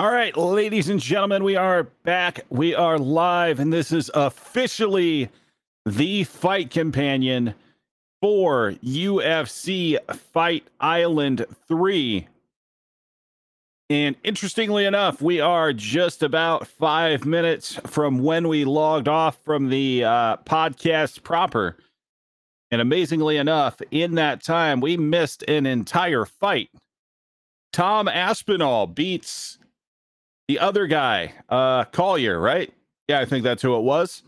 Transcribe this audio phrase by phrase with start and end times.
[0.00, 2.46] All right, ladies and gentlemen, we are back.
[2.48, 5.28] We are live, and this is officially
[5.84, 7.52] the fight companion
[8.22, 9.98] for UFC
[10.32, 12.26] Fight Island 3.
[13.90, 19.68] And interestingly enough, we are just about five minutes from when we logged off from
[19.68, 21.76] the uh, podcast proper.
[22.70, 26.70] And amazingly enough, in that time, we missed an entire fight.
[27.74, 29.58] Tom Aspinall beats
[30.50, 32.74] the other guy, uh, Collier, right?
[33.06, 34.24] Yeah, I think that's who it was.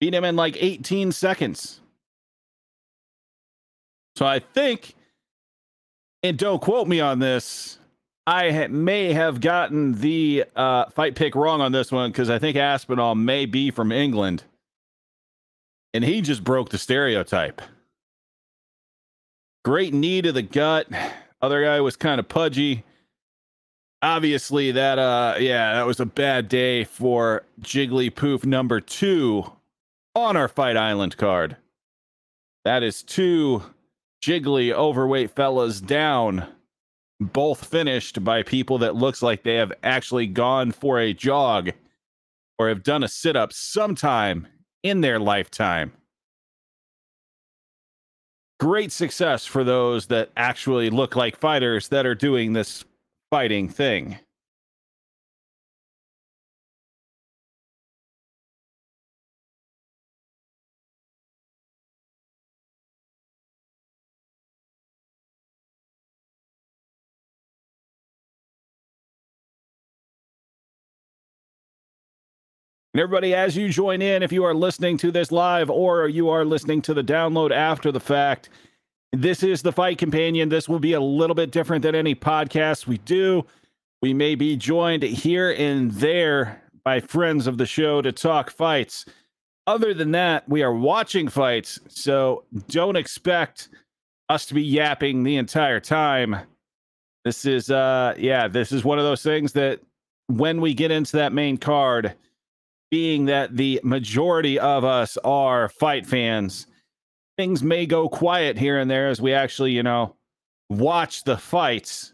[0.00, 1.80] Beat him in like 18 seconds.
[4.16, 4.96] So I think,
[6.24, 7.78] and don't quote me on this,
[8.26, 12.40] I ha- may have gotten the uh, fight pick wrong on this one because I
[12.40, 14.42] think Aspinall may be from England.
[15.94, 17.62] And he just broke the stereotype.
[19.64, 20.88] Great knee to the gut.
[21.40, 22.82] Other guy was kind of pudgy
[24.02, 29.50] obviously that uh yeah that was a bad day for Jigglypuff number two
[30.14, 31.56] on our fight island card.
[32.64, 33.62] That is two
[34.22, 36.46] jiggly overweight fellas down
[37.20, 41.70] both finished by people that looks like they have actually gone for a jog
[42.58, 44.46] or have done a sit-up sometime
[44.82, 45.92] in their lifetime.
[48.58, 52.84] Great success for those that actually look like fighters that are doing this
[53.30, 54.18] fighting thing.
[72.94, 76.30] And everybody, as you join in, if you are listening to this live or you
[76.30, 78.48] are listening to the download after the fact,
[79.12, 80.48] this is the Fight Companion.
[80.48, 83.44] This will be a little bit different than any podcast we do.
[84.02, 89.06] We may be joined here and there by friends of the show to talk fights.
[89.66, 93.68] Other than that, we are watching fights, so don't expect
[94.28, 96.36] us to be yapping the entire time.
[97.24, 99.80] This is uh yeah, this is one of those things that
[100.28, 102.14] when we get into that main card,
[102.90, 106.68] being that the majority of us are fight fans,
[107.36, 110.16] things may go quiet here and there as we actually, you know,
[110.68, 112.12] watch the fights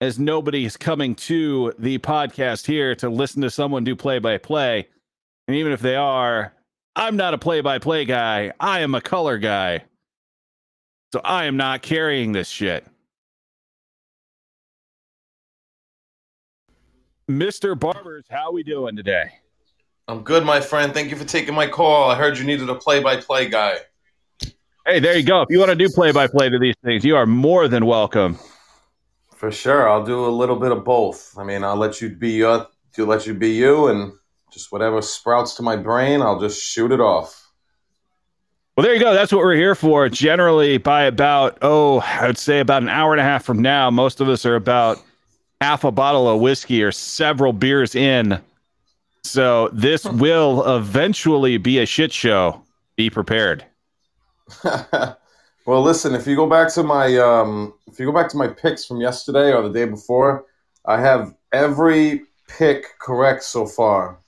[0.00, 4.36] as nobody is coming to the podcast here to listen to someone do play by
[4.36, 4.88] play.
[5.48, 6.52] And even if they are,
[6.94, 8.52] I'm not a play by play guy.
[8.60, 9.84] I am a color guy.
[11.12, 12.86] So I am not carrying this shit.
[17.30, 17.78] Mr.
[17.78, 19.30] Barbers, how are we doing today?
[20.08, 20.94] I'm good, my friend.
[20.94, 22.10] Thank you for taking my call.
[22.10, 23.78] I heard you needed a play by play guy.
[24.86, 25.42] Hey, there you go.
[25.42, 27.86] If you want to do play by play to these things, you are more than
[27.86, 28.38] welcome.
[29.34, 31.36] For sure, I'll do a little bit of both.
[31.36, 34.12] I mean, I'll let you be your, to let you be you, and
[34.52, 37.50] just whatever sprouts to my brain, I'll just shoot it off.
[38.76, 39.12] Well, there you go.
[39.12, 40.08] That's what we're here for.
[40.08, 43.90] Generally, by about oh, I would say about an hour and a half from now,
[43.90, 45.02] most of us are about
[45.60, 48.40] half a bottle of whiskey or several beers in.
[49.24, 52.62] So this will eventually be a shit show.
[52.94, 53.64] Be prepared.
[55.66, 58.48] well, listen, if you go back to my um, if you go back to my
[58.48, 60.46] picks from yesterday or the day before,
[60.84, 64.18] I have every pick correct so far.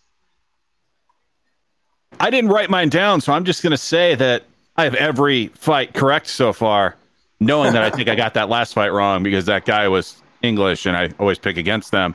[2.20, 4.44] I didn't write mine down, so I'm just going to say that
[4.76, 6.96] I have every fight correct so far,
[7.38, 10.86] knowing that I think I got that last fight wrong because that guy was English
[10.86, 12.14] and I always pick against them.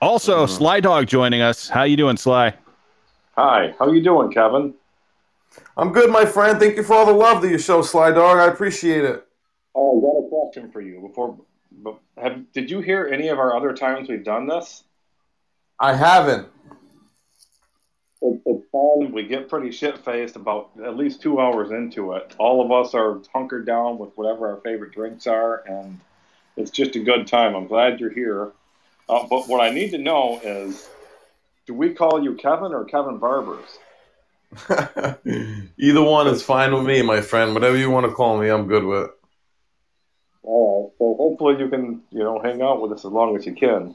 [0.00, 0.54] Also, mm-hmm.
[0.54, 1.68] Sly Dog joining us.
[1.68, 2.54] How you doing, Sly?
[3.36, 3.74] Hi.
[3.78, 4.74] How you doing, Kevin?
[5.76, 6.58] I'm good, my friend.
[6.60, 8.38] Thank you for all the love that you show, Sly Dog.
[8.38, 9.26] I appreciate it.
[9.74, 11.00] Oh, I got a question for you.
[11.00, 11.38] Before,
[12.18, 14.84] have did you hear any of our other times we've done this?
[15.80, 16.48] I haven't.
[18.20, 19.12] It's fun.
[19.12, 22.34] We get pretty shit faced about at least two hours into it.
[22.38, 25.98] All of us are hunkered down with whatever our favorite drinks are, and
[26.56, 27.56] it's just a good time.
[27.56, 28.52] I'm glad you're here.
[29.08, 30.88] Uh, but what I need to know is,
[31.66, 33.78] do we call you Kevin or Kevin Barbers?
[35.78, 37.54] Either one is fine with me, my friend.
[37.54, 39.10] Whatever you want to call me, I'm good with.
[40.42, 40.98] All right.
[40.98, 43.94] So hopefully you can, you know, hang out with us as long as you can.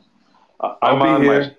[0.59, 1.41] Uh, I'm on here.
[1.41, 1.55] my.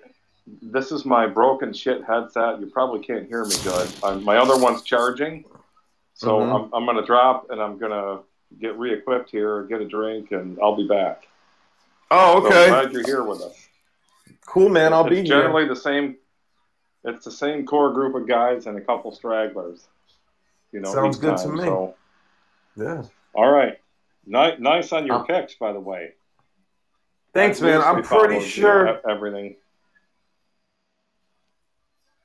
[0.61, 2.59] This is my broken shit headset.
[2.59, 3.87] You probably can't hear me good.
[4.03, 5.45] I'm, my other one's charging,
[6.15, 6.73] so mm-hmm.
[6.73, 8.23] I'm, I'm going to drop and I'm going to
[8.59, 11.27] get re-equipped here, get a drink, and I'll be back.
[12.09, 12.49] Oh, okay.
[12.49, 13.67] So glad you're here with us.
[14.47, 14.91] Cool, man.
[14.91, 15.25] I'll it's be here.
[15.25, 16.17] Generally the same
[17.03, 19.87] it's the same core group of guys and a couple stragglers.
[20.71, 21.63] You know, sounds good time, to me.
[21.63, 21.95] So.
[22.75, 23.03] Yeah.
[23.33, 23.79] All right.
[24.25, 26.13] Nice, nice on your uh, picks, by the way.
[27.33, 27.81] Thanks, man.
[27.81, 28.85] I'm pretty you sure.
[28.85, 29.55] know, everything.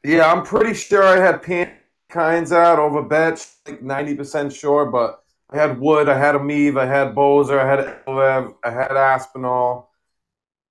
[0.04, 1.72] Yeah, I'm pretty sure I had Pan
[2.10, 6.86] Kinds out over Betch, like 90% sure, but I had Wood, I had Amiv, I
[6.86, 9.90] had Boser, I had Elvev, I had Aspinall,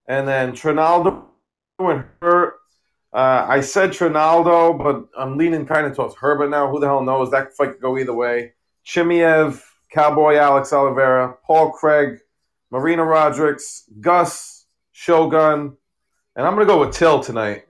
[0.08, 1.26] and then Trinaldo
[1.80, 2.43] and Hurt.
[3.14, 6.70] Uh, I said Trinaldo, but I'm leaning kind of towards Herbert now.
[6.70, 7.30] Who the hell knows?
[7.30, 8.54] That fight could go either way.
[8.86, 9.62] Chimaev,
[9.92, 12.18] Cowboy Alex Oliveira, Paul Craig,
[12.72, 15.78] Marina Rodriguez, Gus, Shogun,
[16.36, 17.66] and I'm going to go with Till tonight.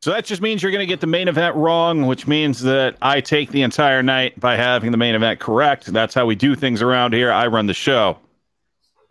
[0.00, 2.96] So that just means you're going to get the main event wrong, which means that
[3.02, 5.86] I take the entire night by having the main event correct.
[5.86, 7.30] That's how we do things around here.
[7.30, 8.16] I run the show.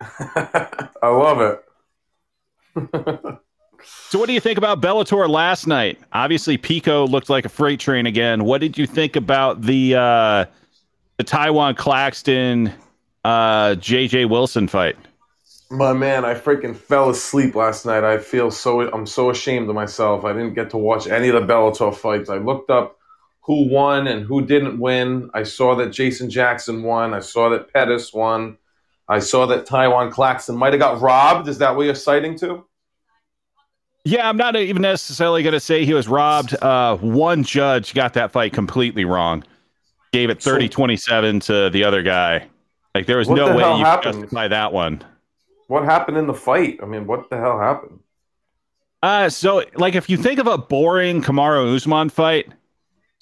[0.00, 3.38] I love it.
[4.08, 6.00] So, what do you think about Bellator last night?
[6.12, 8.44] Obviously, Pico looked like a freight train again.
[8.44, 10.44] What did you think about the uh,
[11.18, 12.72] the Tywan Claxton
[13.24, 14.96] uh, JJ Wilson fight?
[15.70, 18.04] My man, I freaking fell asleep last night.
[18.04, 20.24] I feel so I'm so ashamed of myself.
[20.24, 22.30] I didn't get to watch any of the Bellator fights.
[22.30, 22.98] I looked up
[23.42, 25.30] who won and who didn't win.
[25.34, 27.14] I saw that Jason Jackson won.
[27.14, 28.58] I saw that Pettis won.
[29.08, 31.48] I saw that Tywan Claxton might have got robbed.
[31.48, 32.64] Is that what you're citing to?
[34.04, 36.54] Yeah, I'm not even necessarily going to say he was robbed.
[36.62, 39.42] Uh, one judge got that fight completely wrong.
[40.12, 42.46] Gave it 30 27 to the other guy.
[42.94, 44.14] Like, there was What no the way you happened?
[44.14, 45.02] could justify that one.
[45.66, 46.78] What happened in the fight?
[46.82, 47.98] I mean, what the hell happened?
[49.02, 52.48] Uh, so, like, if you think of a boring Kamaru Usman fight,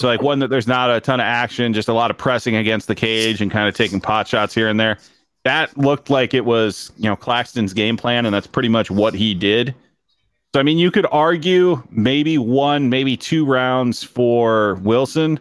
[0.00, 2.56] so like one that there's not a ton of action, just a lot of pressing
[2.56, 4.98] against the cage and kind of taking pot shots here and there.
[5.44, 9.14] That looked like it was, you know, Claxton's game plan, and that's pretty much what
[9.14, 9.74] he did.
[10.54, 15.38] So, I mean, you could argue maybe one, maybe two rounds for Wilson,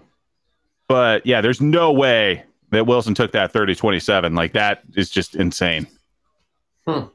[0.88, 4.36] but yeah, there's no way that Wilson took that 30 27.
[4.36, 5.88] Like, that is just insane.
[6.88, 7.06] Hmm.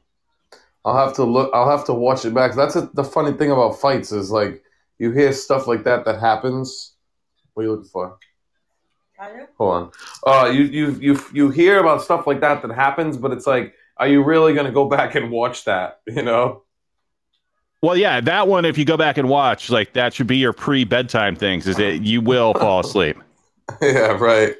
[0.85, 1.51] I'll have to look.
[1.53, 2.55] I'll have to watch it back.
[2.55, 4.63] That's a, the funny thing about fights is like
[4.97, 6.93] you hear stuff like that that happens.
[7.53, 8.17] What are you looking for?
[9.57, 9.91] Hold on.
[10.25, 13.73] Uh, you you you you hear about stuff like that that happens, but it's like,
[13.97, 15.99] are you really going to go back and watch that?
[16.07, 16.63] You know?
[17.81, 20.51] Well, yeah, that one, if you go back and watch, like, that should be your
[20.51, 23.17] pre bedtime things, is that you will fall asleep.
[23.81, 24.55] yeah, right.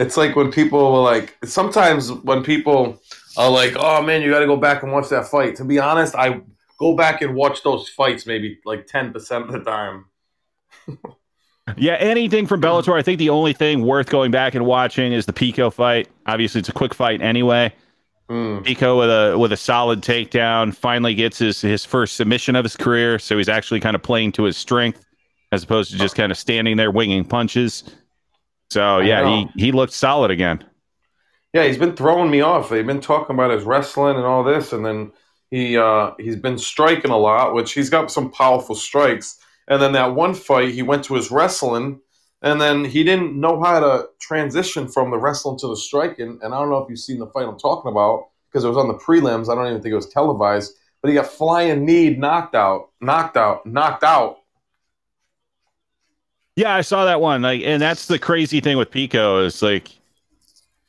[0.00, 3.00] It's like when people were like, sometimes when people
[3.36, 5.78] are like, "Oh man, you got to go back and watch that fight." To be
[5.78, 6.40] honest, I
[6.78, 10.06] go back and watch those fights maybe like ten percent of the time.
[11.82, 12.94] Yeah, anything from Bellator.
[12.94, 16.08] I think the only thing worth going back and watching is the Pico fight.
[16.26, 17.72] Obviously, it's a quick fight anyway.
[18.30, 18.64] Mm.
[18.64, 22.76] Pico with a with a solid takedown finally gets his his first submission of his
[22.76, 25.04] career, so he's actually kind of playing to his strength
[25.50, 27.84] as opposed to just kind of standing there winging punches.
[28.70, 30.64] So yeah, he he looked solid again.
[31.52, 32.70] Yeah, he's been throwing me off.
[32.70, 35.12] They've been talking about his wrestling and all this, and then
[35.50, 39.38] he uh, he's been striking a lot, which he's got some powerful strikes.
[39.72, 41.98] And then that one fight, he went to his wrestling,
[42.42, 46.38] and then he didn't know how to transition from the wrestling to the striking.
[46.42, 48.76] And I don't know if you've seen the fight I'm talking about because it was
[48.76, 49.48] on the prelims.
[49.50, 53.38] I don't even think it was televised, but he got flying knee, knocked out, knocked
[53.38, 54.40] out, knocked out.
[56.54, 57.40] Yeah, I saw that one.
[57.40, 59.88] Like, and that's the crazy thing with Pico is like,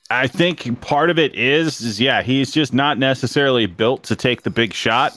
[0.09, 4.41] I think part of it is, is yeah, he's just not necessarily built to take
[4.41, 5.13] the big shot.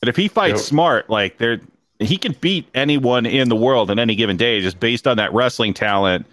[0.00, 0.60] But if he fights Yep.
[0.60, 1.58] smart, like there,
[2.06, 5.32] he could beat anyone in the world on any given day, just based on that
[5.32, 6.26] wrestling talent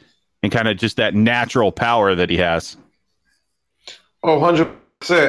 [0.44, 2.78] and kind of just that natural power that he has.
[4.24, 4.76] Oh, 100%.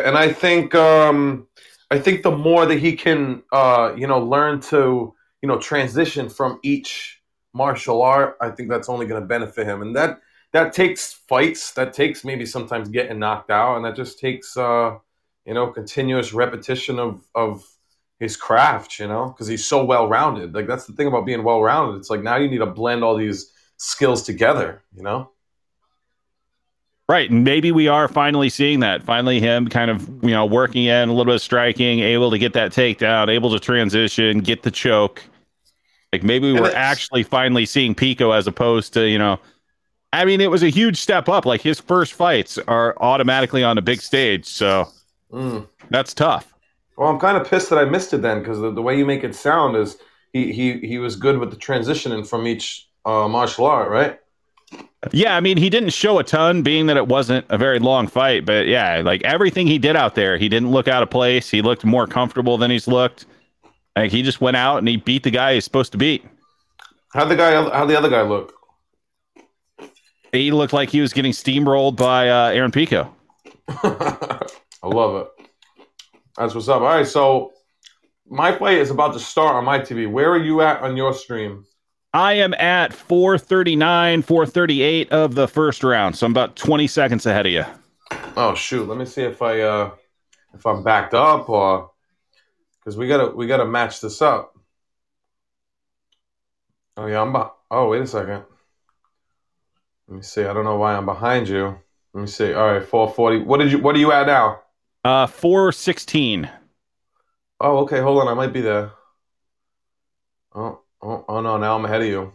[0.06, 1.46] And I think um
[1.90, 6.28] I think the more that he can uh you know learn to, you know, transition
[6.28, 7.20] from each
[7.52, 9.82] martial art, I think that's only going to benefit him.
[9.82, 10.20] And that
[10.52, 14.96] that takes fights, that takes maybe sometimes getting knocked out and that just takes uh
[15.46, 17.64] you know, continuous repetition of of
[18.20, 20.54] his craft, you know, because he's so well-rounded.
[20.54, 21.98] Like that's the thing about being well-rounded.
[21.98, 25.30] It's like now you need to blend all these skills together, you know?
[27.08, 27.28] Right.
[27.28, 29.02] And maybe we are finally seeing that.
[29.02, 32.38] Finally, him kind of, you know, working in a little bit of striking, able to
[32.38, 35.24] get that takedown, able to transition, get the choke.
[36.12, 39.40] Like maybe we're actually finally seeing Pico as opposed to, you know,
[40.12, 41.46] I mean, it was a huge step up.
[41.46, 44.46] Like his first fights are automatically on a big stage.
[44.46, 44.88] So
[45.32, 45.66] Mm.
[45.88, 46.49] that's tough.
[46.96, 49.06] Well, I'm kind of pissed that I missed it then because the, the way you
[49.06, 49.96] make it sound is
[50.32, 54.18] he, he, he was good with the transitioning from each uh, martial art, right?
[55.12, 55.34] Yeah.
[55.36, 58.44] I mean, he didn't show a ton, being that it wasn't a very long fight.
[58.44, 61.48] But yeah, like everything he did out there, he didn't look out of place.
[61.50, 63.26] He looked more comfortable than he's looked.
[63.96, 66.24] Like he just went out and he beat the guy he's supposed to beat.
[67.12, 67.52] How'd the guy?
[67.52, 68.54] How'd the other guy look?
[70.32, 73.14] he looked like he was getting steamrolled by uh, Aaron Pico.
[73.68, 74.46] I
[74.84, 75.39] love it.
[76.40, 76.80] That's what's up.
[76.80, 77.52] All right, so
[78.26, 80.10] my fight is about to start on my TV.
[80.10, 81.66] Where are you at on your stream?
[82.14, 87.44] I am at 439, 438 of the first round, so I'm about 20 seconds ahead
[87.44, 87.64] of you.
[88.38, 89.90] Oh shoot, let me see if I uh
[90.54, 91.90] if I'm backed up or
[92.78, 94.56] because we gotta we gotta match this up.
[96.96, 97.34] Oh yeah, I'm.
[97.34, 98.44] Be- oh wait a second.
[100.08, 100.44] Let me see.
[100.44, 101.78] I don't know why I'm behind you.
[102.14, 102.54] Let me see.
[102.54, 103.44] All right, 440.
[103.44, 103.78] What did you?
[103.78, 104.60] What are you at now?
[105.04, 106.48] Uh, 416.
[107.60, 108.00] Oh, okay.
[108.00, 108.28] Hold on.
[108.28, 108.92] I might be there.
[110.54, 111.56] Oh, oh, oh no.
[111.58, 112.32] Now I'm ahead of you.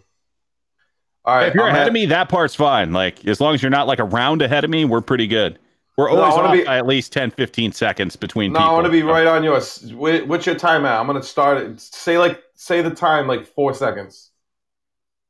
[1.25, 1.48] All right.
[1.48, 2.91] if you're I'm ahead at- of me, that part's fine.
[2.93, 5.60] Like, as long as you're not like a round ahead of me, we're pretty good.
[5.98, 8.69] We're No, always off be- by at least 10, 15 seconds between No, people.
[8.69, 9.93] I want to be right on yours.
[9.93, 11.00] What's your time at?
[11.00, 11.79] I'm gonna start it.
[11.79, 14.31] Say like say the time like four seconds.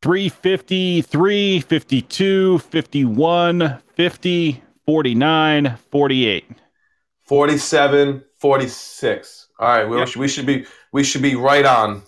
[0.01, 1.01] 350,
[1.61, 6.45] 52, 51, 50, 49, 48.
[7.25, 9.47] 47, 46.
[9.59, 9.85] All right.
[9.89, 10.07] We, Yep.
[10.07, 12.03] should, we should be we should be right on.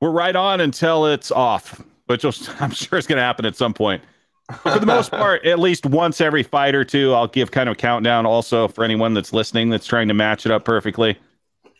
[0.00, 2.24] We're right on until it's off, which
[2.60, 4.02] I'm sure it's going to happen at some point.
[4.62, 7.74] For the most part, at least once every fight or two, I'll give kind of
[7.74, 11.16] a countdown also for anyone that's listening that's trying to match it up perfectly.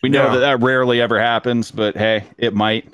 [0.02, 0.34] We know Yeah.
[0.34, 2.88] that that rarely ever happens, but hey, it might.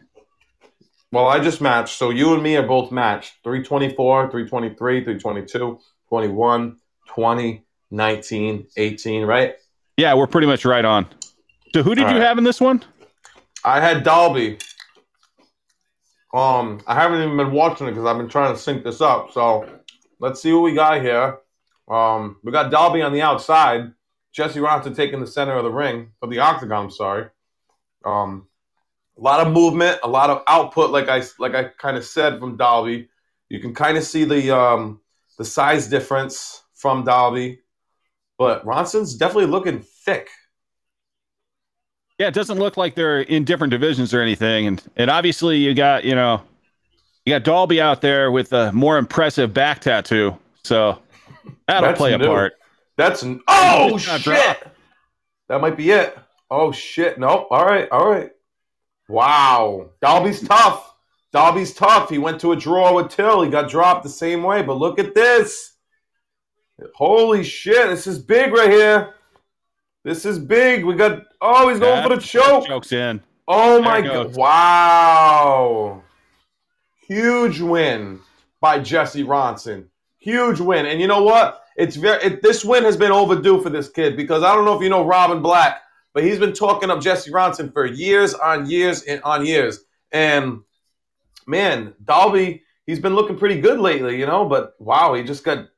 [1.13, 1.97] Well, I just matched.
[1.97, 3.35] So you and me are both matched.
[3.45, 9.54] 324, 323, 322, 21, 20, 19, 18, right?
[9.97, 11.07] Yeah, we're pretty much right on.
[11.75, 12.26] So who did All you right.
[12.26, 12.85] have in this one?
[13.64, 14.59] I had Dalby.
[16.33, 19.33] Um, I haven't even been watching it because I've been trying to sync this up.
[19.33, 19.68] So
[20.21, 21.38] let's see what we got here.
[21.88, 23.92] Um, we got Dalby on the outside.
[24.33, 26.85] Jesse Ronson taking the center of the ring of the octagon.
[26.85, 27.26] I'm sorry.
[28.04, 28.47] Um,
[29.16, 32.38] a lot of movement, a lot of output, like I like I kind of said
[32.38, 33.09] from Dalby.
[33.49, 35.00] You can kind of see the um,
[35.38, 37.61] the size difference from Dalby,
[38.38, 40.28] but Ronson's definitely looking thick.
[42.18, 45.75] Yeah, it doesn't look like they're in different divisions or anything, and and obviously you
[45.75, 46.42] got you know
[47.25, 50.99] you got Dalby out there with a more impressive back tattoo, so
[51.66, 52.26] that'll That's play a new.
[52.26, 52.54] part.
[52.97, 54.23] That's an oh shit.
[54.23, 54.75] drop.
[55.49, 56.18] That might be it.
[56.50, 57.18] Oh shit.
[57.18, 57.49] Nope.
[57.50, 57.88] All right.
[57.90, 58.30] All right.
[59.09, 59.90] Wow.
[60.02, 60.95] Dalby's tough.
[61.33, 62.11] Dalby's tough.
[62.11, 63.42] He went to a draw with Till.
[63.42, 64.62] He got dropped the same way.
[64.62, 65.68] But look at this.
[66.95, 67.89] Holy shit.
[67.89, 69.15] This is big right here.
[70.05, 70.85] This is big.
[70.85, 72.67] We got oh, he's going for the choke.
[72.67, 73.21] Chokes in.
[73.47, 74.37] Oh my god!
[74.37, 76.03] Wow,
[77.07, 78.21] huge win
[78.61, 79.87] by Jesse Ronson.
[80.19, 81.65] Huge win, and you know what?
[81.77, 82.23] It's very.
[82.23, 84.91] It, this win has been overdue for this kid because I don't know if you
[84.91, 85.81] know Robin Black,
[86.13, 89.81] but he's been talking up Jesse Ronson for years on years and on years.
[90.13, 90.61] And
[91.47, 94.45] man, Dalby, he's been looking pretty good lately, you know.
[94.45, 95.69] But wow, he just got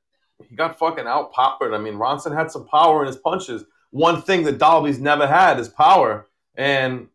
[0.49, 1.75] he got fucking out poppered.
[1.75, 3.65] I mean, Ronson had some power in his punches.
[3.91, 7.09] One thing that Dalby's never had is power, and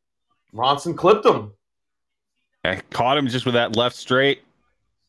[0.54, 1.54] Ronson clipped him.
[2.64, 4.42] I caught him just with that left straight,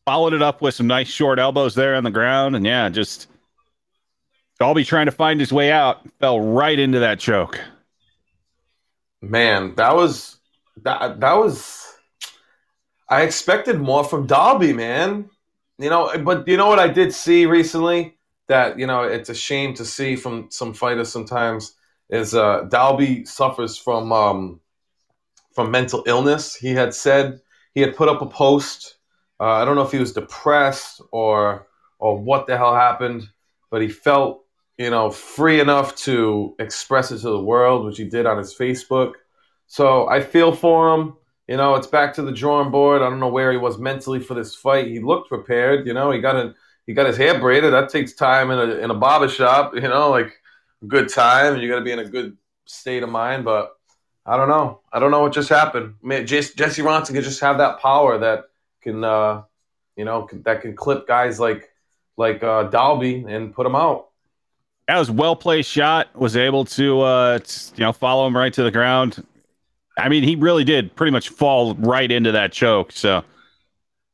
[0.04, 3.28] followed it up with some nice short elbows there on the ground, and yeah, just
[4.58, 7.61] Dalby trying to find his way out, fell right into that choke.
[9.23, 10.38] Man, that was
[10.82, 11.82] that that was.
[13.08, 15.30] I expected more from Dalby, man.
[15.78, 18.16] You know, but you know what I did see recently
[18.49, 21.75] that you know it's a shame to see from some fighters sometimes
[22.09, 24.61] is uh Dalby suffers from um
[25.52, 26.54] from mental illness.
[26.54, 27.40] He had said
[27.75, 28.97] he had put up a post.
[29.38, 31.66] Uh, I don't know if he was depressed or
[31.99, 33.28] or what the hell happened,
[33.71, 34.45] but he felt
[34.78, 38.54] you know free enough to express it to the world, which he did on his
[38.54, 39.12] Facebook.
[39.66, 41.16] So I feel for him.
[41.48, 43.02] You know, it's back to the drawing board.
[43.02, 44.88] I don't know where he was mentally for this fight.
[44.88, 45.86] He looked prepared.
[45.86, 46.54] You know, he got a
[46.86, 47.72] he got his hair braided.
[47.72, 49.74] That takes time in a in a barber shop.
[49.74, 50.32] You know, like
[50.86, 51.58] good time.
[51.58, 53.44] You got to be in a good state of mind.
[53.44, 53.76] But
[54.24, 54.80] I don't know.
[54.92, 55.94] I don't know what just happened.
[56.02, 58.44] I mean, Jesse, Ronson can just have that power that
[58.82, 59.42] can, uh,
[59.96, 61.70] you know, can, that can clip guys like
[62.16, 64.08] like uh, Dalby and put them out.
[64.88, 66.14] That was well placed shot.
[66.16, 67.38] Was able to uh,
[67.76, 69.24] you know follow him right to the ground.
[69.96, 72.92] I mean, he really did pretty much fall right into that choke.
[72.92, 73.24] So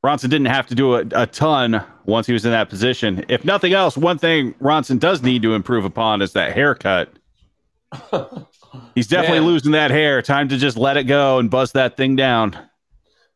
[0.04, 3.24] Ronson didn't have to do a, a ton once he was in that position.
[3.28, 7.12] If nothing else, one thing Ronson does need to improve upon is that haircut.
[8.94, 9.48] He's definitely Man.
[9.48, 10.22] losing that hair.
[10.22, 12.56] Time to just let it go and bust that thing down.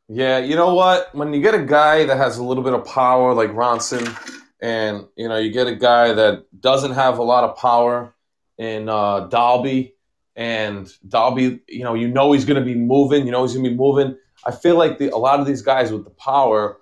[0.08, 1.14] Yeah, you know what?
[1.14, 4.06] When you get a guy that has a little bit of power like Ronson,
[4.60, 8.14] and you know you get a guy that doesn't have a lot of power
[8.56, 9.95] in uh, Dalby,
[10.36, 13.26] and Dalby, you know, you know he's going to be moving.
[13.26, 14.16] You know he's going to be moving.
[14.44, 16.78] I feel like the, a lot of these guys with the power,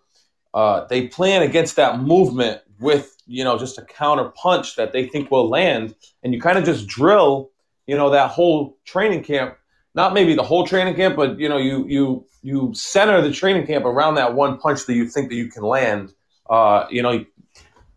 [0.52, 5.06] uh, they plan against that movement with you know, just a counter punch that they
[5.06, 7.50] think will land, and you kind of just drill,
[7.87, 9.56] you know, that whole training camp.
[9.94, 13.66] Not maybe the whole training camp, but you know, you you you center the training
[13.66, 16.12] camp around that one punch that you think that you can land.
[16.50, 17.25] Uh, you know,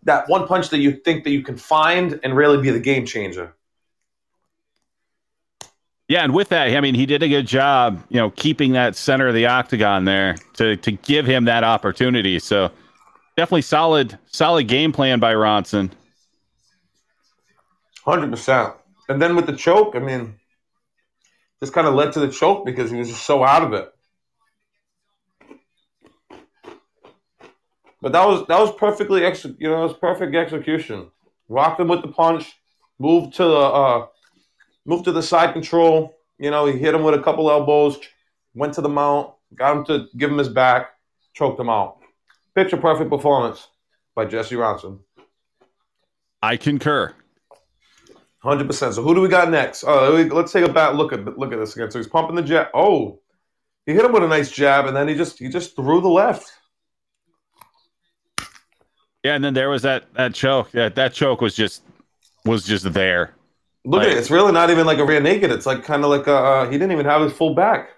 [0.04, 3.06] that one punch that you think that you can find and really be the game
[3.06, 3.56] changer.
[6.08, 8.96] Yeah, and with that, I mean, he did a good job, you know, keeping that
[8.96, 12.40] center of the octagon there to to give him that opportunity.
[12.40, 12.72] So
[13.36, 15.92] definitely solid, solid game plan by Ronson.
[18.06, 18.74] Hundred percent.
[19.10, 20.36] And then with the choke, I mean,
[21.60, 23.94] this kind of led to the choke because he was just so out of it.
[28.02, 31.12] But that was that was perfectly ex- you know, it was perfect execution.
[31.50, 32.54] Rocked him with the punch,
[32.98, 34.06] moved to the uh,
[34.88, 36.18] moved to the side control.
[36.40, 38.00] You know, he hit him with a couple elbows,
[38.56, 40.92] went to the mount, got him to give him his back,
[41.34, 42.00] choked him out.
[42.56, 43.68] Picture perfect performance
[44.16, 45.00] by Jesse Ronson.
[46.42, 47.14] I concur.
[48.40, 48.94] Hundred percent.
[48.94, 49.84] So who do we got next?
[49.84, 51.92] Uh, let's take a back look at look at this again.
[51.92, 52.68] So he's pumping the jab.
[52.74, 53.20] Oh,
[53.86, 56.08] he hit him with a nice jab, and then he just he just threw the
[56.08, 56.52] left.
[59.24, 60.72] Yeah, and then there was that that choke.
[60.72, 61.84] That that choke was just
[62.46, 63.37] was just there.
[63.88, 64.20] Look like, at it.
[64.20, 65.50] It's really not even like a rear naked.
[65.50, 67.90] It's like kind of like a uh, he didn't even have his full back.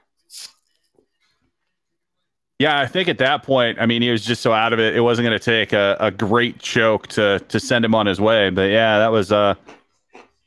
[2.60, 4.96] Yeah, I think at that point, I mean, he was just so out of it.
[4.96, 8.22] It wasn't going to take a, a great choke to to send him on his
[8.22, 8.52] way.
[8.52, 9.32] But yeah, that was.
[9.32, 9.56] uh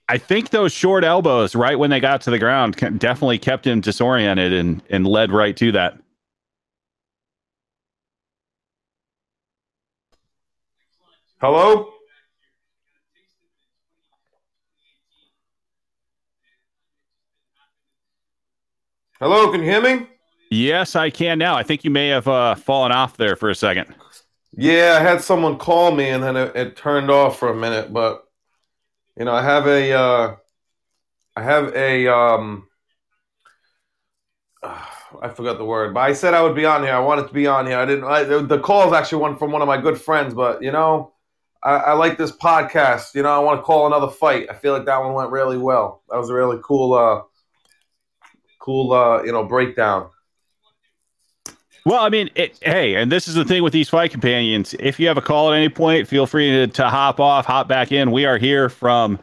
[0.08, 3.80] I think those short elbows, right when they got to the ground, definitely kept him
[3.80, 5.98] disoriented and and led right to that.
[11.40, 11.92] Hello.
[19.22, 20.08] Hello, can you hear me?
[20.50, 21.54] Yes, I can now.
[21.54, 23.94] I think you may have uh, fallen off there for a second.
[24.56, 27.92] Yeah, I had someone call me and then it, it turned off for a minute,
[27.92, 28.24] but
[29.16, 30.36] you know, I have a, uh,
[31.36, 32.66] I have a, um,
[34.60, 34.84] uh,
[35.22, 36.92] I forgot the word, but I said I would be on here.
[36.92, 37.78] I wanted to be on here.
[37.78, 38.02] I didn't.
[38.02, 41.12] I, the call is actually one from one of my good friends, but you know,
[41.62, 43.14] I, I, like this podcast.
[43.14, 44.48] You know, I want to call another fight.
[44.50, 46.02] I feel like that one went really well.
[46.10, 47.22] That was a really cool, uh,
[48.62, 50.08] cool, uh, you know, breakdown.
[51.84, 54.74] Well, I mean, it, hey, and this is the thing with these fight companions.
[54.78, 57.66] If you have a call at any point, feel free to, to hop off, hop
[57.66, 58.12] back in.
[58.12, 59.18] We are here from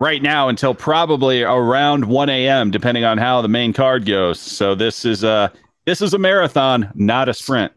[0.00, 4.40] right now until probably around 1 a.m., depending on how the main card goes.
[4.40, 5.52] So this is a
[5.86, 7.72] this is a marathon, not a sprint.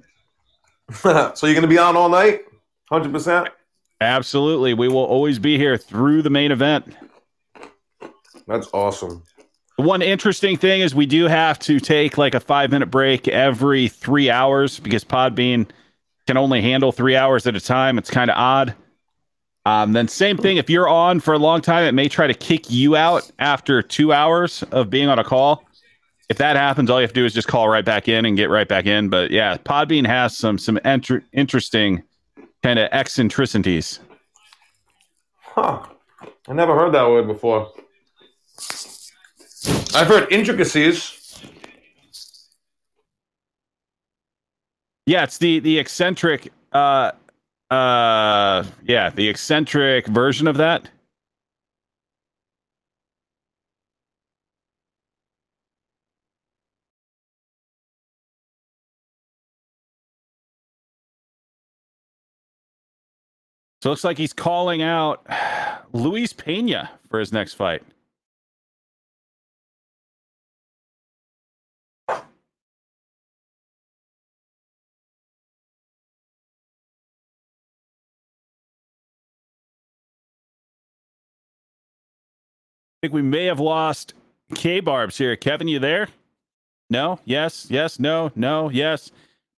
[1.01, 2.41] so you're going to be on all night,
[2.89, 3.49] hundred percent.
[4.01, 6.95] Absolutely, we will always be here through the main event.
[8.47, 9.23] That's awesome.
[9.77, 13.89] One interesting thing is we do have to take like a five minute break every
[13.89, 15.67] three hours because Podbean
[16.27, 17.97] can only handle three hours at a time.
[17.97, 18.73] It's kind of odd.
[19.65, 20.57] Um, then same thing.
[20.57, 23.81] If you're on for a long time, it may try to kick you out after
[23.81, 25.65] two hours of being on a call.
[26.29, 28.38] If that happens, all you have to do is just call right back in and
[28.38, 29.09] get right back in.
[29.09, 32.03] But yeah, Podbean has some some enter- interesting
[32.63, 33.99] kind of eccentricities.
[35.41, 35.85] Huh.
[36.47, 37.71] I never heard that word before.
[39.67, 41.39] I've heard intricacies.
[45.06, 47.12] Yeah, it's the the eccentric uh
[47.71, 50.89] uh yeah, the eccentric version of that.
[63.82, 65.25] So it looks like he's calling out
[65.93, 67.84] Luis Pena for his next fight.
[83.01, 84.13] Think we may have lost
[84.53, 85.36] K Barbs here.
[85.36, 86.08] Kevin, you there?
[86.89, 87.19] No?
[87.25, 87.67] Yes?
[87.69, 87.99] Yes?
[87.99, 88.31] No?
[88.36, 88.69] No?
[88.69, 89.12] Yes?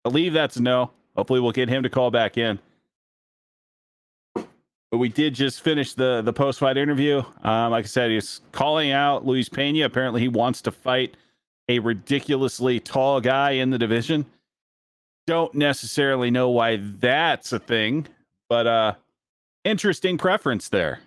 [0.05, 0.91] I believe that's no.
[1.15, 2.59] Hopefully we'll get him to call back in.
[4.35, 7.21] But we did just finish the the post fight interview.
[7.43, 9.85] Um, like I said, he's calling out Luis Pena.
[9.85, 11.17] Apparently, he wants to fight
[11.67, 14.25] a ridiculously tall guy in the division.
[15.25, 18.07] Don't necessarily know why that's a thing,
[18.47, 18.93] but uh,
[19.65, 21.01] interesting preference there.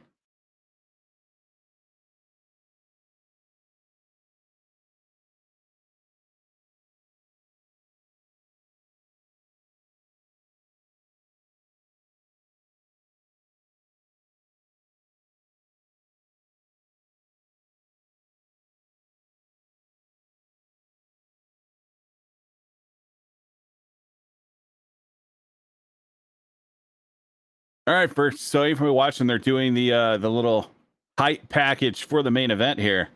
[27.90, 30.70] All right, first, so if we're watching, they're doing the uh the little
[31.18, 33.09] hype package for the main event here.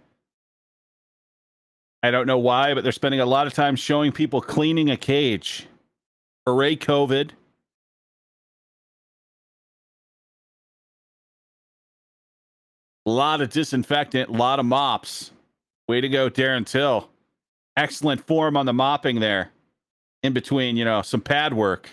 [2.02, 4.96] I don't know why, but they're spending a lot of time showing people cleaning a
[4.96, 5.68] cage.
[6.44, 7.30] Hooray, COVID.
[13.06, 15.30] A lot of disinfectant, a lot of mops.
[15.86, 17.08] Way to go, Darren Till.
[17.76, 19.52] Excellent form on the mopping there.
[20.24, 21.88] In between, you know, some pad work.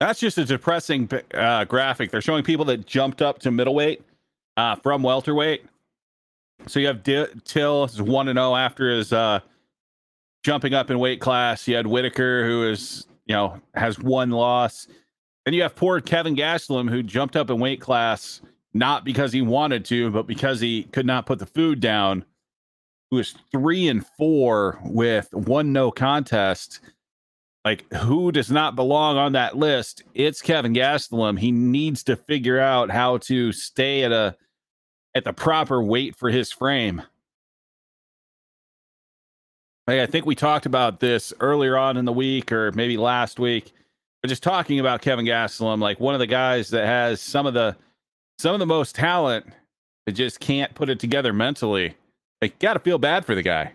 [0.00, 2.10] That's just a depressing uh, graphic.
[2.10, 4.02] They're showing people that jumped up to middleweight
[4.56, 5.66] uh, from welterweight.
[6.66, 9.40] So you have D- Till is one and zero after his uh,
[10.42, 11.68] jumping up in weight class.
[11.68, 14.88] You had Whittaker, who is you know has one loss.
[15.44, 18.40] Then you have poor Kevin Gastelum, who jumped up in weight class
[18.72, 22.24] not because he wanted to, but because he could not put the food down.
[23.10, 26.80] Who is three and four with one no contest
[27.64, 30.02] like who does not belong on that list?
[30.14, 31.38] It's kevin gastelum.
[31.38, 34.36] He needs to figure out how to stay at a
[35.14, 37.02] at the proper weight for his frame.
[39.86, 43.40] Hey, i think we talked about this earlier on in the week or maybe last
[43.40, 43.72] week
[44.22, 47.54] but just talking about kevin gastelum like one of the guys that has some of
[47.54, 47.76] the
[48.38, 49.46] some of the most talent
[50.06, 51.94] that just can't put it together mentally.
[52.40, 53.72] Like gotta feel bad for the guy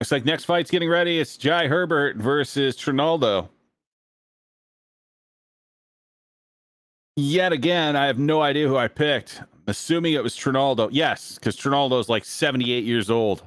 [0.00, 1.18] Looks like next fight's getting ready.
[1.18, 3.50] It's Jai Herbert versus Trinaldo.
[7.16, 9.42] Yet again, I have no idea who I picked.
[9.66, 10.88] assuming it was Trinaldo.
[10.92, 13.42] Yes, because Trinaldo's like 78 years old.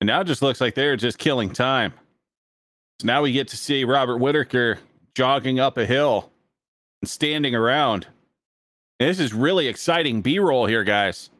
[0.00, 1.92] And now it just looks like they're just killing time.
[3.00, 4.78] So now we get to see Robert Whittaker
[5.14, 6.30] jogging up a hill
[7.00, 8.06] and standing around.
[8.98, 11.30] And this is really exciting B roll here, guys.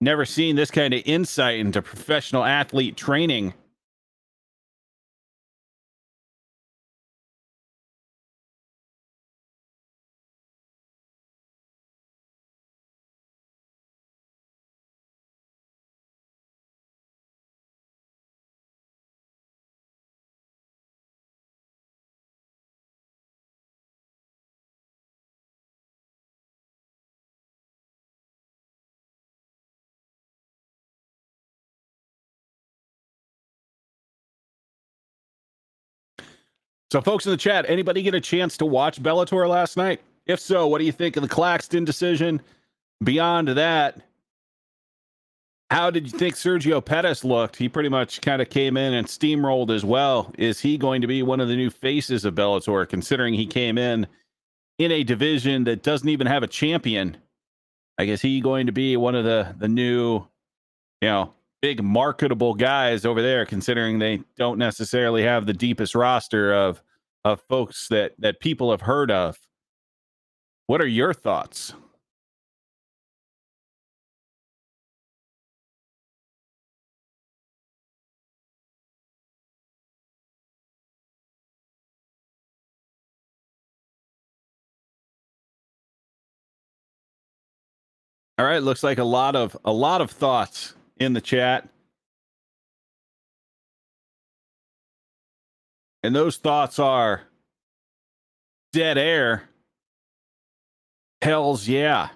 [0.00, 3.54] Never seen this kind of insight into professional athlete training.
[36.94, 40.00] So, folks in the chat, anybody get a chance to watch Bellator last night?
[40.26, 42.40] If so, what do you think of the Claxton decision?
[43.02, 44.00] Beyond that,
[45.72, 47.56] how did you think Sergio Pettis looked?
[47.56, 50.32] He pretty much kind of came in and steamrolled as well.
[50.38, 53.76] Is he going to be one of the new faces of Bellator, considering he came
[53.76, 54.06] in
[54.78, 57.16] in a division that doesn't even have a champion?
[57.98, 60.24] I guess he going to be one of the the new,
[61.00, 66.52] you know, big marketable guys over there, considering they don't necessarily have the deepest roster
[66.52, 66.82] of
[67.24, 69.38] of folks that that people have heard of.
[70.66, 71.72] What are your thoughts?
[88.38, 91.68] All right, looks like a lot of a lot of thoughts in the chat.
[96.02, 97.22] And those thoughts are
[98.72, 99.48] dead air.
[101.22, 102.10] Hells yeah.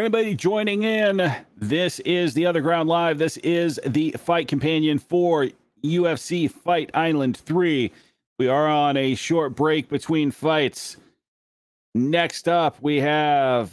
[0.00, 3.18] Anybody joining in, this is the Other Ground Live.
[3.18, 5.48] This is the fight companion for
[5.84, 7.92] UFC Fight Island 3.
[8.38, 10.96] We are on a short break between fights.
[11.94, 13.72] Next up, we have,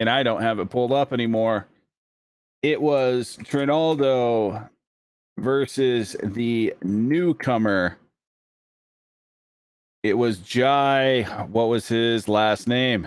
[0.00, 1.68] and I don't have it pulled up anymore.
[2.62, 4.68] It was Trinaldo
[5.38, 7.96] versus the newcomer.
[10.02, 11.22] It was Jai.
[11.50, 13.06] What was his last name?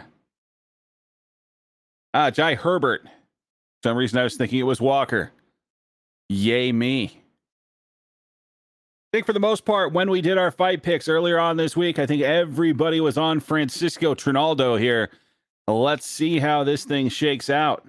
[2.17, 3.04] Ah, Jai Herbert.
[3.04, 5.34] For some reason, I was thinking it was Walker.
[6.30, 7.08] Yay, me.
[7.08, 7.12] I
[9.12, 11.99] think for the most part, when we did our fight picks earlier on this week,
[11.99, 15.10] I think everybody was on Francisco Trinaldo here.
[15.67, 17.86] Let's see how this thing shakes out.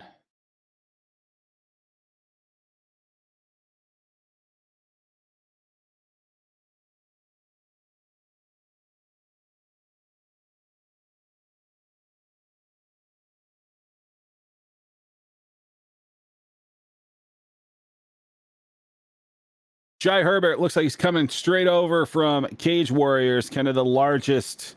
[20.06, 24.76] Jai Herbert looks like he's coming straight over from Cage Warriors, kind of the largest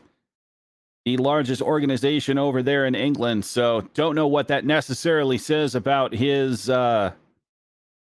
[1.04, 3.44] the largest organization over there in England.
[3.44, 7.12] So don't know what that necessarily says about his uh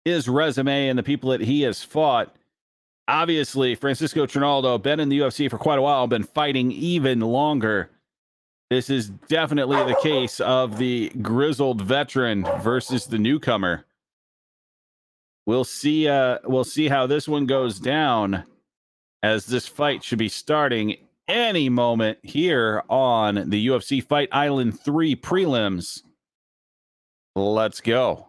[0.07, 2.35] his resume and the people that he has fought.
[3.09, 7.91] Obviously, Francisco Trinaldo been in the UFC for quite a while, been fighting even longer.
[8.71, 13.85] This is definitely the case of the grizzled veteran versus the newcomer
[15.49, 18.45] we'll see uh we'll see how this one goes down
[19.23, 20.95] as this fight should be starting
[21.27, 26.03] any moment here on the UFC Fight Island 3 prelims.
[27.35, 28.29] Let's go.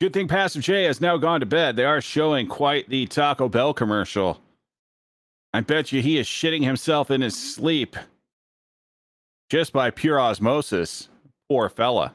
[0.00, 1.76] Good thing Passive J has now gone to bed.
[1.76, 4.40] They are showing quite the Taco Bell commercial.
[5.52, 7.96] I bet you he is shitting himself in his sleep
[9.48, 11.08] just by pure osmosis.
[11.48, 12.12] Poor fella.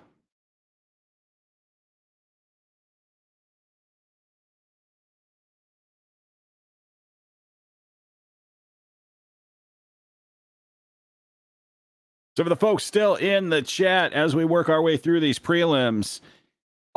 [12.35, 15.39] So, for the folks still in the chat as we work our way through these
[15.39, 16.21] prelims,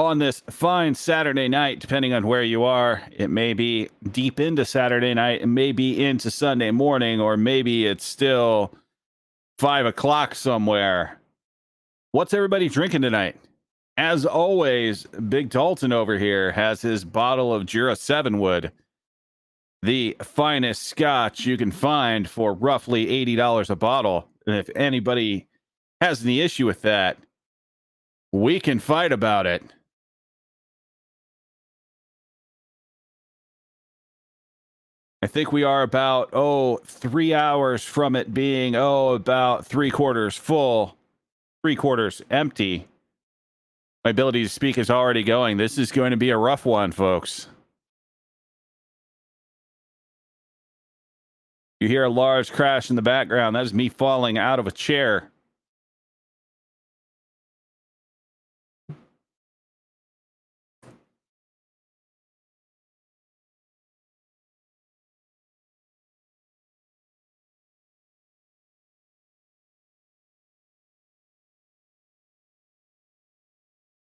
[0.05, 3.03] on this fine Saturday night, depending on where you are.
[3.11, 7.87] It may be deep into Saturday night, it may be into Sunday morning, or maybe
[7.87, 8.75] it's still
[9.59, 11.21] five o'clock somewhere.
[12.13, 13.37] What's everybody drinking tonight?
[13.97, 18.73] As always, Big Dalton over here has his bottle of Jura 7 Wood,
[19.83, 24.29] the finest scotch you can find for roughly $80 a bottle.
[24.47, 25.47] And if anybody
[26.01, 27.19] has any issue with that,
[28.33, 29.63] we can fight about it.
[35.23, 40.37] I think we are about, oh, three hours from it being, oh, about three quarters
[40.37, 40.97] full,
[41.63, 42.89] three quarters empty.
[44.05, 45.59] My ability to speak is already going.
[45.59, 47.47] This is going to be a rough one, folks.
[51.79, 53.57] You hear a large crash in the background.
[53.57, 55.32] That is me falling out of a chair.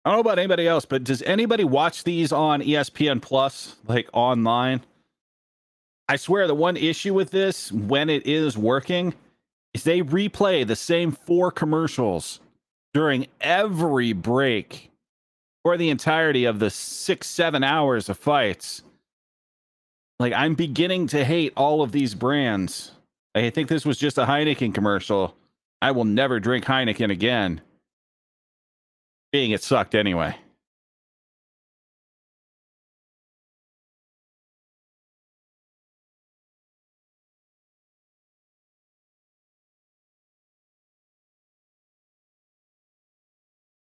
[0.04, 4.08] I don't know about anybody else, but does anybody watch these on ESPN Plus, like
[4.14, 4.82] online?
[6.08, 9.14] I swear the one issue with this, when it is working,
[9.74, 12.40] is they replay the same four commercials
[12.94, 14.90] during every break
[15.64, 18.82] or the entirety of the six, seven hours of fights.
[20.18, 22.92] Like, I'm beginning to hate all of these brands.
[23.34, 25.36] I think this was just a Heineken commercial.
[25.82, 27.60] I will never drink Heineken again
[29.32, 30.36] being it sucked anyway.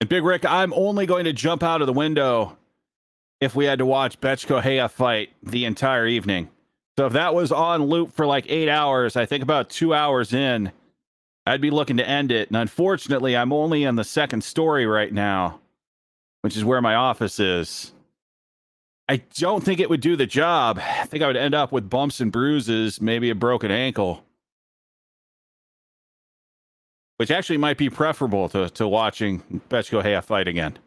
[0.01, 2.57] And Big Rick, I'm only going to jump out of the window
[3.41, 6.49] if we had to watch Bethe Correia fight the entire evening.
[6.97, 10.31] So if that was on loop for like eight hours, I think about two hours
[10.33, 10.71] in,
[11.45, 12.49] I'd be looking to end it.
[12.49, 15.59] And unfortunately, I'm only on the second story right now,
[16.41, 17.91] which is where my office is.
[19.07, 20.79] I don't think it would do the job.
[20.79, 24.23] I think I would end up with bumps and bruises, maybe a broken ankle.
[27.17, 30.79] Which actually might be preferable to, to watching Betchko Hea fight again.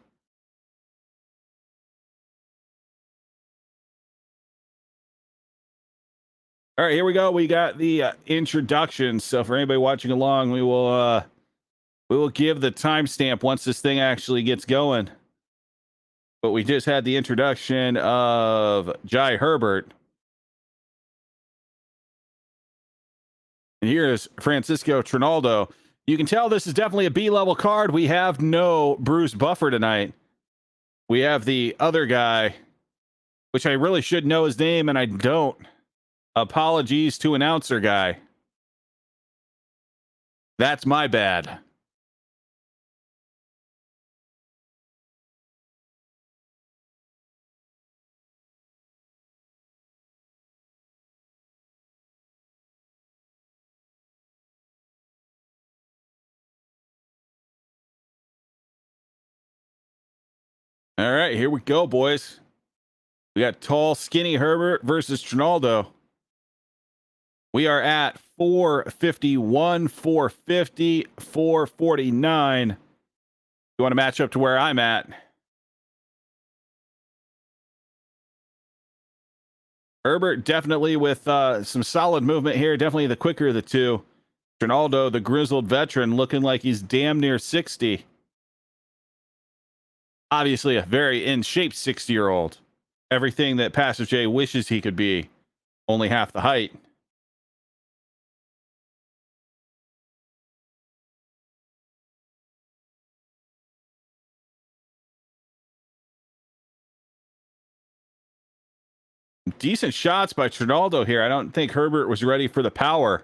[6.79, 7.29] All right, here we go.
[7.29, 9.19] We got the uh, introduction.
[9.19, 11.23] So for anybody watching along, we will uh
[12.09, 15.09] we will give the timestamp once this thing actually gets going.
[16.41, 19.91] But we just had the introduction of Jai Herbert.
[23.81, 25.67] And here's Francisco Trinaldo.
[26.07, 27.91] You can tell this is definitely a B level card.
[27.91, 30.13] We have no Bruce Buffer tonight.
[31.09, 32.55] We have the other guy,
[33.51, 35.57] which I really should know his name, and I don't.
[36.35, 38.19] Apologies to announcer guy.
[40.57, 41.59] That's my bad.
[60.97, 62.41] All right, here we go, boys.
[63.33, 65.93] We got tall, skinny Herbert versus Trinaldo.
[67.53, 72.69] We are at 451, 450, 449.
[72.69, 75.09] You want to match up to where I'm at?
[80.05, 82.77] Herbert definitely with uh, some solid movement here.
[82.77, 84.03] Definitely the quicker of the two.
[84.61, 88.05] Ronaldo, the grizzled veteran, looking like he's damn near 60.
[90.31, 92.59] Obviously, a very in shape 60 year old.
[93.09, 95.29] Everything that Pastor J wishes he could be,
[95.87, 96.73] only half the height.
[109.59, 111.21] Decent shots by Trinaldo here.
[111.21, 113.23] I don't think Herbert was ready for the power.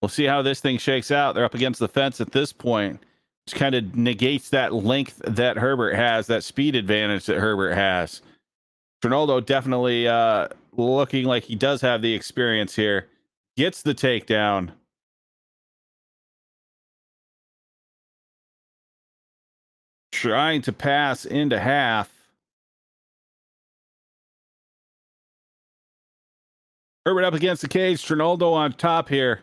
[0.00, 1.34] We'll see how this thing shakes out.
[1.34, 3.02] They're up against the fence at this point,
[3.46, 8.20] which kind of negates that length that Herbert has, that speed advantage that Herbert has.
[9.00, 13.08] Trinaldo definitely uh, looking like he does have the experience here.
[13.56, 14.70] Gets the takedown.
[20.12, 22.13] Trying to pass into half.
[27.04, 28.02] Herbert up against the cage.
[28.02, 29.40] Trinaldo on top here.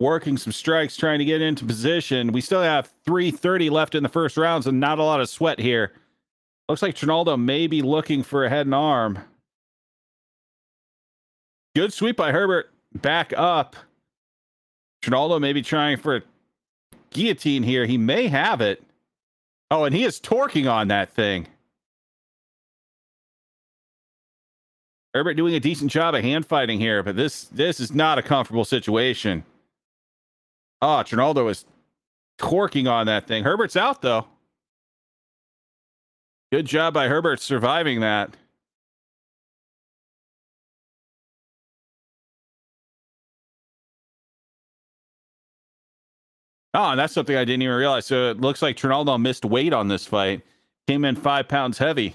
[0.00, 2.30] Working some strikes, trying to get into position.
[2.30, 5.58] We still have 330 left in the first round, so not a lot of sweat
[5.58, 5.92] here.
[6.68, 9.18] Looks like Trinaldo may be looking for a head and arm.
[11.74, 12.70] Good sweep by Herbert.
[12.94, 13.74] Back up.
[15.02, 16.22] Trinaldo may be trying for a
[17.10, 17.86] guillotine here.
[17.86, 18.82] He may have it.
[19.70, 21.46] Oh, and he is torquing on that thing.
[25.14, 28.22] Herbert doing a decent job of hand fighting here, but this this is not a
[28.22, 29.44] comfortable situation.
[30.80, 31.64] Oh, Trinaldo is
[32.38, 33.42] torquing on that thing.
[33.44, 34.26] Herbert's out though.
[36.52, 38.36] Good job by Herbert surviving that.
[46.74, 48.06] Oh, and that's something I didn't even realize.
[48.06, 50.42] So it looks like Trinaldo missed weight on this fight.
[50.86, 52.14] Came in five pounds heavy.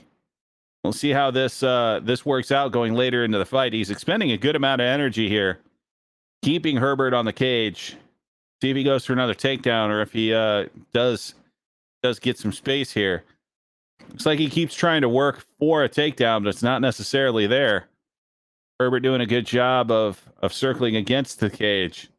[0.84, 3.72] We'll see how this uh, this works out going later into the fight.
[3.72, 5.60] He's expending a good amount of energy here,
[6.42, 7.96] keeping Herbert on the cage.
[8.62, 11.36] See if he goes for another takedown or if he uh, does
[12.02, 13.24] does get some space here.
[14.10, 17.88] Looks like he keeps trying to work for a takedown, but it's not necessarily there.
[18.80, 22.10] Herbert doing a good job of of circling against the cage.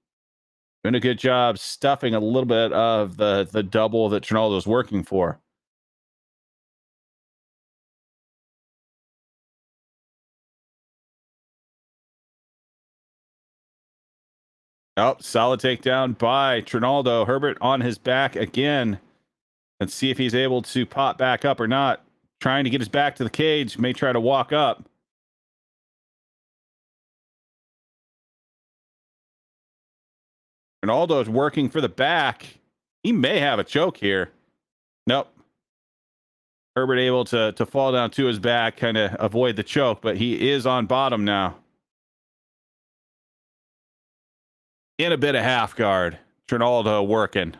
[0.82, 5.02] Doing a good job stuffing a little bit of the the double that Trinaldo's working
[5.02, 5.38] for.
[14.96, 17.24] Oh, solid takedown by Trinaldo.
[17.24, 19.00] Herbert on his back again.
[19.80, 22.04] Let's see if he's able to pop back up or not.
[22.40, 23.76] Trying to get his back to the cage.
[23.76, 24.88] May try to walk up.
[30.84, 32.58] is working for the back.
[33.02, 34.30] He may have a choke here.
[35.06, 35.28] Nope.
[36.76, 40.16] Herbert able to to fall down to his back, kind of avoid the choke, but
[40.16, 41.56] he is on bottom now.
[44.98, 46.18] In a bit of half guard.
[46.48, 47.54] Trinaldo working.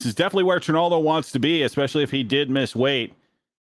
[0.00, 3.14] This is definitely where Trinaldo wants to be, especially if he did miss weight.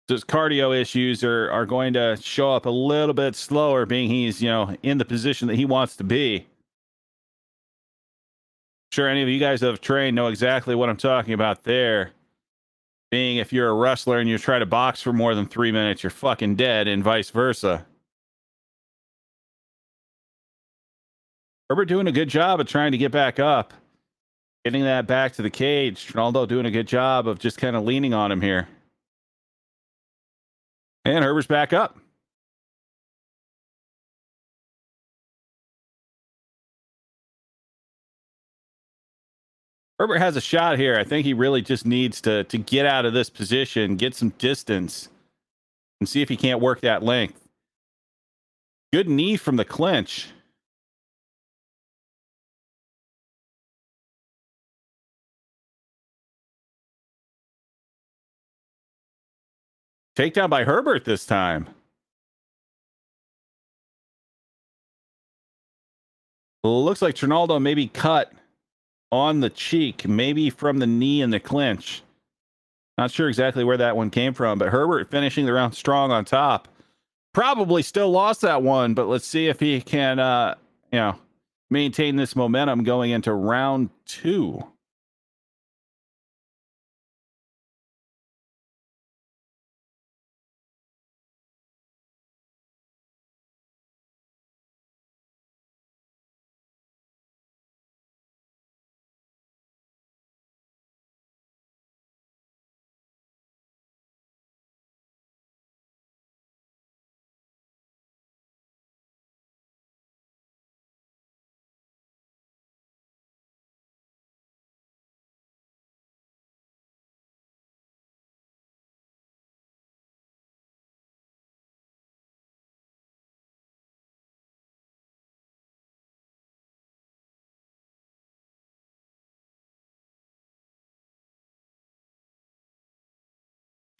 [0.07, 4.41] his cardio issues are are going to show up a little bit slower, being he's
[4.41, 6.47] you know in the position that he wants to be.
[8.91, 12.11] Sure, any of you guys that have trained know exactly what I'm talking about there.
[13.11, 16.01] Being if you're a wrestler and you try to box for more than three minutes,
[16.01, 17.85] you're fucking dead, and vice versa.
[21.69, 23.73] Herbert doing a good job of trying to get back up,
[24.65, 26.05] getting that back to the cage.
[26.05, 28.67] Trinaldo doing a good job of just kind of leaning on him here.
[31.05, 31.97] And Herbert's back up.
[40.01, 40.97] Herbert has a shot here.
[40.97, 44.29] I think he really just needs to to get out of this position, get some
[44.39, 45.09] distance,
[45.99, 47.39] and see if he can't work that length.
[48.91, 50.29] Good knee from the clinch.
[60.17, 61.67] Takedown by Herbert this time.
[66.63, 68.33] Looks like Trinaldo maybe cut
[69.11, 72.01] on the cheek, maybe from the knee in the clinch.
[72.97, 76.25] Not sure exactly where that one came from, but Herbert finishing the round strong on
[76.25, 76.67] top.
[77.33, 80.55] Probably still lost that one, but let's see if he can, uh,
[80.91, 81.15] you know,
[81.69, 84.63] maintain this momentum going into round two.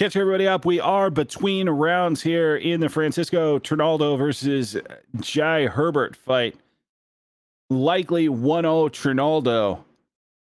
[0.01, 0.65] Catch everybody up.
[0.65, 4.81] We are between rounds here in the Francisco Trinaldo versus uh,
[5.19, 6.55] Jai Herbert fight.
[7.69, 9.85] Likely 1 0 Trinaldo.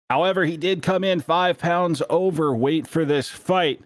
[0.08, 3.82] However, he did come in five pounds overweight for this fight.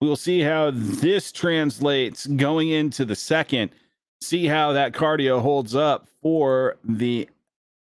[0.00, 3.72] We will see how this translates going into the second.
[4.20, 7.28] See how that cardio holds up for the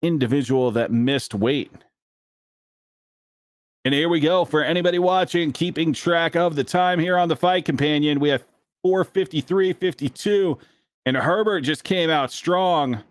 [0.00, 1.72] individual that missed weight.
[3.86, 7.36] And here we go for anybody watching, keeping track of the time here on the
[7.36, 8.18] fight companion.
[8.18, 8.44] We have
[8.82, 10.58] 453 52,
[11.04, 13.04] and Herbert just came out strong.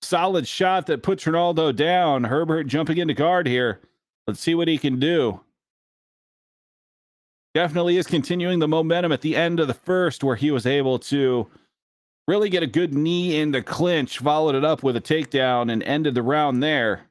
[0.00, 2.24] Solid shot that puts Ronaldo down.
[2.24, 3.78] Herbert jumping into guard here.
[4.26, 5.40] Let's see what he can do.
[7.54, 10.98] Definitely is continuing the momentum at the end of the first, where he was able
[10.98, 11.46] to
[12.26, 16.16] really get a good knee into clinch, followed it up with a takedown, and ended
[16.16, 17.02] the round there.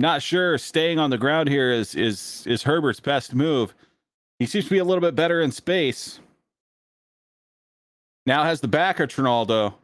[0.00, 3.74] Not sure staying on the ground here is is is Herbert's best move.
[4.38, 6.20] He seems to be a little bit better in space.
[8.24, 9.74] Now has the back of Trinaldo.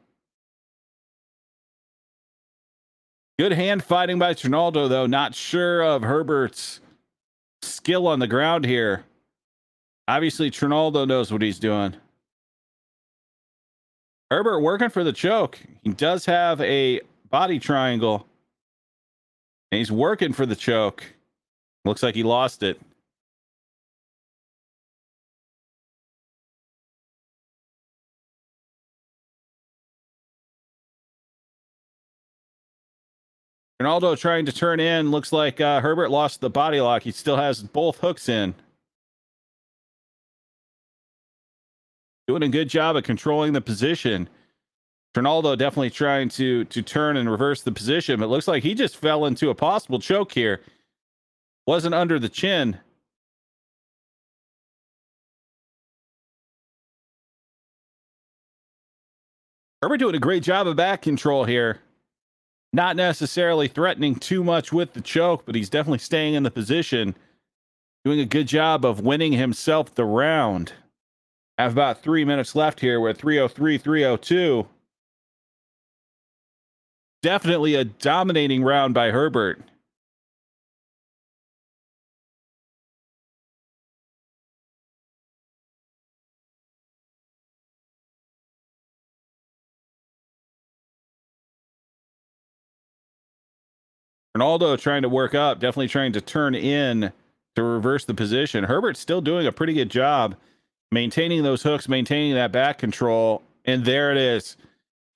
[3.38, 5.06] Good hand fighting by Trinaldo, though.
[5.06, 6.80] Not sure of Herbert's
[7.60, 9.04] skill on the ground here.
[10.08, 11.94] Obviously, Trinaldo knows what he's doing.
[14.30, 15.58] Herbert working for the choke.
[15.82, 18.26] He does have a body triangle.
[19.72, 21.04] And he's working for the choke.
[21.84, 22.80] Looks like he lost it.
[33.80, 35.10] Ronaldo trying to turn in.
[35.10, 37.02] Looks like uh, Herbert lost the body lock.
[37.02, 38.54] He still has both hooks in.
[42.26, 44.28] Doing a good job of controlling the position.
[45.16, 48.96] Ronaldo definitely trying to to turn and reverse the position, but looks like he just
[48.96, 50.60] fell into a possible choke here.
[51.66, 52.78] Wasn't under the chin.
[59.82, 61.80] Herbert doing a great job of back control here.
[62.72, 67.16] Not necessarily threatening too much with the choke, but he's definitely staying in the position.
[68.04, 70.72] Doing a good job of winning himself the round.
[71.58, 73.00] I Have about three minutes left here.
[73.00, 74.66] We're 303, 302
[77.26, 79.60] definitely a dominating round by Herbert.
[94.36, 97.12] Ronaldo trying to work up, definitely trying to turn in
[97.56, 98.62] to reverse the position.
[98.62, 100.36] Herbert's still doing a pretty good job
[100.92, 103.42] maintaining those hooks, maintaining that back control.
[103.64, 104.56] And there it is.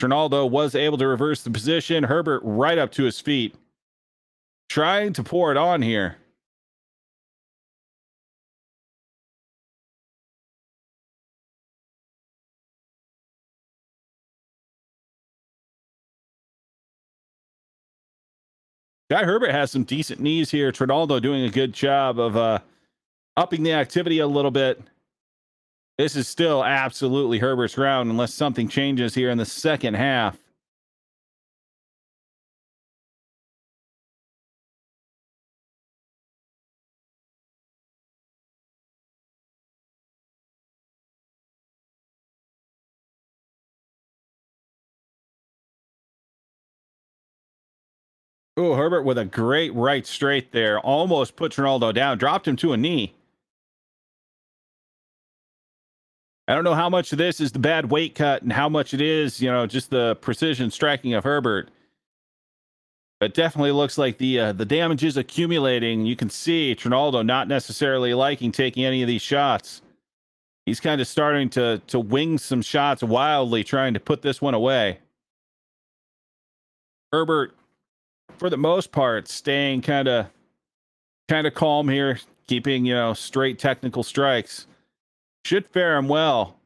[0.00, 2.04] Trinaldo was able to reverse the position.
[2.04, 3.54] Herbert right up to his feet,
[4.70, 6.16] trying to pour it on here.
[19.10, 20.72] Guy Herbert has some decent knees here.
[20.72, 22.60] Trinaldo doing a good job of uh,
[23.36, 24.80] upping the activity a little bit.
[26.00, 30.38] This is still absolutely Herbert's round unless something changes here in the second half.
[48.56, 50.80] Oh, Herbert with a great right straight there.
[50.80, 53.12] Almost put Trinaldo down, dropped him to a knee.
[56.50, 58.92] I don't know how much of this is the bad weight cut and how much
[58.92, 61.70] it is, you know, just the precision striking of Herbert.
[63.20, 66.06] It definitely looks like the uh, the damage is accumulating.
[66.06, 69.80] You can see Trinaldo not necessarily liking taking any of these shots.
[70.66, 74.54] He's kind of starting to to wing some shots wildly, trying to put this one
[74.54, 74.98] away.
[77.12, 77.54] Herbert
[78.38, 80.26] for the most part, staying kind of
[81.28, 84.66] kind of calm here, keeping you know straight technical strikes.
[85.44, 86.60] Should fare him well,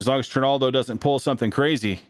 [0.00, 2.00] as long as Trinaldo doesn't pull something crazy.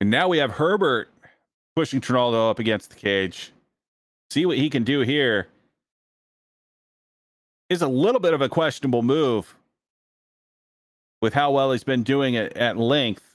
[0.00, 1.08] And now we have Herbert
[1.74, 3.52] pushing Trinaldo up against the cage.
[4.30, 5.48] See what he can do here
[7.70, 9.54] is a little bit of a questionable move
[11.22, 13.33] with how well he's been doing it at length.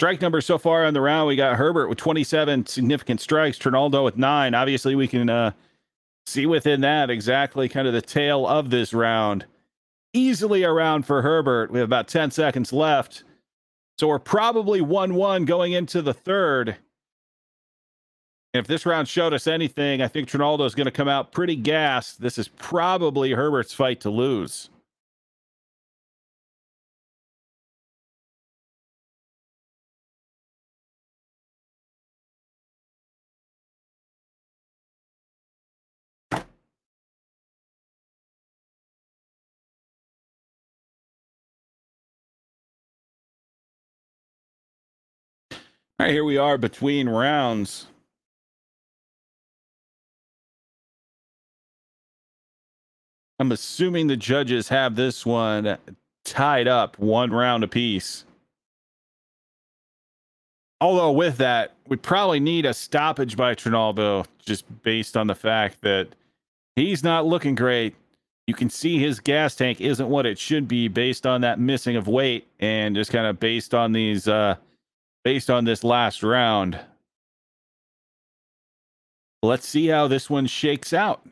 [0.00, 4.02] Strike number so far on the round, we got Herbert with 27 significant strikes, Trinaldo
[4.02, 4.54] with nine.
[4.54, 5.50] Obviously, we can uh,
[6.24, 9.44] see within that exactly kind of the tail of this round
[10.14, 11.70] easily around for Herbert.
[11.70, 13.24] We have about 10 seconds left.
[13.98, 16.76] So we're probably 1 1 going into the third.
[18.54, 21.56] if this round showed us anything, I think Trinaldo is going to come out pretty
[21.56, 22.22] gassed.
[22.22, 24.70] This is probably Herbert's fight to lose.
[46.00, 47.86] All right, here we are between rounds.
[53.38, 55.76] I'm assuming the judges have this one
[56.24, 58.24] tied up one round apiece.
[60.80, 65.82] Although, with that, we probably need a stoppage by Trinaldo just based on the fact
[65.82, 66.08] that
[66.76, 67.94] he's not looking great.
[68.46, 71.96] You can see his gas tank isn't what it should be based on that missing
[71.96, 74.56] of weight and just kind of based on these uh,
[75.24, 76.78] based on this last round.
[79.42, 81.22] Let's see how this one shakes out.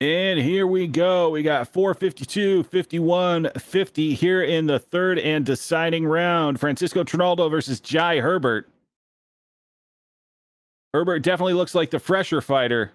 [0.00, 1.28] And here we go.
[1.28, 6.58] We got 452, 51, 50 here in the third and deciding round.
[6.58, 8.66] Francisco Trinaldo versus Jai Herbert.
[10.94, 12.92] Herbert definitely looks like the fresher fighter.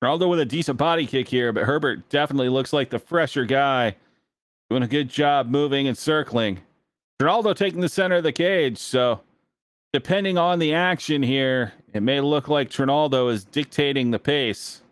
[0.00, 3.94] Trinaldo with a decent body kick here, but Herbert definitely looks like the fresher guy.
[4.70, 6.60] Doing a good job moving and circling.
[7.22, 8.78] Trinaldo taking the center of the cage.
[8.78, 9.20] So,
[9.92, 14.82] depending on the action here, it may look like Trinaldo is dictating the pace.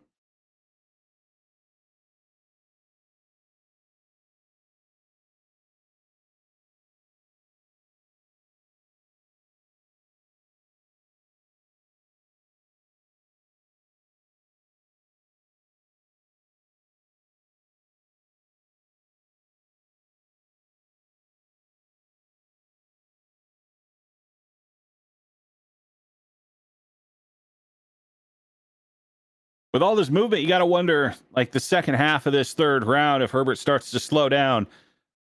[29.72, 32.84] With all this movement, you got to wonder, like the second half of this third
[32.84, 34.66] round, if Herbert starts to slow down.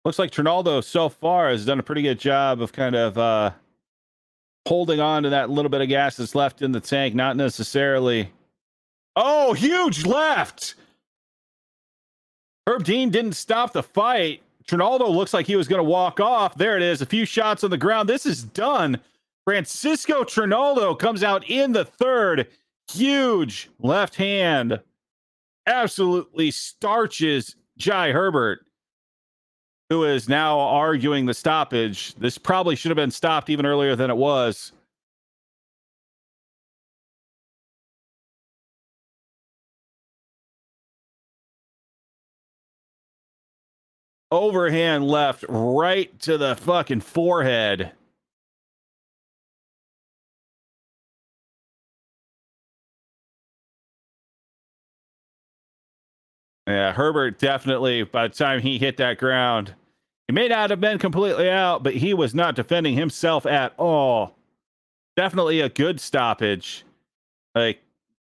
[0.06, 3.52] Looks like Trinaldo so far has done a pretty good job of kind of uh,
[4.68, 8.32] holding on to that little bit of gas that's left in the tank, not necessarily.
[9.16, 10.76] Oh, huge left!
[12.68, 14.44] Herb Dean didn't stop the fight.
[14.66, 16.56] Trinaldo looks like he was going to walk off.
[16.56, 17.02] There it is.
[17.02, 18.10] A few shots on the ground.
[18.10, 19.00] This is done.
[19.46, 22.48] Francisco Trinaldo comes out in the third.
[22.92, 24.80] Huge left hand.
[25.66, 28.60] Absolutely starches Jai Herbert,
[29.90, 32.16] who is now arguing the stoppage.
[32.16, 34.72] This probably should have been stopped even earlier than it was.
[44.32, 47.92] overhand left right to the fucking forehead.
[56.68, 59.74] Yeah, Herbert definitely, by the time he hit that ground,
[60.28, 64.36] he may not have been completely out, but he was not defending himself at all.
[65.16, 66.84] Definitely a good stoppage.
[67.56, 67.82] Like,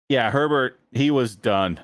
[0.10, 1.80] yeah, Herbert, he was done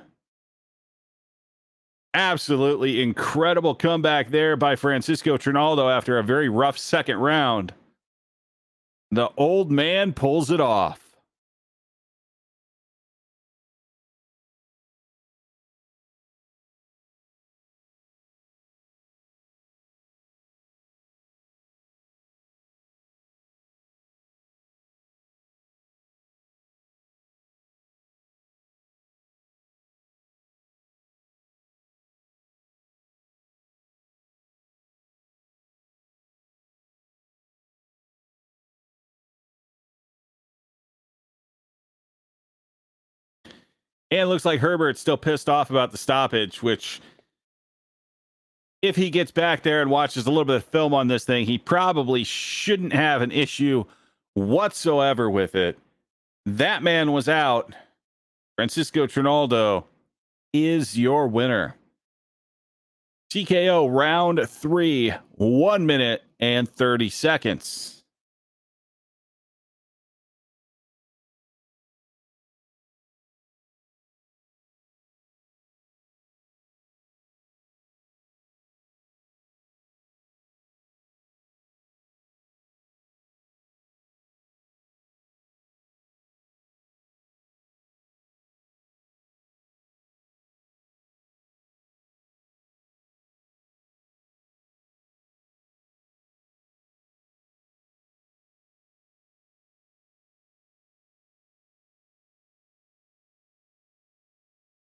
[2.18, 7.74] absolutely incredible comeback there by Francisco Trinaldo after a very rough second round.
[9.12, 11.07] The old man pulls it off.
[44.10, 47.02] And it looks like Herbert's still pissed off about the stoppage, which
[48.82, 51.46] if he gets back there and watches a little bit of film on this thing,
[51.46, 53.84] he probably shouldn't have an issue
[54.34, 55.78] whatsoever with it.
[56.46, 57.74] That man was out.
[58.56, 59.86] Francisco Trinaldo
[60.54, 61.76] is your winner.
[63.32, 67.97] TKO round three, one minute and 30 seconds.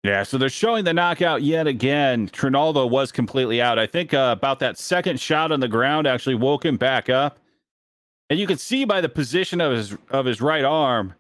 [0.04, 2.28] Yeah, so they're showing the knockout yet again.
[2.28, 3.78] Trinaldo was completely out.
[3.78, 7.38] I think uh, about that second shot on the ground actually woke him back up.
[8.30, 11.14] And you can see by the position of his of his right arm,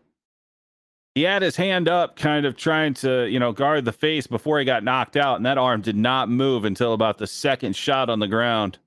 [1.13, 4.57] he had his hand up, kind of trying to, you know, guard the face before
[4.57, 8.09] he got knocked out, and that arm did not move until about the second shot
[8.09, 8.79] on the ground.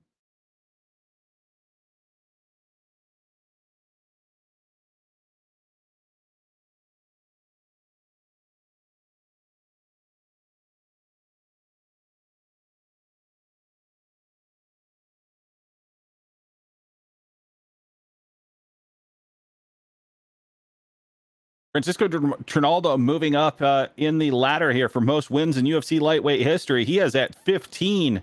[21.75, 22.07] Francisco
[22.45, 26.85] Trinaldo moving up uh, in the ladder here for most wins in UFC lightweight history.
[26.85, 28.21] He has at 15,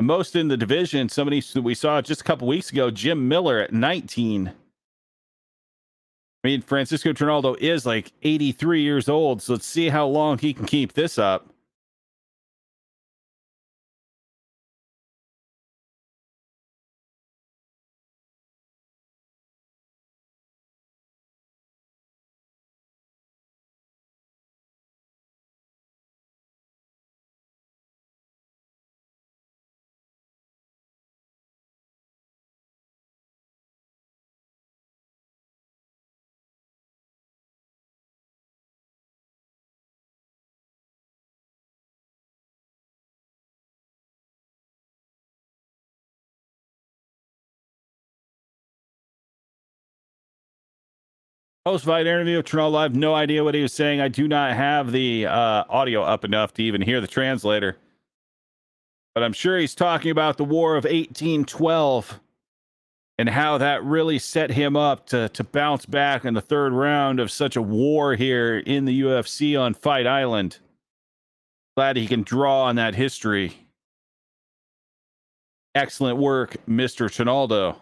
[0.00, 1.08] most in the division.
[1.08, 4.46] Somebody we saw just a couple weeks ago, Jim Miller at 19.
[4.46, 4.52] I
[6.44, 10.64] mean, Francisco Trinaldo is like 83 years old, so let's see how long he can
[10.64, 11.51] keep this up.
[51.64, 52.74] Post fight interview of.
[52.74, 54.00] I have no idea what he was saying.
[54.00, 57.76] I do not have the uh, audio up enough to even hear the translator.
[59.14, 62.18] But I'm sure he's talking about the War of 1812
[63.16, 67.20] and how that really set him up to to bounce back in the third round
[67.20, 70.58] of such a war here in the UFC on Fight Island.
[71.76, 73.68] Glad he can draw on that history.
[75.76, 77.08] Excellent work, Mr.
[77.08, 77.76] Trinaldo.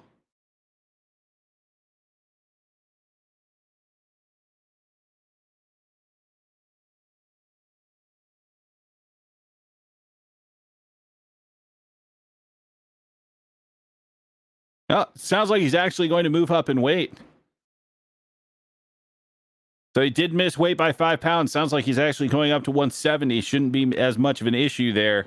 [14.90, 17.14] Oh, sounds like he's actually going to move up in weight.
[19.94, 21.52] So he did miss weight by five pounds.
[21.52, 23.40] Sounds like he's actually going up to 170.
[23.40, 25.26] Shouldn't be as much of an issue there.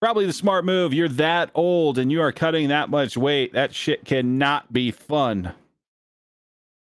[0.00, 0.92] Probably the smart move.
[0.92, 3.52] You're that old and you are cutting that much weight.
[3.52, 5.52] That shit cannot be fun.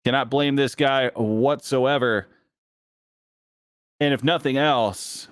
[0.04, 2.28] Cannot blame this guy whatsoever.
[4.00, 5.28] And if nothing else,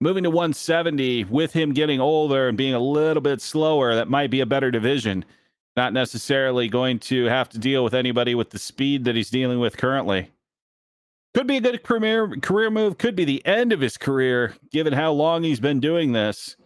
[0.00, 4.30] moving to 170 with him getting older and being a little bit slower, that might
[4.30, 5.24] be a better division.
[5.78, 9.60] Not necessarily going to have to deal with anybody with the speed that he's dealing
[9.60, 10.32] with currently.
[11.34, 12.98] Could be a good career career move.
[12.98, 16.56] Could be the end of his career, given how long he's been doing this.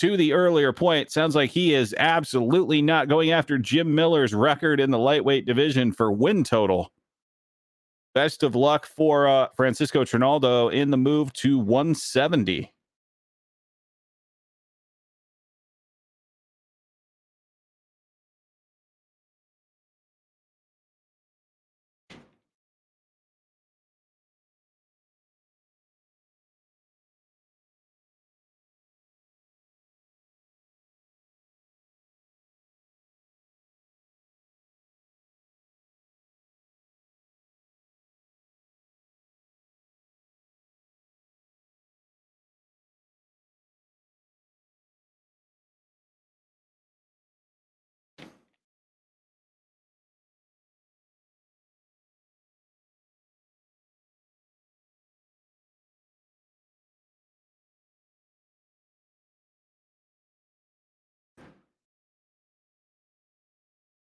[0.00, 4.80] To the earlier point, sounds like he is absolutely not going after Jim Miller's record
[4.80, 6.90] in the lightweight division for win total.
[8.16, 12.72] Best of luck for uh, Francisco Trinaldo in the move to 170.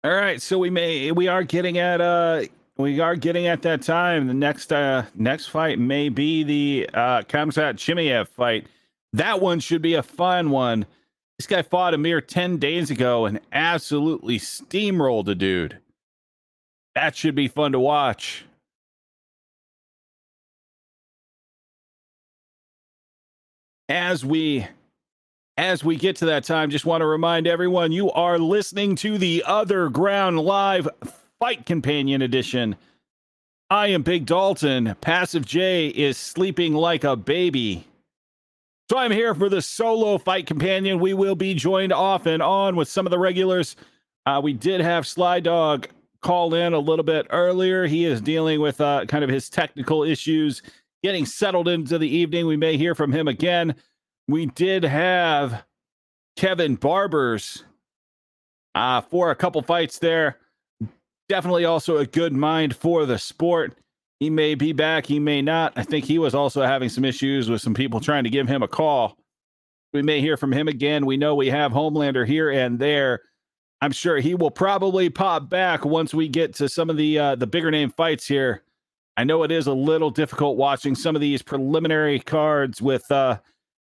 [0.05, 2.43] All right, so we may we are getting at uh
[2.77, 4.27] we are getting at that time.
[4.27, 8.67] The next uh next fight may be the uh Khamzat Chimaev fight.
[9.13, 10.85] That one should be a fun one.
[11.39, 15.79] This guy fought a mere 10 days ago and absolutely steamrolled a dude.
[16.93, 18.45] That should be fun to watch.
[23.89, 24.67] As we
[25.57, 29.17] as we get to that time, just want to remind everyone you are listening to
[29.17, 30.87] the OtherGround Live
[31.39, 32.75] Fight Companion Edition.
[33.69, 34.95] I am Big Dalton.
[34.99, 37.87] Passive J is sleeping like a baby.
[38.91, 40.99] So I'm here for the solo fight companion.
[40.99, 43.75] We will be joined off and on with some of the regulars.
[44.25, 45.87] Uh, we did have Sly Dog
[46.21, 47.87] call in a little bit earlier.
[47.87, 50.61] He is dealing with uh, kind of his technical issues,
[51.01, 52.45] getting settled into the evening.
[52.45, 53.75] We may hear from him again
[54.27, 55.63] we did have
[56.35, 57.63] Kevin Barbers
[58.73, 60.37] uh, for a couple fights there.
[61.29, 63.77] Definitely also a good mind for the sport.
[64.19, 65.73] He may be back, he may not.
[65.75, 68.63] I think he was also having some issues with some people trying to give him
[68.63, 69.17] a call.
[69.93, 71.05] We may hear from him again.
[71.05, 73.21] We know we have Homelander here and there.
[73.81, 77.35] I'm sure he will probably pop back once we get to some of the uh,
[77.35, 78.63] the bigger name fights here.
[79.17, 83.39] I know it is a little difficult watching some of these preliminary cards with uh,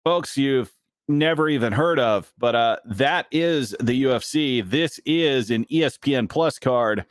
[0.09, 0.72] folks you've
[1.06, 4.66] never even heard of, but uh, that is the UFC.
[4.66, 7.04] This is an ESPN Plus card,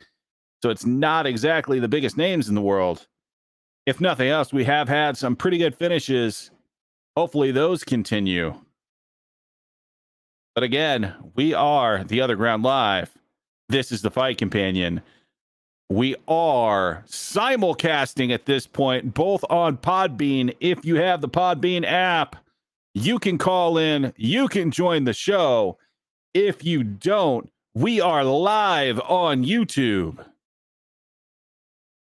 [0.64, 3.06] so it's not exactly the biggest names in the world.
[3.86, 6.50] If nothing else, we have had some pretty good finishes.
[7.16, 8.60] Hopefully, those continue.
[10.56, 13.16] But again, we are the OtherGround Live.
[13.68, 15.02] This is the Fight Companion.
[15.88, 20.52] We are simulcasting at this point, both on Podbean.
[20.58, 22.34] If you have the Podbean app,
[23.04, 25.78] you can call in, you can join the show.
[26.34, 30.24] If you don't, we are live on YouTube.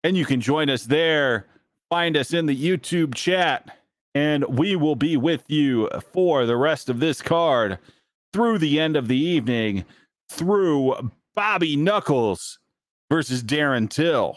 [0.05, 1.47] And you can join us there.
[1.89, 3.79] Find us in the YouTube chat,
[4.15, 7.79] and we will be with you for the rest of this card
[8.33, 9.85] through the end of the evening
[10.29, 12.59] through Bobby Knuckles
[13.09, 14.37] versus Darren Till.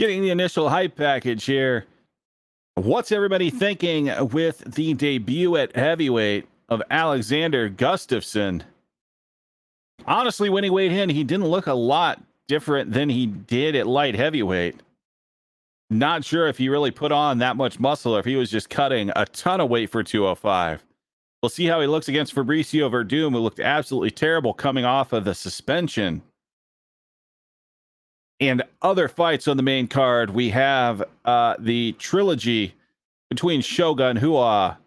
[0.00, 1.84] Getting the initial hype package here.
[2.74, 8.62] What's everybody thinking with the debut at heavyweight of Alexander Gustafsson?
[10.06, 13.86] Honestly, when he weighed in, he didn't look a lot different than he did at
[13.86, 14.80] light heavyweight.
[15.90, 18.70] Not sure if he really put on that much muscle or if he was just
[18.70, 20.82] cutting a ton of weight for 205.
[21.42, 25.26] We'll see how he looks against Fabricio Werdum, who looked absolutely terrible coming off of
[25.26, 26.22] the suspension.
[28.40, 32.74] And other fights on the main card, we have uh, the trilogy
[33.28, 34.78] between Shogun Rua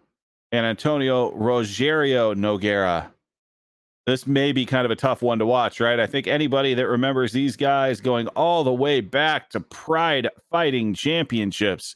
[0.50, 3.10] and Antonio Rogerio Nogueira
[4.06, 5.98] this may be kind of a tough one to watch, right?
[5.98, 10.92] I think anybody that remembers these guys going all the way back to Pride Fighting
[10.94, 11.94] Championships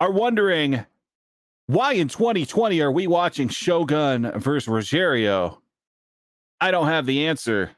[0.00, 0.86] are wondering
[1.66, 5.58] why in 2020 are we watching Shogun versus Rogerio?
[6.60, 7.72] I don't have the answer,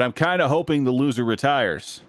[0.00, 2.00] but I'm kind of hoping the loser retires.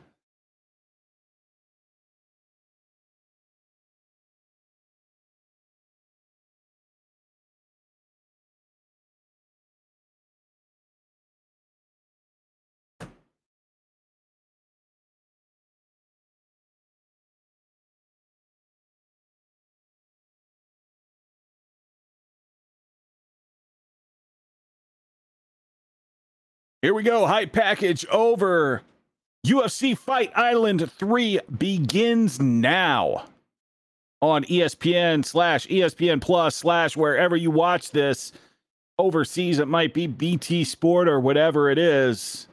[26.81, 27.27] Here we go.
[27.27, 28.81] Hype package over.
[29.45, 33.25] UFC Fight Island 3 begins now
[34.19, 38.31] on ESPN slash ESPN Plus slash wherever you watch this
[38.97, 39.59] overseas.
[39.59, 42.47] It might be BT Sport or whatever it is.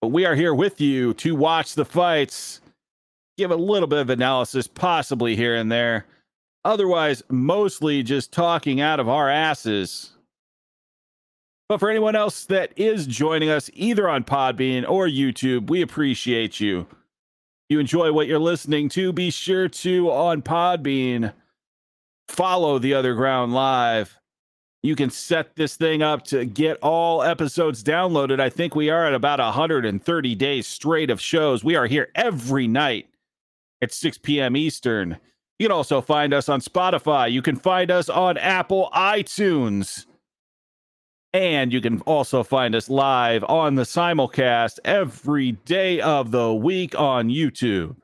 [0.00, 2.62] But we are here with you to watch the fights,
[3.36, 6.06] give a little bit of analysis, possibly here and there.
[6.64, 10.11] Otherwise, mostly just talking out of our asses
[11.72, 16.60] but for anyone else that is joining us either on Podbean or YouTube, we appreciate
[16.60, 16.80] you.
[16.80, 21.32] If you enjoy what you're listening to, be sure to on Podbean
[22.28, 24.18] follow the OtherGround Live.
[24.82, 28.38] You can set this thing up to get all episodes downloaded.
[28.38, 31.64] I think we are at about 130 days straight of shows.
[31.64, 33.08] We are here every night
[33.80, 34.58] at 6 p.m.
[34.58, 35.16] Eastern.
[35.58, 37.32] You can also find us on Spotify.
[37.32, 40.04] You can find us on Apple iTunes.
[41.34, 46.98] And you can also find us live on the simulcast every day of the week
[46.98, 47.96] on YouTube.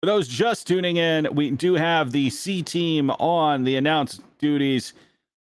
[0.00, 4.94] For those just tuning in, we do have the C team on the announce duties.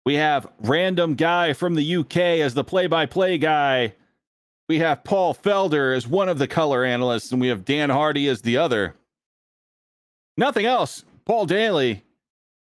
[0.05, 3.93] We have random guy from the UK as the play-by-play guy.
[4.67, 8.27] We have Paul Felder as one of the color analysts, and we have Dan Hardy
[8.27, 8.95] as the other.
[10.35, 11.05] Nothing else.
[11.25, 12.03] Paul Daly,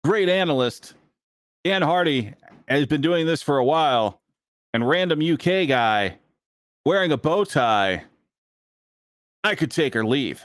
[0.03, 0.93] great analyst.
[1.63, 2.33] Dan Hardy
[2.67, 4.19] has been doing this for a while.
[4.73, 6.17] And random UK guy
[6.85, 8.05] wearing a bow tie.
[9.43, 10.43] I could take or leave.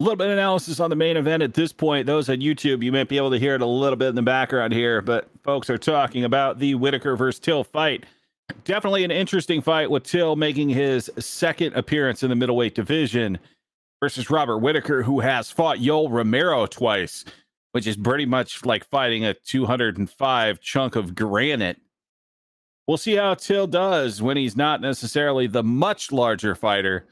[0.00, 2.06] A little bit of analysis on the main event at this point.
[2.06, 4.22] Those on YouTube, you might be able to hear it a little bit in the
[4.22, 8.04] background here, but folks are talking about the Whittaker versus Till fight.
[8.64, 13.38] Definitely an interesting fight with Till making his second appearance in the middleweight division
[14.02, 17.26] versus Robert Whittaker, who has fought Yoel Romero twice.
[17.72, 21.78] which is pretty much like fighting a 205 chunk of granite.
[22.86, 27.06] We'll see how Till does when he's not necessarily the much larger fighter.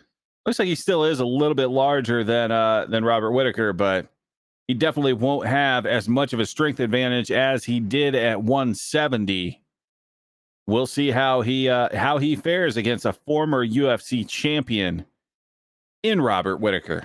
[0.49, 4.07] Looks like he still is a little bit larger than uh, than Robert Whittaker, but
[4.67, 9.61] he definitely won't have as much of a strength advantage as he did at 170.
[10.67, 15.05] We'll see how he uh, how he fares against a former UFC champion
[16.03, 17.05] in Robert Whittaker.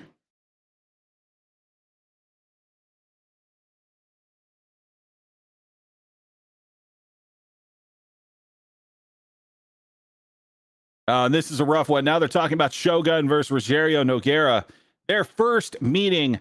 [11.07, 12.05] Uh, this is a rough one.
[12.05, 14.65] Now they're talking about Shogun versus Rogerio Nogueira.
[15.07, 16.39] Their first meeting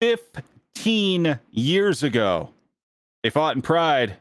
[0.00, 2.50] 15 years ago.
[3.22, 4.16] They fought in Pride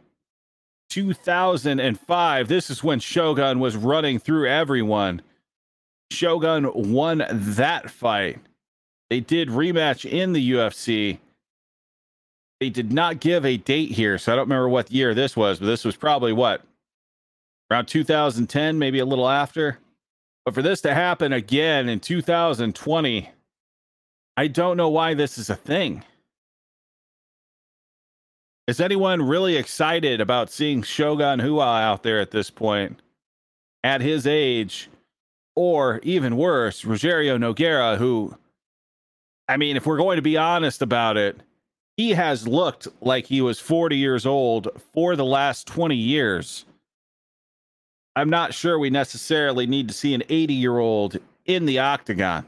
[0.90, 2.48] 2005.
[2.48, 5.22] This is when Shogun was running through everyone.
[6.12, 8.40] Shogun won that fight.
[9.10, 11.18] They did rematch in the UFC.
[12.60, 15.60] They did not give a date here, so I don't remember what year this was,
[15.60, 16.62] but this was probably what
[17.72, 19.80] around 2010, maybe a little after.
[20.45, 23.30] But for this to happen again in 2020,
[24.36, 26.03] I don't know why this is a thing.
[28.68, 33.01] Is anyone really excited about seeing Shogun Rua out there at this point?
[33.84, 34.89] At his age,
[35.55, 38.38] or even worse, Rogerio Nogueira, who,
[39.49, 41.41] I mean, if we're going to be honest about it,
[41.97, 46.66] he has looked like he was 40 years old for the last 20 years.
[48.16, 52.45] I'm not sure we necessarily need to see an 80 year old in the octagon.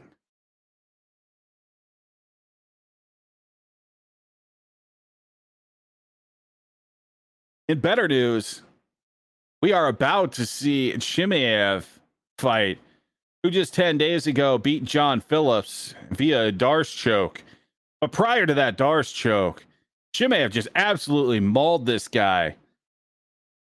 [7.68, 8.62] In better news,
[9.60, 11.84] we are about to see Chimaev
[12.38, 12.78] fight,
[13.42, 17.42] who just 10 days ago beat John Phillips via a D'Arce choke.
[18.00, 19.64] But prior to that D'Arce choke,
[20.14, 22.54] Chimaev just absolutely mauled this guy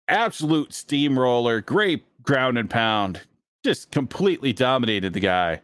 [0.07, 3.21] absolute steamroller, great ground and pound,
[3.63, 5.61] just completely dominated the guy.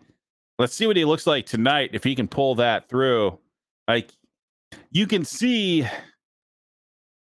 [0.59, 3.37] Let's see what he looks like tonight if he can pull that through.
[3.87, 4.11] Like
[4.91, 5.87] you can see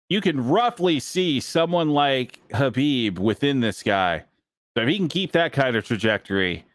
[0.09, 4.25] you can roughly see someone like Khabib within this guy.
[4.75, 6.65] So if he can keep that kind of trajectory,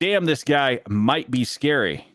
[0.00, 2.06] damn, this guy might be scary.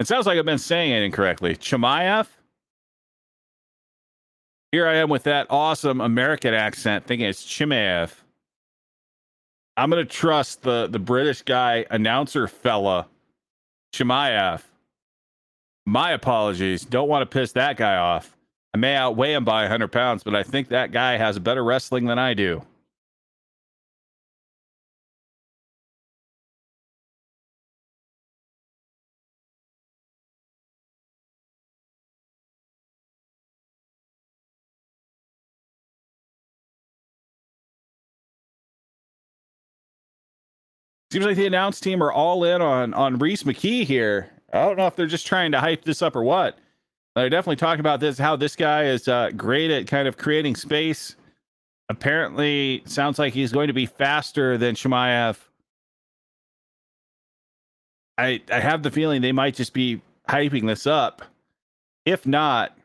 [0.00, 1.56] It sounds like I've been saying it incorrectly.
[1.56, 2.26] Chimaev?
[4.70, 8.12] Here I am with that awesome American accent, thinking it's Chimaev.
[9.76, 13.06] I'm gonna trust the the British guy announcer fella,
[13.94, 14.62] Chimaev.
[15.86, 16.84] My apologies.
[16.84, 18.36] Don't want to piss that guy off.
[18.74, 22.04] I may outweigh him by 100 pounds, but I think that guy has better wrestling
[22.04, 22.62] than I do.
[41.18, 44.30] Seems like the announce team are all in on on Rhys McKee here.
[44.52, 46.56] I don't know if they're just trying to hype this up or what.
[47.16, 50.54] They're definitely talking about this, how this guy is uh, great at kind of creating
[50.54, 51.16] space.
[51.88, 55.38] Apparently, sounds like he's going to be faster than Chimaev.
[58.16, 61.22] I I have the feeling they might just be hyping this up.
[62.04, 62.78] If not,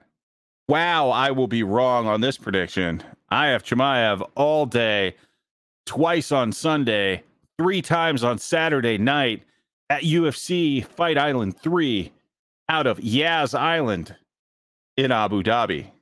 [0.68, 3.04] wow, I will be wrong on this prediction.
[3.30, 5.18] I have Chimaev all day,
[5.86, 7.22] twice on Sunday
[7.58, 9.44] three times on Saturday night
[9.90, 12.12] at UFC Fight Island 3
[12.70, 14.16] out of Yas Island
[14.98, 15.93] in Abu Dhabi.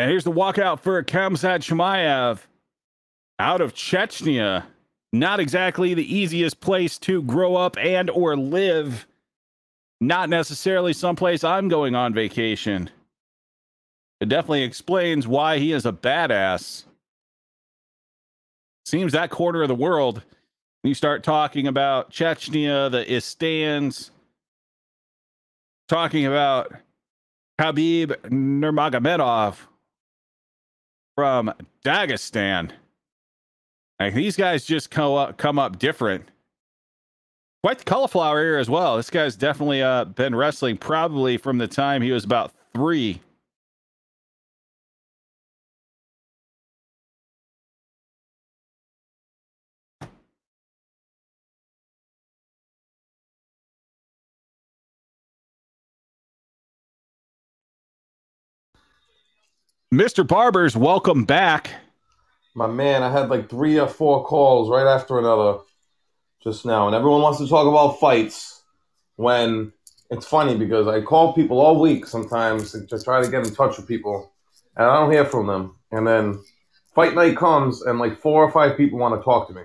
[0.00, 2.38] And here's the walkout for Khamzat Chimaev
[3.38, 4.64] out of Chechnya.
[5.12, 9.06] Not exactly the easiest place to grow up and or live.
[10.00, 12.88] Not necessarily someplace I'm going on vacation.
[14.22, 16.84] It definitely explains why he is a badass.
[18.86, 20.22] Seems that corner of the world,
[20.82, 24.08] you start talking about Chechnya, the Istans,
[25.90, 26.72] talking about
[27.60, 29.56] Khabib Nurmagomedov,
[31.20, 31.52] from
[31.84, 32.70] Dagestan.
[33.98, 36.24] Like these guys just come up, come up different.
[37.62, 38.96] Quite the cauliflower ear as well.
[38.96, 43.20] This guy's definitely uh, been wrestling probably from the time he was about three.
[59.92, 60.24] Mr.
[60.24, 61.70] Barbers, welcome back.
[62.54, 65.58] My man, I had like three or four calls right after another
[66.44, 68.62] just now, and everyone wants to talk about fights.
[69.16, 69.72] When
[70.08, 73.78] it's funny because I call people all week sometimes to try to get in touch
[73.78, 74.32] with people,
[74.76, 75.74] and I don't hear from them.
[75.90, 76.40] And then
[76.94, 79.62] fight night comes, and like four or five people want to talk to me.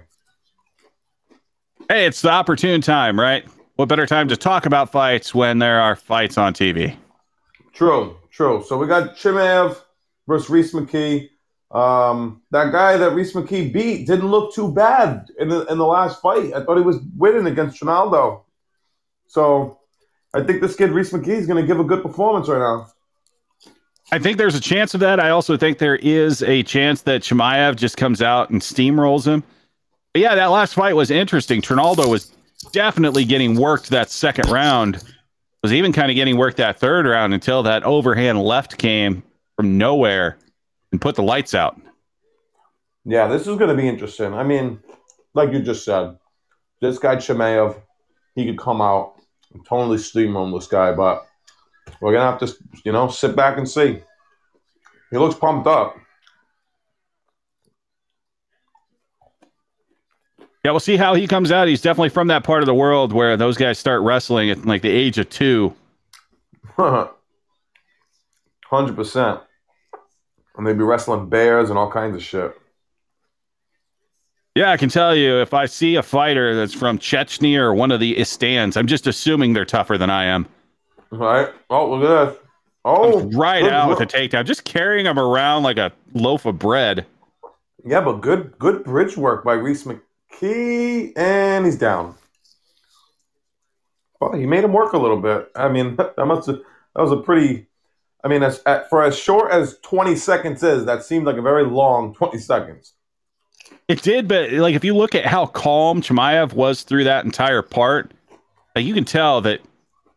[1.87, 3.45] Hey, it's the opportune time, right?
[3.75, 6.97] What better time to talk about fights when there are fights on TV?
[7.73, 8.63] True, true.
[8.67, 9.77] So we got Chimaev
[10.27, 11.29] versus Rhys McKee.
[11.71, 15.85] Um, that guy that Rhys McKee beat didn't look too bad in the in the
[15.85, 16.53] last fight.
[16.53, 18.43] I thought he was winning against Ronaldo.
[19.27, 19.79] So
[20.33, 22.87] I think this kid Rhys McKee is going to give a good performance right now.
[24.11, 25.19] I think there's a chance of that.
[25.19, 29.43] I also think there is a chance that Chimaev just comes out and steamrolls him.
[30.13, 31.61] But yeah, that last fight was interesting.
[31.61, 32.31] Trinaldo was
[32.71, 35.03] definitely getting worked that second round.
[35.63, 39.23] Was even kind of getting worked that third round until that overhand left came
[39.55, 40.37] from nowhere
[40.91, 41.79] and put the lights out.
[43.05, 44.33] Yeah, this is going to be interesting.
[44.33, 44.79] I mean,
[45.33, 46.17] like you just said,
[46.81, 47.79] this guy Chimaev,
[48.35, 49.15] he could come out
[49.53, 51.25] and totally steamroll this guy, but
[52.01, 52.53] we're gonna have to,
[52.83, 54.01] you know, sit back and see.
[55.11, 55.97] He looks pumped up.
[60.63, 61.67] Yeah, we'll see how he comes out.
[61.67, 64.81] He's definitely from that part of the world where those guys start wrestling at like
[64.81, 65.75] the age of two.
[66.77, 67.13] Hundred
[68.95, 69.41] percent.
[70.57, 72.55] And they'd be wrestling bears and all kinds of shit.
[74.55, 77.91] Yeah, I can tell you if I see a fighter that's from Chechnya or one
[77.91, 80.47] of the Istans, I'm just assuming they're tougher than I am.
[81.11, 81.49] Right.
[81.69, 82.41] Oh, look at this.
[82.85, 87.05] Oh, right out with a takedown, just carrying him around like a loaf of bread.
[87.83, 92.15] Yeah, but good, good bridge work by Rhys McKee, and he's down.
[94.21, 95.49] Well, he made him work a little bit.
[95.55, 96.59] I mean, that must have,
[96.95, 97.67] that was a pretty.
[98.25, 98.59] I mean, as
[98.89, 102.93] for as short as twenty seconds is, that seemed like a very long twenty seconds.
[103.87, 107.61] It did, but like if you look at how calm Chimaev was through that entire
[107.61, 108.11] part,
[108.75, 109.61] like you can tell that,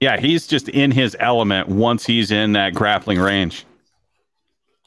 [0.01, 3.67] yeah, he's just in his element once he's in that grappling range.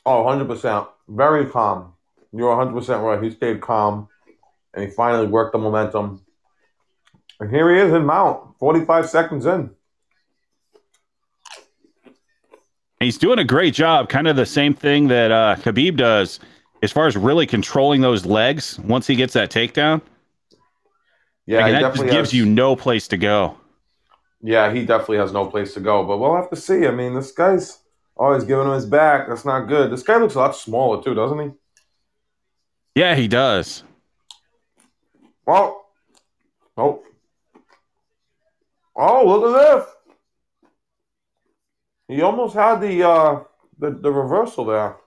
[0.04, 0.88] Oh, 100%.
[1.10, 1.94] Very calm.
[2.34, 3.24] You're 100% right.
[3.24, 4.08] He stayed calm
[4.74, 6.26] and he finally worked the momentum.
[7.40, 9.70] And here he is in mount, 45 seconds in.
[13.02, 16.40] He's doing a great job, kind of the same thing that uh, Khabib does
[16.84, 20.02] as far as really controlling those legs once he gets that takedown.
[21.48, 23.58] Yeah, like, he that just gives has, you no place to go.
[24.44, 26.04] Yeah, he definitely has no place to go.
[26.04, 26.86] But we'll have to see.
[26.86, 27.80] I mean, this guy's
[28.16, 29.28] always giving him his back.
[29.28, 29.92] That's not good.
[29.92, 31.52] This guy looks a lot smaller too, doesn't he?
[32.96, 33.84] Yeah, he does.
[35.46, 35.88] Well,
[36.78, 37.02] oh,
[38.96, 39.96] oh, look at this.
[42.12, 43.40] He almost had the uh,
[43.80, 44.98] the the reversal there.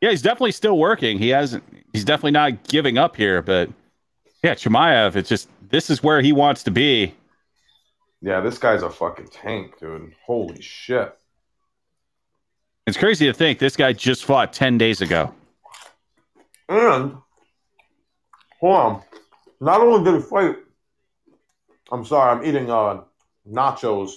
[0.00, 1.18] Yeah, he's definitely still working.
[1.18, 1.64] He hasn't.
[1.92, 3.42] He's definitely not giving up here.
[3.42, 3.68] But
[4.44, 7.14] yeah, Chimaev, it's just this is where he wants to be.
[8.22, 10.14] Yeah, this guy's a fucking tank, dude.
[10.24, 11.18] Holy shit.
[12.86, 15.34] It's crazy to think this guy just fought ten days ago.
[16.68, 17.16] And
[18.60, 19.02] hold on,
[19.60, 20.56] not only did he fight.
[21.90, 23.00] I'm sorry, I'm eating uh
[23.50, 24.12] nachos.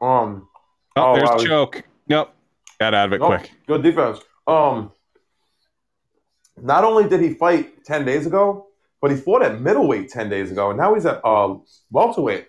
[0.00, 0.48] Um.
[0.96, 1.38] Oh, there's wow.
[1.38, 1.84] choke.
[2.08, 2.34] Nope.
[2.80, 3.28] Got out of it nope.
[3.28, 3.50] quick.
[3.66, 4.18] Good defense.
[4.46, 4.92] Um,
[6.60, 8.66] not only did he fight ten days ago,
[9.00, 11.54] but he fought at middleweight ten days ago, and now he's at uh,
[11.90, 12.46] welterweight.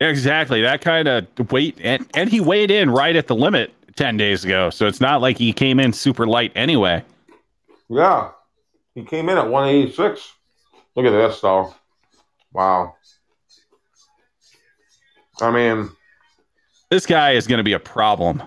[0.00, 4.18] Exactly that kind of weight, and and he weighed in right at the limit ten
[4.18, 7.02] days ago, so it's not like he came in super light anyway.
[7.88, 8.30] Yeah,
[8.94, 10.32] he came in at one eighty six.
[10.94, 11.74] Look at this though.
[12.52, 12.96] Wow.
[15.40, 15.90] I mean,
[16.90, 18.42] this guy is going to be a problem.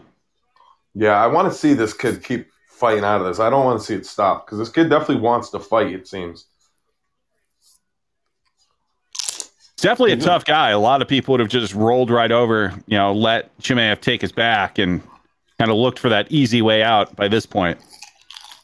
[0.93, 3.39] Yeah, I want to see this kid keep fighting out of this.
[3.39, 5.93] I don't want to see it stop because this kid definitely wants to fight.
[5.93, 6.45] It seems.
[9.77, 10.25] Definitely a mm-hmm.
[10.25, 10.71] tough guy.
[10.71, 14.21] A lot of people would have just rolled right over, you know, let Chimaev take
[14.21, 15.01] his back and
[15.57, 17.79] kind of looked for that easy way out by this point.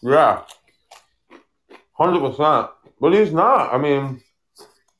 [0.01, 0.41] Yeah,
[1.93, 2.67] hundred percent.
[2.99, 3.73] But he's not.
[3.73, 4.21] I mean,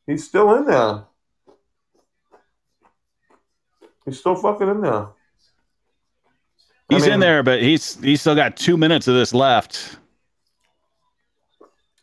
[0.07, 1.03] he's still in there.
[4.05, 5.07] He's still fucking in there.
[6.89, 9.97] He's I mean, in there, but he's he's still got two minutes of this left.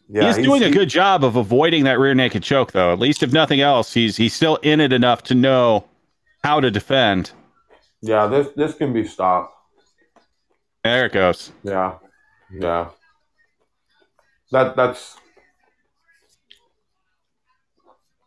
[0.08, 2.92] Yeah, he's, doing a good job of avoiding that rear naked choke, though.
[2.92, 5.84] At least, if nothing else, he's he's still in it enough to know
[6.42, 7.30] how to defend.
[8.02, 9.54] Yeah, this this can be stopped.
[10.82, 11.52] There it goes.
[11.62, 11.94] Yeah,
[12.52, 12.88] yeah.
[14.50, 15.16] That that's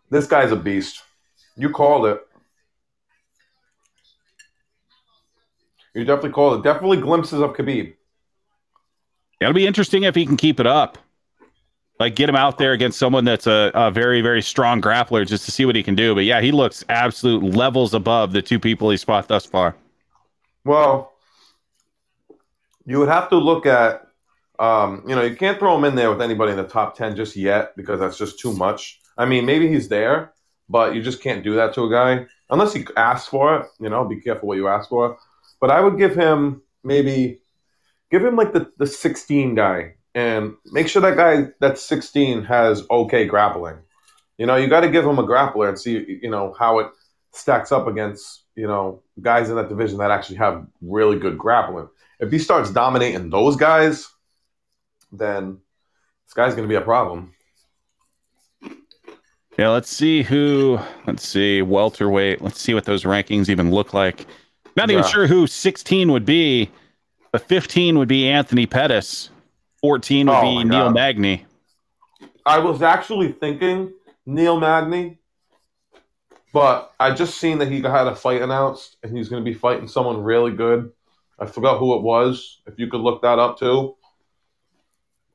[0.10, 1.04] this guy's a beast.
[1.58, 2.25] You called it.
[5.96, 6.64] You definitely called it.
[6.64, 7.96] Definitely glimpses of Khabib.
[9.40, 10.98] It'll be interesting if he can keep it up.
[12.00, 15.46] Like get him out there against someone that's a, a very, very strong grappler just
[15.46, 16.14] to see what he can do.
[16.14, 19.76] But yeah, he looks absolute levels above the two people he's fought thus far.
[20.66, 21.14] Well,
[22.86, 24.08] you would have to look at,
[24.60, 27.16] um, you know, you can't throw him in there with anybody in the top 10
[27.16, 29.00] just yet because that's just too much.
[29.18, 30.34] I mean, maybe he's there,
[30.68, 33.68] but you just can't do that to a guy unless he asks for it.
[33.80, 35.18] You know, be careful what you ask for.
[35.66, 37.40] But I would give him maybe,
[38.12, 42.84] give him like the, the 16 guy and make sure that guy that's 16 has
[42.92, 43.80] okay grappling.
[44.38, 46.92] You know, you got to give him a grappler and see, you know, how it
[47.32, 51.90] stacks up against, you know, guys in that division that actually have really good grappling.
[52.20, 54.08] If he starts dominating those guys,
[55.12, 55.58] then
[56.28, 57.34] this guy's going to be a problem.
[59.58, 60.78] Yeah, let's see who.
[61.08, 62.44] Let's see welterweight.
[62.44, 64.28] Let's see what those rankings even look like.
[64.76, 65.10] Not even Yeah.
[65.10, 66.70] sure who 16 would be,
[67.32, 69.30] but 15 would be Anthony Pettis.
[69.82, 70.96] 14 would Oh be Neil God.
[70.96, 71.46] Magny.
[72.46, 73.94] I was actually thinking
[74.26, 75.20] Neil Magny,
[76.54, 79.58] but I just seen that he had a fight announced and he's going to be
[79.58, 80.92] fighting someone really good.
[81.40, 82.62] I forgot who it was.
[82.66, 83.96] If you could look that up too.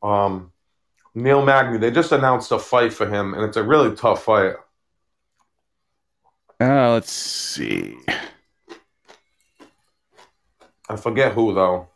[0.03, 0.53] Um,
[1.15, 1.79] Neil Magny.
[1.79, 4.55] They just announced a fight for him, and it's a really tough fight.
[6.61, 7.97] Uh, let's see.
[10.91, 11.87] I forget who though.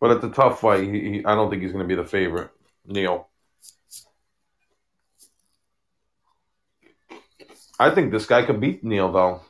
[0.00, 0.84] But it's a tough fight.
[0.84, 2.50] He, he, I don't think he's going to be the favorite.
[2.86, 3.28] Neil.
[7.78, 9.42] I think this guy could beat Neil though.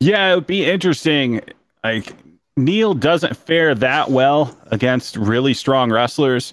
[0.00, 1.42] Yeah, it would be interesting.
[1.84, 2.12] Like
[2.56, 6.52] Neil doesn't fare that well against really strong wrestlers,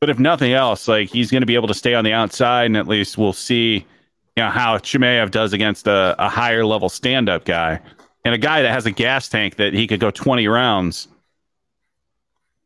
[0.00, 2.66] but if nothing else, like he's going to be able to stay on the outside,
[2.66, 3.86] and at least we'll see,
[4.36, 7.80] you know, how Chimaev does against a, a higher level stand up guy
[8.24, 11.08] and a guy that has a gas tank that he could go twenty rounds.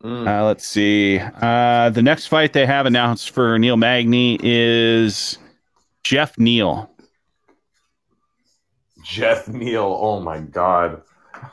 [0.03, 0.27] Mm.
[0.29, 1.19] Uh, let's see.
[1.19, 5.39] Uh, the next fight they have announced for Neil Magny is
[6.05, 6.91] Jeff Neal.
[9.05, 9.99] Jeff Neal.
[10.01, 11.03] Oh my god.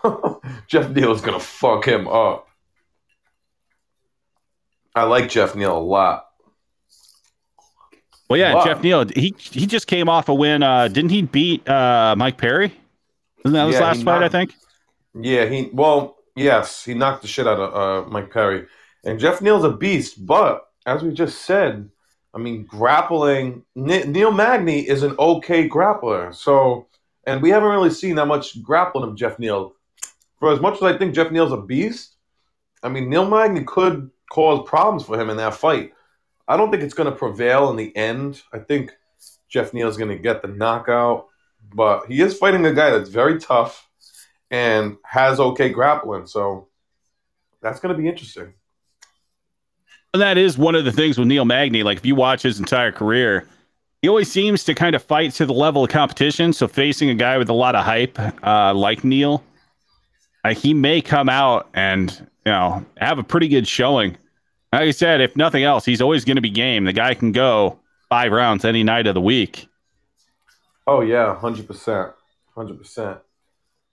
[0.67, 2.47] Jeff Neal is gonna fuck him up.
[4.95, 6.27] I like Jeff Neal a lot.
[8.29, 8.65] Well, yeah, Wow.
[8.65, 9.05] Jeff Neal.
[9.15, 10.63] He he just came off a win.
[10.63, 12.73] Uh, didn't he beat uh, Mike Perry?
[13.45, 14.23] Isn't that his Yeah, last fight?
[14.23, 14.55] I think.
[15.19, 18.65] Yeah, he well, yes, he knocked the shit out of uh, Mike Perry.
[19.05, 21.89] And Jeff Neal's a beast, but as we just said,
[22.33, 23.63] I mean, grappling.
[23.75, 26.87] Neil Magny is an okay grappler, so
[27.25, 29.73] and we haven't really seen that much grappling of Jeff Neal.
[30.39, 32.15] For as much as I think Jeff Neal's a beast,
[32.81, 35.93] I mean, Neil Magny could cause problems for him in that fight.
[36.47, 38.41] I don't think it's going to prevail in the end.
[38.51, 38.91] I think
[39.47, 41.27] Jeff Neal's going to get the knockout,
[41.73, 43.89] but he is fighting a guy that's very tough
[44.51, 46.27] and has okay grappling.
[46.27, 46.67] So
[47.61, 48.53] that's going to be interesting.
[50.13, 51.81] And that is one of the things with Neil Magny.
[51.81, 53.47] Like if you watch his entire career,
[54.03, 56.53] he always seems to kind of fight to the level of competition.
[56.53, 59.43] So facing a guy with a lot of hype, uh, like Neil,
[60.43, 62.11] like he may come out and
[62.45, 64.17] you know have a pretty good showing.
[64.71, 66.83] Like I said, if nothing else, he's always going to be game.
[66.83, 67.79] The guy can go
[68.09, 69.67] five rounds any night of the week.
[70.85, 72.11] Oh yeah, hundred percent,
[72.55, 73.19] hundred percent.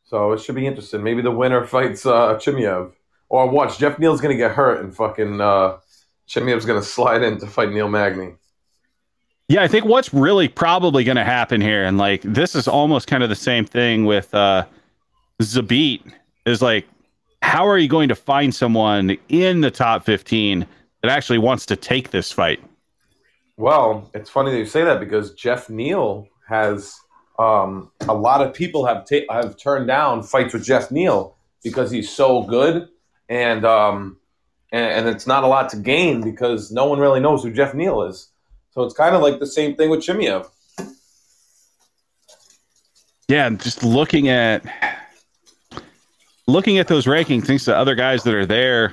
[0.04, 1.02] So it should be interesting.
[1.02, 2.92] Maybe the winner fights uh, Chimaev,
[3.28, 5.78] or watch Jeff Neal's going to get hurt and fucking uh,
[6.28, 8.34] Chimaev's going to slide in to fight Neil Magny.
[9.48, 13.06] Yeah, I think what's really probably going to happen here, and like this is almost
[13.06, 14.64] kind of the same thing with uh,
[15.40, 16.02] Zabit,
[16.46, 16.86] is like,
[17.42, 20.66] how are you going to find someone in the top 15
[21.02, 22.62] that actually wants to take this fight?
[23.56, 27.00] Well, it's funny that you say that because Jeff Neal has
[27.38, 31.90] um, a lot of people have ta- have turned down fights with Jeff Neal because
[31.90, 32.88] he's so good,
[33.28, 34.18] and um,
[34.72, 37.72] and, and it's not a lot to gain because no one really knows who Jeff
[37.72, 38.28] Neal is.
[38.72, 40.48] So it's kind of like the same thing with Chimaev.
[43.28, 44.64] Yeah, just looking at
[46.46, 48.92] looking at those rankings, thinks the other guys that are there,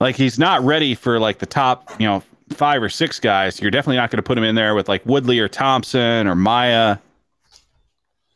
[0.00, 3.60] like he's not ready for like the top, you know, five or six guys.
[3.60, 6.34] You're definitely not going to put him in there with like Woodley or Thompson or
[6.34, 6.98] Maia.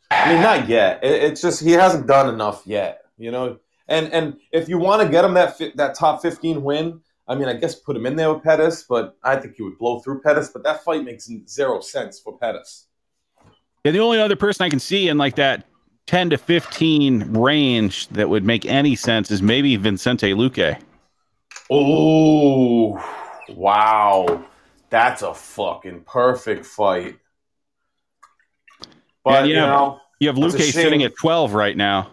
[0.09, 1.03] I mean, not yet.
[1.03, 3.57] It, it's just he hasn't done enough yet, you know.
[3.87, 7.35] And and if you want to get him that fi- that top 15 win, I
[7.35, 9.99] mean, I guess put him in there with Pettis, but I think he would blow
[9.99, 10.49] through Pettis.
[10.49, 12.87] But that fight makes zero sense for Pettis.
[13.83, 15.65] Yeah, the only other person I can see in like that
[16.07, 20.79] 10 to 15 range that would make any sense is maybe Vicente Luque.
[21.69, 22.97] Oh,
[23.49, 24.43] wow.
[24.89, 27.17] That's a fucking perfect fight.
[29.23, 32.11] But, And, you yeah, know, You have Luque a sitting at 12 right now.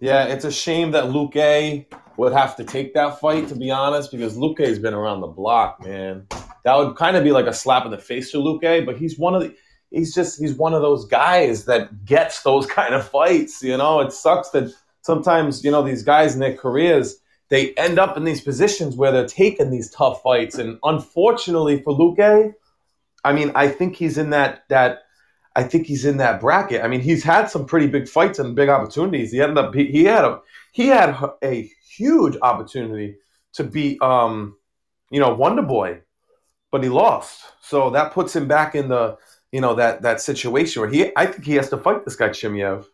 [0.00, 4.10] yeah, it's a shame that Luque would have to take that fight, to be honest,
[4.10, 6.26] because Luque's been around the block, man.
[6.64, 9.18] That would kind of be like a slap in the face to Luque, but he's
[9.18, 9.54] one of the.
[9.90, 13.62] He's just he's one of those guys that gets those kind of fights.
[13.62, 14.72] You know, it sucks that
[15.02, 17.16] sometimes you know these guys in their careers
[17.50, 21.92] they end up in these positions where they're taking these tough fights, and unfortunately for
[21.92, 22.54] Luque,
[23.24, 25.00] I mean, I think he's in that that
[25.56, 26.82] I think he's in that bracket.
[26.82, 29.32] I mean, he's had some pretty big fights and big opportunities.
[29.32, 30.40] He ended up he, he had a
[30.72, 33.16] he had a huge opportunity
[33.54, 34.56] to beat um
[35.10, 36.00] you know Wonder Boy,
[36.70, 37.40] but he lost.
[37.62, 39.18] So that puts him back in the
[39.50, 42.28] you know that that situation where he I think he has to fight this guy
[42.28, 42.86] Chimaev.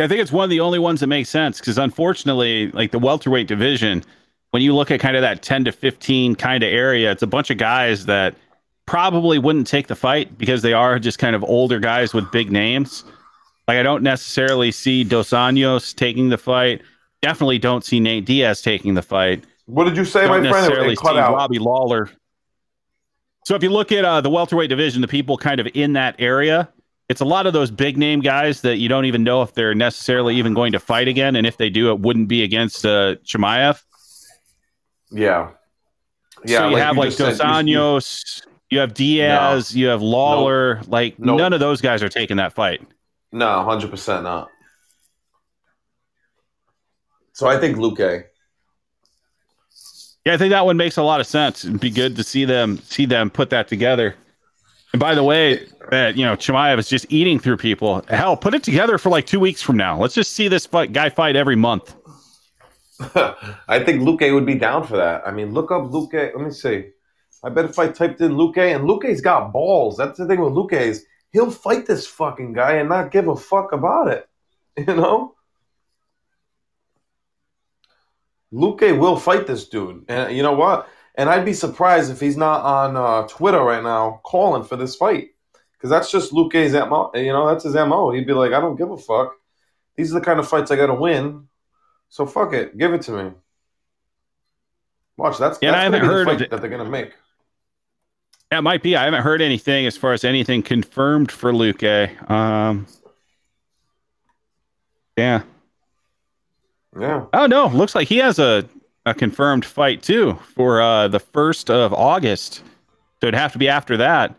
[0.00, 2.90] Yeah, I think it's one of the only ones that makes sense because unfortunately, like
[2.90, 4.02] the welterweight division,
[4.48, 7.26] when you look at kind of that 10 to 15 kind of area, it's a
[7.26, 8.34] bunch of guys that
[8.86, 12.50] probably wouldn't take the fight because they are just kind of older guys with big
[12.50, 13.04] names.
[13.68, 16.80] Like I don't necessarily see Dos Anjos taking the fight.
[17.20, 19.44] Definitely don't see Nate Diaz taking the fight.
[19.66, 20.46] What did you say, don't my friend?
[20.46, 21.34] It- necessarily It cut see out.
[21.34, 22.08] Robbie Lawler.
[23.44, 26.16] So if you look at uh, the welterweight division, the people kind of in that
[26.18, 26.70] area,
[27.10, 29.74] it's a lot of those big name guys that you don't even know if they're
[29.74, 33.16] necessarily even going to fight again, and if they do, it wouldn't be against uh,
[33.24, 33.82] Chimaev.
[35.10, 35.50] Yeah.
[36.44, 36.58] Yeah.
[36.60, 40.00] so you have you like Dos said, you- you- Anjos, you have Diaz, you have
[40.00, 40.80] Lawler.
[40.86, 41.38] Like Nope.
[41.38, 42.80] none of those guys are taking that fight.
[43.32, 44.48] No, hundred percent not.
[47.32, 48.24] So I think Luque.
[50.24, 51.64] Yeah, I think that one makes a lot of sense.
[51.64, 54.14] It'd be good to see them see them put that together.
[54.92, 58.02] And by the way, that you know Chimaev is just eating through people.
[58.08, 59.98] Hell, put it together for like two weeks from now.
[59.98, 61.94] Let's just see this fight, guy fight every month.
[63.68, 65.22] I think Luque would be down for that.
[65.26, 66.34] I mean, look up Luque.
[66.34, 66.90] Let me see.
[67.42, 69.96] I bet if I typed in Luque, and Luque's got balls.
[69.96, 73.36] That's the thing with Luque is he'll fight this fucking guy and not give a
[73.36, 74.26] fuck about it.
[74.78, 75.34] You know?
[78.52, 80.04] Luque will fight this dude.
[80.08, 80.88] And you know what?
[81.14, 84.94] And I'd be surprised if he's not on uh, Twitter right now calling for this
[84.96, 85.30] fight.
[85.72, 87.10] Because that's just Luque's MO.
[87.14, 88.10] You know, that's his MO.
[88.12, 89.32] He'd be like, I don't give a fuck.
[89.96, 91.48] These are the kind of fights I got to win.
[92.10, 92.76] So fuck it.
[92.76, 93.30] Give it to me.
[95.16, 96.90] Watch, that's, Yeah, that's I haven't be the heard of fight that they're going to
[96.90, 97.12] make.
[98.50, 98.96] That might be.
[98.96, 102.30] I haven't heard anything as far as anything confirmed for Luque.
[102.30, 102.86] Um,
[105.16, 105.42] yeah.
[106.98, 107.26] Yeah.
[107.32, 108.68] Oh no, looks like he has a,
[109.06, 112.62] a confirmed fight too for uh, the first of August.
[113.20, 114.34] So it'd have to be after that.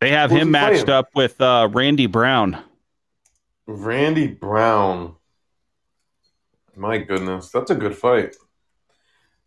[0.00, 2.62] They have Who's him matched up with uh, Randy Brown.
[3.66, 5.16] Randy Brown.
[6.74, 8.34] My goodness, that's a good fight.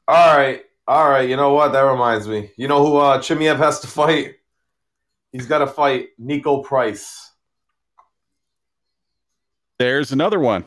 [0.07, 1.27] All right, all right.
[1.27, 1.71] You know what?
[1.71, 2.51] That reminds me.
[2.57, 4.35] You know who uh, Chimaev has to fight?
[5.31, 7.31] He's got to fight Niko Price.
[9.79, 10.65] There's another one.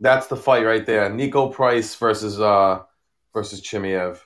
[0.00, 1.10] That's the fight right there.
[1.10, 2.80] Niko Price versus uh
[3.34, 4.18] versus Chimaev.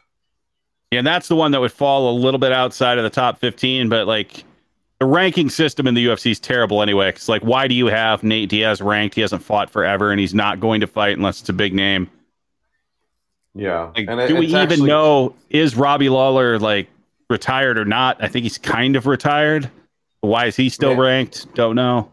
[0.90, 3.39] Yeah, and that's the one that would fall a little bit outside of the top
[3.39, 4.44] 15, but like
[5.01, 7.09] the ranking system in the UFC is terrible anyway.
[7.09, 9.15] It's like, why do you have Nate Diaz ranked?
[9.15, 12.11] He hasn't fought forever and he's not going to fight unless it's a big name.
[13.55, 13.90] Yeah.
[13.97, 16.89] Like, And it- do we even actually- know is Robbie Lawler like
[17.31, 18.23] retired or not?
[18.23, 19.70] I think he's kind of retired.
[20.20, 21.01] Why is he still Yeah.
[21.01, 21.53] ranked?
[21.55, 22.11] Don't know.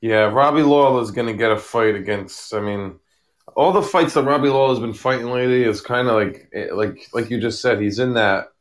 [0.00, 2.52] Yeah, Robbie Lawler's gonna get a fight against.
[2.54, 2.98] I mean,
[3.56, 7.08] all the fights that Robbie Lawler's been fighting lately is kind of like, eh, like,
[7.12, 7.80] like you just said.
[7.80, 8.52] He's in that,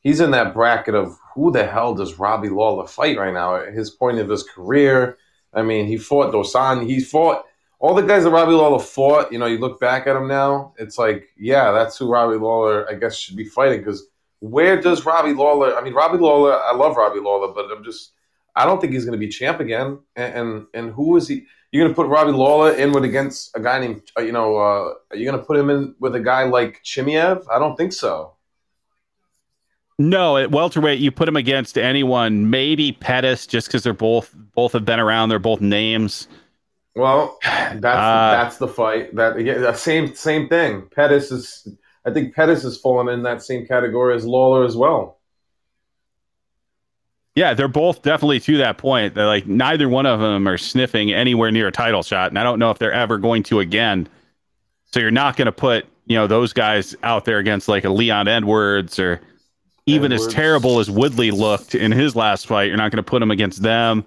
[0.00, 3.72] he's in that bracket of who the hell does Robbie Lawler fight right now at
[3.72, 5.18] his point of his career.
[5.54, 6.86] I mean, he fought Dosan.
[6.86, 7.44] He fought
[7.78, 9.32] all the guys that Robbie Lawler fought.
[9.32, 12.88] You know, you look back at him now, it's like, yeah, that's who Robbie Lawler,
[12.90, 13.78] I guess, should be fighting.
[13.78, 14.06] Because
[14.40, 15.76] where does Robbie Lawler?
[15.76, 16.60] I mean, Robbie Lawler.
[16.60, 18.12] I love Robbie Lawler, but I'm just.
[18.56, 20.00] I don't think he's going to be champ again.
[20.16, 21.46] And, and and who is he?
[21.72, 24.56] You're going to put Robbie Lawler in with against a guy named uh, you know?
[24.56, 27.44] Uh, are you going to put him in with a guy like Chimaev?
[27.50, 28.34] I don't think so.
[30.00, 34.72] No, at welterweight, you put him against anyone, maybe Pettis, just because they're both both
[34.72, 35.28] have been around.
[35.28, 36.26] They're both names.
[36.96, 39.14] Well, that's Uh, that's the fight.
[39.14, 40.88] That yeah, same same thing.
[40.94, 41.68] Pettis is.
[42.06, 45.19] I think Pettis is falling in that same category as Lawler as well.
[47.40, 49.14] Yeah, they're both definitely to that point.
[49.14, 52.42] They're like neither one of them are sniffing anywhere near a title shot, and I
[52.42, 54.06] don't know if they're ever going to again.
[54.92, 57.88] So you're not going to put you know those guys out there against like a
[57.88, 59.22] Leon Edwards or
[59.86, 60.26] even Edwards.
[60.26, 62.64] as terrible as Woodley looked in his last fight.
[62.68, 64.04] You're not going to put him against them.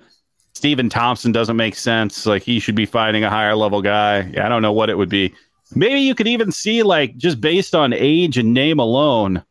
[0.53, 2.27] Stephen Thompson doesn't make sense.
[2.27, 4.29] Like he should be fighting a higher level guy.
[4.31, 5.33] Yeah, I don't know what it would be.
[5.73, 9.43] Maybe you could even see like just based on age and name alone,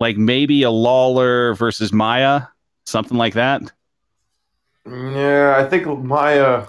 [0.00, 2.48] like maybe a Lawler versus Maia,
[2.86, 3.62] something like that.
[4.86, 6.66] Yeah, I think Maia.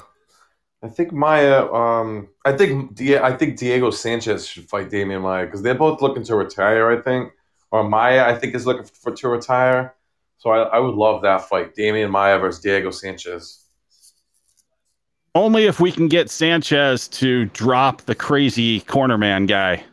[0.84, 1.72] I think Maia.
[1.72, 6.02] Um, I think Di- I think Diego Sanchez should fight Demian Maia because they're both
[6.02, 6.92] looking to retire.
[6.92, 7.32] I think,
[7.72, 9.96] or Maia, I think is looking for to retire.
[10.40, 13.64] So I, I would love that fight, Demian Maia versus Diego Sanchez.
[15.34, 19.84] Only if we can get Sanchez to drop the crazy corner man guy.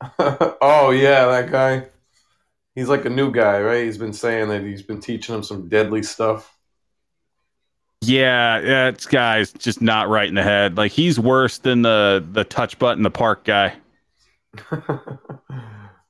[0.18, 1.86] oh yeah, that guy.
[2.74, 3.84] He's like a new guy, right?
[3.84, 6.54] He's been saying that he's been teaching him some deadly stuff.
[8.00, 10.76] Yeah, that guy's just not right in the head.
[10.76, 13.74] Like he's worse than the the touch button the park guy.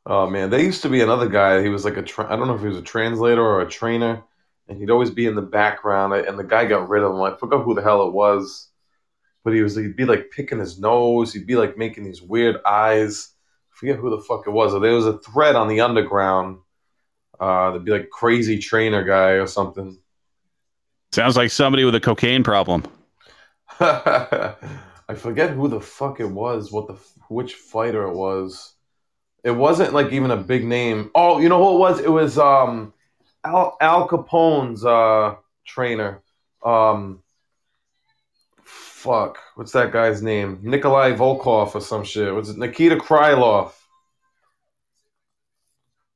[0.07, 1.63] oh man, there used to be another guy.
[1.63, 3.69] He was like a tra- I don't know if he was a translator or a
[3.69, 4.23] trainer,
[4.69, 6.15] and he'd always be in the background.
[6.15, 7.23] And the guy got rid of him.
[7.23, 8.71] I forgot who the hell it was,
[9.45, 11.33] but he was he'd be like picking his nose.
[11.33, 13.34] He'd be like making these weird eyes.
[13.75, 14.73] I forget who the fuck it was.
[14.81, 16.61] There was a thread on the OtherGround.
[17.41, 19.99] Uh, there'd be like crazy trainer guy or something.
[21.11, 22.85] Sounds like somebody with a cocaine problem.
[23.81, 26.95] I forget who the fuck it was, what the
[27.29, 28.75] which fighter it was.
[29.43, 31.11] It wasn't like even a big name.
[31.15, 31.99] Oh, you know who it was?
[31.99, 32.95] It was um
[33.43, 35.35] Al, Al Capone's uh
[35.67, 36.23] trainer.
[36.65, 37.24] Um
[39.05, 40.59] fuck, what's that guy's name?
[40.63, 42.35] Nikolai Volkov or some shit.
[42.35, 43.73] Was it Nikita Krylov?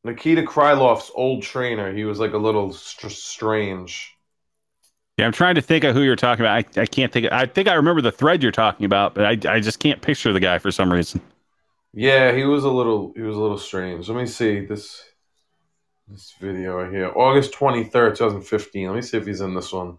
[0.05, 1.93] Nikita Krylov's old trainer.
[1.93, 4.15] He was like a little str- strange.
[5.19, 6.65] Yeah, I'm trying to think of who you're talking about.
[6.79, 7.27] I, I can't think.
[7.27, 10.01] Of, I think I remember the thread you're talking about, but I, I just can't
[10.01, 11.21] picture the guy for some reason.
[11.93, 14.09] Yeah, he was a little he was a little strange.
[14.09, 15.03] Let me see this
[16.07, 17.13] this video right here.
[17.15, 18.87] August 23rd, 2015.
[18.87, 19.99] Let me see if he's in this one.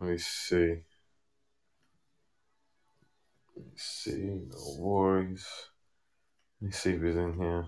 [0.00, 0.78] Let me see.
[3.56, 4.40] Let me see.
[4.50, 5.46] No worries.
[6.60, 7.66] Let me see if he's in here.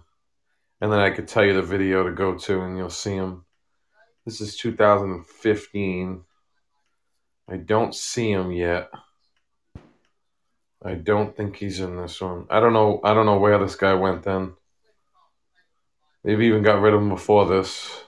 [0.81, 3.45] And then I could tell you the video to go to and you'll see him.
[4.25, 6.25] This is 2015.
[7.49, 8.91] I don't see him yet.
[10.85, 12.47] I don't think he's in this one.
[12.51, 13.01] I don't know.
[13.03, 14.55] I don't know where this guy went then.
[16.25, 18.03] Maybe even got rid of him before this.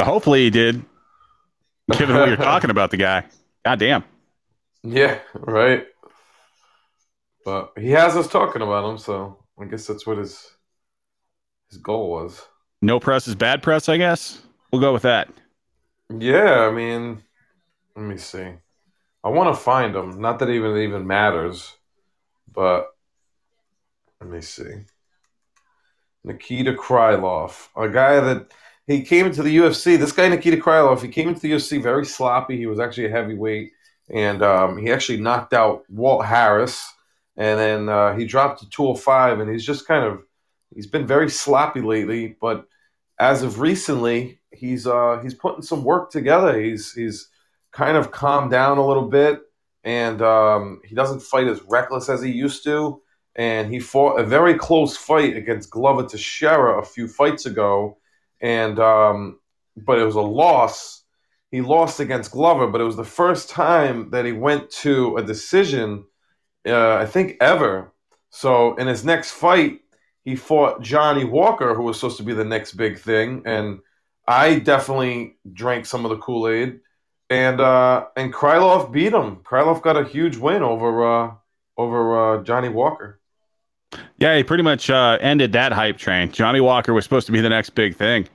[0.00, 0.84] Hopefully he did.
[1.90, 3.24] Given what you're talking about, the guy.
[3.64, 4.04] God damn.
[4.82, 5.86] Yeah, right.
[7.44, 10.50] But he has us talking about him, so I guess that's what his
[11.70, 12.42] his goal was.
[12.80, 14.42] No press is bad press, I guess.
[14.70, 15.28] We'll go with that.
[16.16, 17.22] Yeah, I mean,
[17.96, 18.52] let me see.
[19.24, 20.20] I want to find him.
[20.20, 21.74] Not that even it even matters,
[22.52, 22.88] but
[24.20, 24.84] let me see.
[26.24, 28.52] Nikita Krylov, a guy that
[28.86, 29.98] he came into the UFC.
[29.98, 32.56] This guy Nikita Krylov, he came into the UFC very sloppy.
[32.56, 33.72] He was actually a heavyweight,
[34.10, 36.92] and um, he actually knocked out Walt Harris,
[37.36, 40.22] and then uh, he dropped to 205, and he's just kind of
[40.74, 42.36] he's been very sloppy lately.
[42.40, 42.66] But
[43.18, 46.58] as of recently, he's uh, he's putting some work together.
[46.60, 47.28] He's he's
[47.72, 49.40] kind of calmed down a little bit,
[49.84, 53.02] and um, he doesn't fight as reckless as he used to.
[53.36, 57.98] And he fought a very close fight against Glover Teixeira a few fights ago,
[58.40, 59.38] and um,
[59.76, 61.04] but it was a loss.
[61.50, 65.22] He lost against Glover, but it was the first time that he went to a
[65.22, 66.04] decision,
[66.66, 67.92] uh, I think ever.
[68.30, 69.80] So in his next fight,
[70.24, 73.78] he fought Johnny Walker, who was supposed to be the next big thing, and
[74.26, 76.80] I definitely drank some of the Kool Aid
[77.30, 79.36] and uh, and Krylov beat him.
[79.36, 81.34] Krylov got a huge win over uh,
[81.76, 83.20] over uh, Johnny Walker.
[84.18, 86.30] Yeah, he pretty much uh, ended that hype train.
[86.30, 88.28] Johnny Walker was supposed to be the next big thing.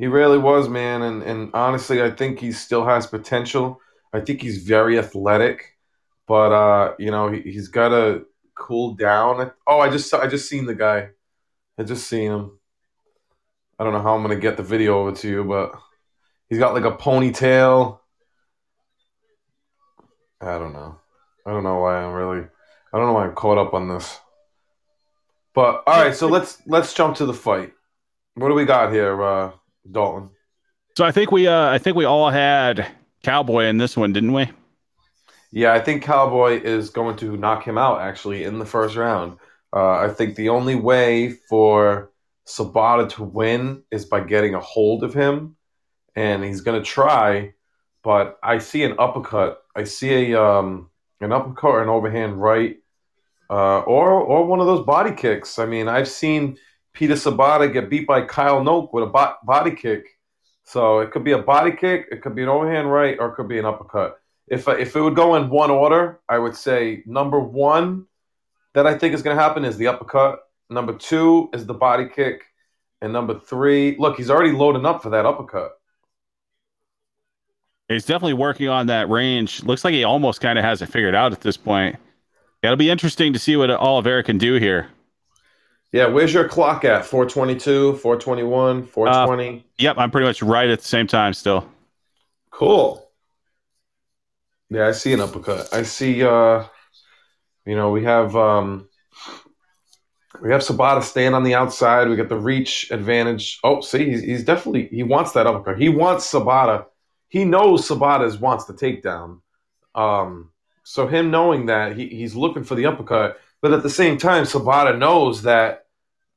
[0.00, 3.82] He really was, man, and and honestly, I think he still has potential.
[4.14, 5.76] I think he's very athletic,
[6.26, 8.24] but uh, you know, he, he's got to
[8.54, 9.52] cool down.
[9.66, 11.10] Oh, I just I just seen the guy.
[11.78, 12.58] I just seen him.
[13.78, 15.74] I don't know how I'm gonna get the video over to you, but
[16.48, 17.98] he's got like a ponytail.
[20.40, 20.98] I don't know.
[21.44, 22.46] I don't know why I'm really.
[22.90, 24.18] I don't know why I'm caught up on this.
[25.54, 27.74] But all right, so let's let's jump to the fight.
[28.32, 29.50] What do we got here, uh,
[29.90, 30.30] Dalton?
[30.96, 32.86] So I think we uh, I think we all had
[33.22, 34.50] Cowboy in this one, didn't we?
[35.52, 39.38] Yeah, I think Cowboy is going to knock him out actually in the first round.
[39.72, 42.10] Uh, I think the only way for
[42.46, 45.56] Sobotta to win is by getting a hold of him,
[46.14, 47.54] and he's going to try.
[48.02, 49.62] But I see an uppercut.
[49.76, 50.90] I see a um,
[51.20, 52.76] an uppercut or an overhand right,
[53.48, 55.58] uh, or or one of those body kicks.
[55.58, 56.56] I mean, I've seen
[56.92, 60.06] Peter Sobotta get beat by Kyle Noke with a bo- body kick.
[60.64, 63.34] So it could be a body kick, it could be an overhand right, or it
[63.34, 64.20] could be an uppercut.
[64.46, 68.06] If uh, if it would go in one order, I would say number one
[68.74, 70.40] that I think is going to happen is the uppercut.
[70.68, 72.42] Number two is the body kick,
[73.00, 75.72] and number three, look, he's already loading up for that uppercut.
[77.88, 79.64] He's definitely working on that range.
[79.64, 81.96] Looks like he almost kind of has it figured out at this point.
[82.62, 84.88] It'll be interesting to see what Oliveira can do here.
[85.92, 87.04] Yeah, where's your clock at?
[87.04, 89.58] 422, 421, 420?
[89.58, 91.68] Uh, yep, I'm pretty much right at the same time still.
[92.50, 93.10] Cool.
[94.68, 95.68] Yeah, I see an uppercut.
[95.72, 96.64] I see uh
[97.66, 98.88] you know, we have um
[100.40, 102.08] we have Sobotta staying on the outside.
[102.08, 103.58] We got the reach advantage.
[103.64, 105.80] Oh, see, he's, he's definitely he wants that uppercut.
[105.80, 106.86] He wants Sobotta.
[107.28, 109.40] He knows Sobotta wants the takedown.
[109.94, 110.50] Um,
[110.84, 114.44] so him knowing that he, he's looking for the uppercut, but at the same time,
[114.44, 115.86] Sobotta knows that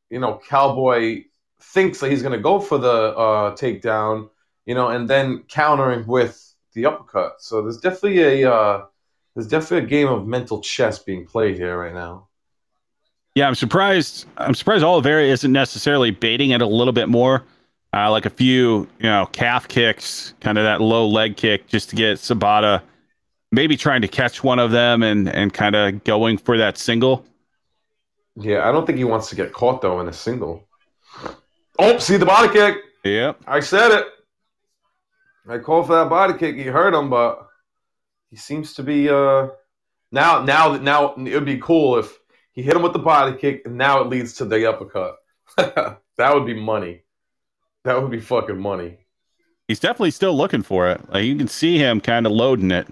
[0.10, 1.24] you know Cowboy
[1.62, 4.30] thinks that he's going to go for the uh, takedown,
[4.66, 7.36] you know, and then countering with the uppercut.
[7.40, 8.86] So there's definitely a uh,
[9.36, 12.28] there's definitely a game of mental chess being played here right now.
[13.36, 14.28] Yeah, I'm surprised.
[14.38, 17.44] I'm surprised Oliveira isn't necessarily baiting it a little bit more,
[17.92, 21.90] uh, like a few, you know, calf kicks, kind of that low leg kick, just
[21.90, 22.84] to get Sobotta
[23.54, 27.26] maybe trying to catch one of them and and kind of going for that single.
[28.36, 30.68] Yeah, I don't think he wants to get caught though in a single.
[31.80, 32.78] Oh, see the body kick.
[33.04, 33.42] Yep.
[33.48, 34.08] I said it.
[35.48, 36.56] I called for that body kick.
[36.56, 37.48] He hurt him, but
[38.30, 39.48] he seems to be uh
[40.12, 42.18] now now now it would be cool if
[42.54, 45.16] he hit him with the body kick and now it leads to the uppercut.
[45.58, 47.04] that would be money.
[47.84, 48.98] That would be fucking money.
[49.68, 51.10] He's definitely still looking for it.
[51.10, 52.88] Like you can see him kind of loading it.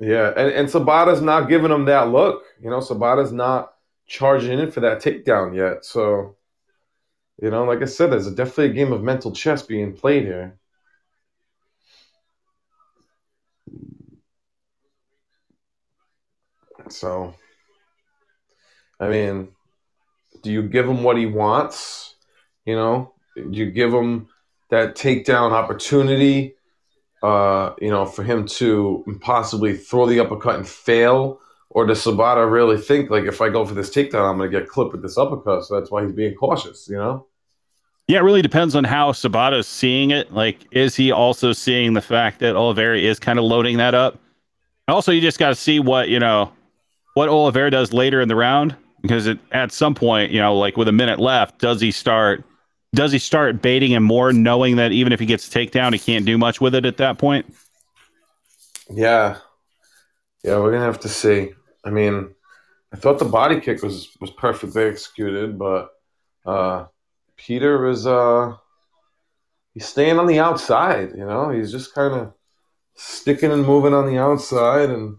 [0.00, 2.44] Yeah, and, and Sobotta's not giving him that look.
[2.62, 3.74] You know, Sobotta's not
[4.06, 5.84] charging in for that takedown yet.
[5.84, 6.36] So,
[7.42, 10.58] you know, like I said, there's definitely a game of mental chess being played here.
[16.88, 17.34] So,
[18.98, 19.48] I mean,
[20.42, 22.14] do you give him what he wants?
[22.64, 24.28] You know, do you give him
[24.70, 26.54] that takedown opportunity?
[27.22, 31.38] Uh, you know, for him to possibly throw the uppercut and fail,
[31.68, 34.58] or does Sobotta really think like if I go for this takedown, I'm going to
[34.58, 35.64] get clipped with this uppercut?
[35.64, 36.88] So that's why he's being cautious.
[36.88, 37.26] You know.
[38.08, 40.32] Yeah, it really depends on how Sobotta is seeing it.
[40.32, 44.18] Like, is he also seeing the fact that Oliveira is kind of loading that up?
[44.88, 46.50] Also, you just got to see what you know,
[47.14, 50.78] what Oliveira does later in the round, because it, at some point, you know, like
[50.78, 52.44] with a minute left, does he start?
[52.92, 56.26] Does he start baiting him more, knowing that even if he gets takedown, he can't
[56.26, 57.54] do much with it at that point?
[58.90, 59.38] Yeah,
[60.42, 61.52] yeah, we're gonna have to see.
[61.84, 62.34] I mean,
[62.92, 65.90] I thought the body kick was was perfectly executed, but
[66.44, 66.86] uh,
[67.36, 68.56] Peter is uh,
[69.72, 71.10] he's staying on the outside.
[71.16, 72.34] You know, he's just kind of
[72.96, 75.16] sticking and moving on the outside, and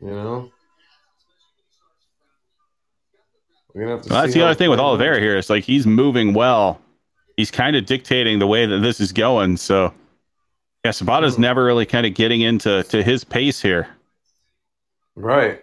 [0.00, 0.50] you know.
[3.74, 5.36] Well, that's the other thing with Oliveira here.
[5.36, 6.80] It's like he's moving well.
[7.36, 9.56] He's kind of dictating the way that this is going.
[9.56, 9.92] So,
[10.84, 11.42] yeah, Sobotta's mm-hmm.
[11.42, 13.88] never really kind of getting into to his pace here.
[15.16, 15.62] Right.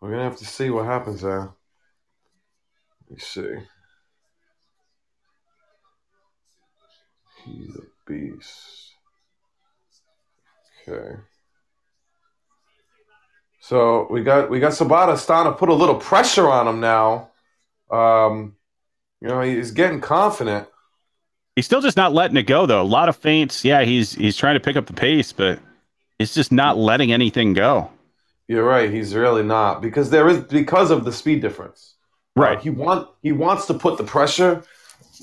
[0.00, 1.50] We're gonna have to see what happens there.
[3.08, 3.54] Let me see.
[7.44, 8.92] He's a beast.
[10.86, 11.16] Okay.
[13.68, 17.30] So we got we got Sobotta starting to put a little pressure on him now.
[17.90, 18.56] Um,
[19.20, 20.68] you know, he's getting confident.
[21.54, 22.80] He's still just not letting it go though.
[22.80, 23.64] A lot of feints.
[23.64, 25.58] Yeah, he's he's trying to pick up the pace, but
[26.18, 27.90] He's just not letting anything go.
[28.48, 28.90] You're right.
[28.90, 31.94] He's really not because there is because of the speed difference.
[32.34, 32.58] Right.
[32.58, 34.62] Uh, he want he wants to put the pressure,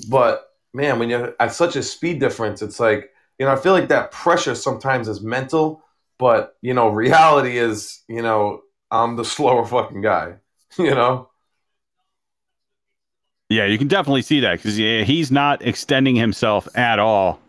[0.10, 3.10] but man, when you're at such a speed difference, it's like
[3.40, 5.84] you know I feel like that pressure sometimes is mental,
[6.18, 8.62] but you know reality is you know
[8.92, 10.36] I'm the slower fucking guy.
[10.78, 11.30] You know.
[13.48, 17.40] Yeah, you can definitely see that because he's not extending himself at all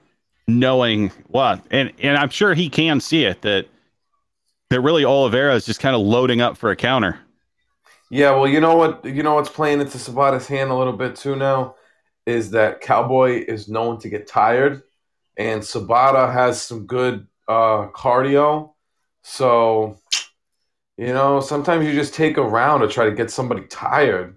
[0.46, 3.66] knowing what, and and I'm sure he can see it that
[4.70, 7.18] that really Oliveira is just kind of loading up for a counter.
[8.10, 11.16] Yeah, well, you know what, you know what's playing into Sobotta's hand a little bit
[11.16, 11.74] too now
[12.26, 14.82] is that Cowboy is known to get tired,
[15.36, 18.74] and Sobotta has some good uh, cardio,
[19.22, 19.98] so
[20.96, 24.36] you know sometimes you just take a round to try to get somebody tired.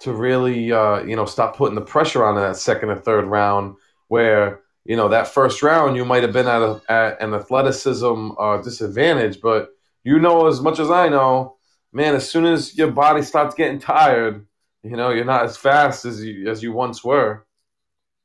[0.00, 3.24] to really uh, you know stop putting the pressure on in that second or third
[3.26, 3.76] round
[4.08, 8.30] where you know that first round you might have been at, a, at an athleticism
[8.38, 9.70] uh, disadvantage but
[10.04, 11.56] you know as much as i know
[11.92, 14.46] man as soon as your body starts getting tired
[14.82, 17.44] you know you're not as fast as you as you once were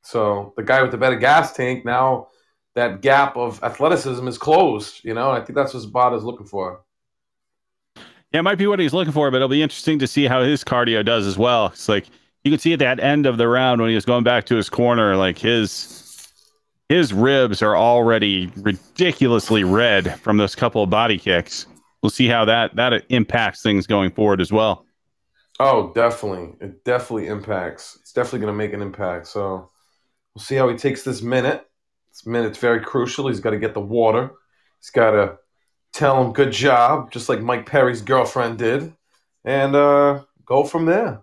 [0.03, 2.27] so the guy with the better gas tank now
[2.75, 6.47] that gap of athleticism is closed you know i think that's what Bada is looking
[6.47, 6.81] for
[8.33, 10.41] yeah, it might be what he's looking for, but it'll be interesting to see how
[10.41, 11.67] his cardio does as well.
[11.67, 12.07] It's like
[12.43, 14.55] you can see at that end of the round when he was going back to
[14.55, 16.31] his corner, like his
[16.89, 21.67] his ribs are already ridiculously red from those couple of body kicks.
[22.01, 24.85] We'll see how that that impacts things going forward as well.
[25.59, 26.55] Oh, definitely.
[26.59, 27.97] It definitely impacts.
[28.01, 29.27] It's definitely going to make an impact.
[29.27, 29.69] So
[30.33, 31.65] we'll see how he takes this minute.
[32.25, 33.27] Minute's very crucial.
[33.27, 34.31] He's got to get the water.
[34.79, 35.37] He's got to
[35.93, 38.93] tell him good job, just like Mike Perry's girlfriend did,
[39.45, 41.21] and uh, go from there.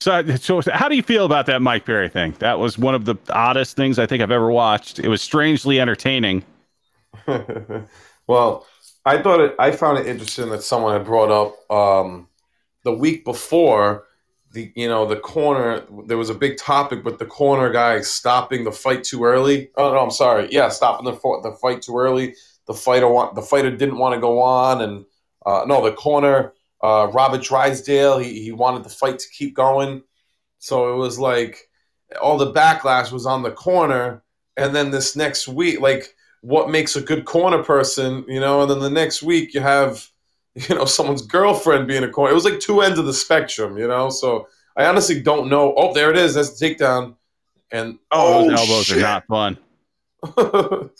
[0.00, 2.34] So, so, how do you feel about that Mike Perry thing?
[2.38, 5.00] That was one of the oddest things I think I've ever watched.
[5.00, 6.44] It was strangely entertaining.
[8.28, 8.66] well,
[9.04, 9.56] I thought it.
[9.58, 12.28] I found it interesting that someone had brought up um,
[12.84, 14.04] the week before
[14.58, 15.84] the you know the corner.
[16.06, 19.70] There was a big topic but the corner guy stopping the fight too early.
[19.76, 20.48] Oh no, I'm sorry.
[20.50, 21.12] Yeah, stopping the
[21.42, 22.34] the fight too early.
[22.66, 25.04] The fighter want the fighter didn't want to go on, and
[25.46, 26.52] uh, no, the corner
[26.82, 28.18] uh, Robert Drysdale.
[28.18, 30.02] He, he wanted the fight to keep going.
[30.58, 31.68] So it was like
[32.20, 34.22] all the backlash was on the corner.
[34.56, 38.62] And then this next week, like what makes a good corner person, you know?
[38.62, 40.06] And then the next week you have,
[40.68, 42.32] you know, someone's girlfriend being a corner.
[42.32, 44.10] It was like two ends of the spectrum, you know?
[44.10, 45.74] So I honestly don't know.
[45.76, 46.34] Oh, there it is.
[46.34, 47.16] That's the takedown.
[47.70, 48.98] And oh, those elbows shit.
[48.98, 49.58] are not fun.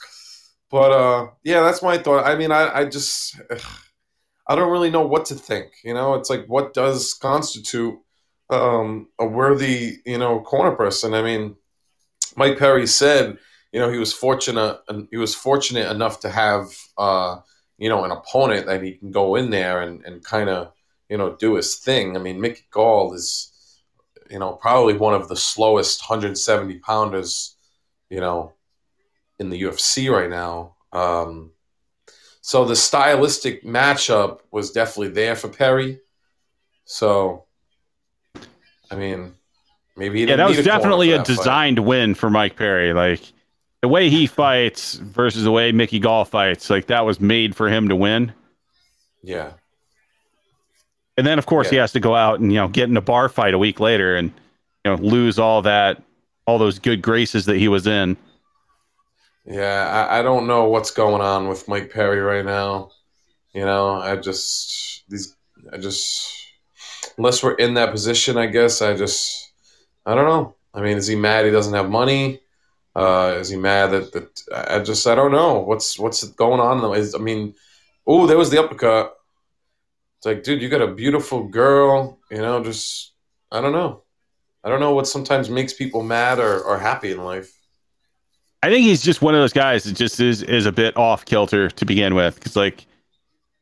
[0.70, 2.26] but uh, yeah, that's my thought.
[2.26, 3.40] I mean, I, I just.
[3.50, 3.60] Ugh
[4.48, 5.72] I don't really know what to think.
[5.84, 7.98] You know, it's like what does constitute
[8.50, 11.12] um, a worthy, you know, corner person?
[11.12, 11.56] I mean,
[12.34, 13.36] Mike Perry said,
[13.72, 17.40] you know, he was fortunate and he was fortunate enough to have, uh,
[17.78, 20.72] you know, an opponent that he can go in there and, and kind of,
[21.08, 22.16] you know, do his thing.
[22.16, 23.52] I mean, Mickey Gall is,
[24.28, 27.56] you know, probably one of the slowest 170 pounders,
[28.10, 28.52] you know,
[29.38, 30.74] in the UFC right now.
[30.92, 31.52] Um,
[32.40, 36.00] so the stylistic matchup was definitely there for Perry.
[36.84, 37.44] So,
[38.90, 39.34] I mean,
[39.96, 41.86] maybe yeah, that was definitely a designed fight.
[41.86, 42.92] win for Mike Perry.
[42.92, 43.20] Like
[43.82, 47.68] the way he fights versus the way Mickey Gall fights, like that was made for
[47.68, 48.32] him to win.
[49.22, 49.52] Yeah.
[51.16, 51.70] And then, of course, yeah.
[51.70, 53.80] he has to go out and you know get in a bar fight a week
[53.80, 54.32] later and
[54.84, 56.02] you know lose all that,
[56.46, 58.16] all those good graces that he was in.
[59.44, 62.90] Yeah, I, I don't know what's going on with Mike Perry right now.
[63.52, 65.34] You know, I just these
[65.72, 66.32] I just
[67.16, 69.52] unless we're in that position, I guess I just
[70.06, 70.54] I don't know.
[70.74, 72.40] I mean, is he mad he doesn't have money?
[72.98, 76.96] Uh, is he mad that, that I just I don't know what's what's going on?
[76.96, 77.54] Is, I mean,
[78.06, 79.14] oh, there was the uppercut.
[80.18, 82.18] It's like, dude, you got a beautiful girl.
[82.28, 83.12] You know, just
[83.52, 84.02] I don't know.
[84.64, 87.52] I don't know what sometimes makes people mad or, or happy in life.
[88.64, 91.24] I think he's just one of those guys that just is is a bit off
[91.24, 92.34] kilter to begin with.
[92.34, 92.84] Because like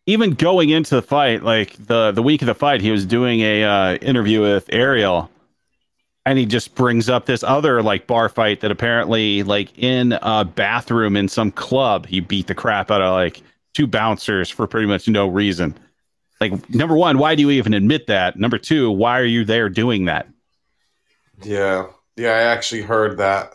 [0.06, 3.40] even going into the fight, like the the week of the fight, he was doing
[3.40, 5.30] a uh, interview with Ariel,
[6.27, 10.44] and he just brings up this other like bar fight that apparently like in a
[10.44, 13.40] bathroom in some club he beat the crap out of like
[13.73, 15.78] two bouncers for pretty much no reason.
[16.40, 18.36] Like number one, why do you even admit that?
[18.36, 20.28] Number two, why are you there doing that?
[21.43, 21.86] Yeah,
[22.16, 23.53] yeah, I actually heard that.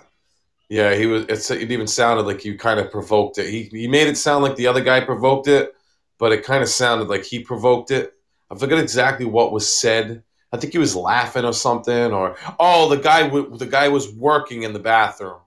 [0.69, 1.51] Yeah, he was.
[1.51, 3.49] it even sounded like you kind of provoked it.
[3.49, 5.75] He he made it sound like the other guy provoked it,
[6.17, 8.13] but it kind of sounded like he provoked it.
[8.49, 10.23] I forget exactly what was said.
[10.51, 14.13] I think he was laughing or something, or oh, the guy w- the guy was
[14.13, 15.39] working in the bathroom,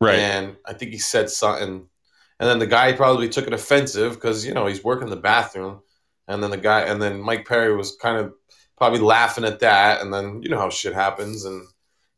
[0.00, 0.18] right?
[0.18, 1.88] And I think he said something,
[2.38, 5.16] and then the guy probably took it offensive because you know he's working in the
[5.16, 5.80] bathroom,
[6.28, 8.34] and then the guy, and then Mike Perry was kind of
[8.76, 11.66] probably laughing at that, and then you know how shit happens, and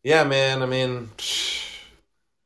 [0.03, 1.11] yeah, man, I mean.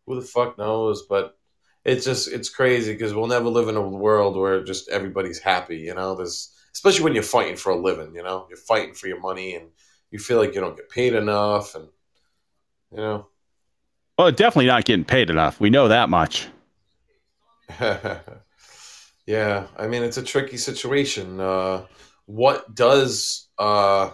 [0.07, 1.03] Who the fuck knows?
[1.03, 1.39] But
[1.85, 5.79] it's just it's crazy because we'll never live in a world where just everybody's happy.
[5.79, 8.15] You know, there's especially when you're fighting for a living.
[8.15, 9.69] You know, you're fighting for your money and
[10.11, 11.89] you feel like you don't get paid enough, and
[12.91, 13.27] you know.
[14.19, 15.59] Well, definitely not getting paid enough.
[15.59, 16.49] We know that much.
[19.27, 21.41] yeah, I mean it's a tricky situation.
[21.41, 21.87] Uh,
[22.27, 24.11] what does uh,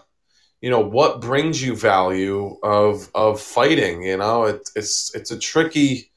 [0.61, 5.39] you know what brings you value of of fighting you know it, it's it's a
[5.39, 6.11] tricky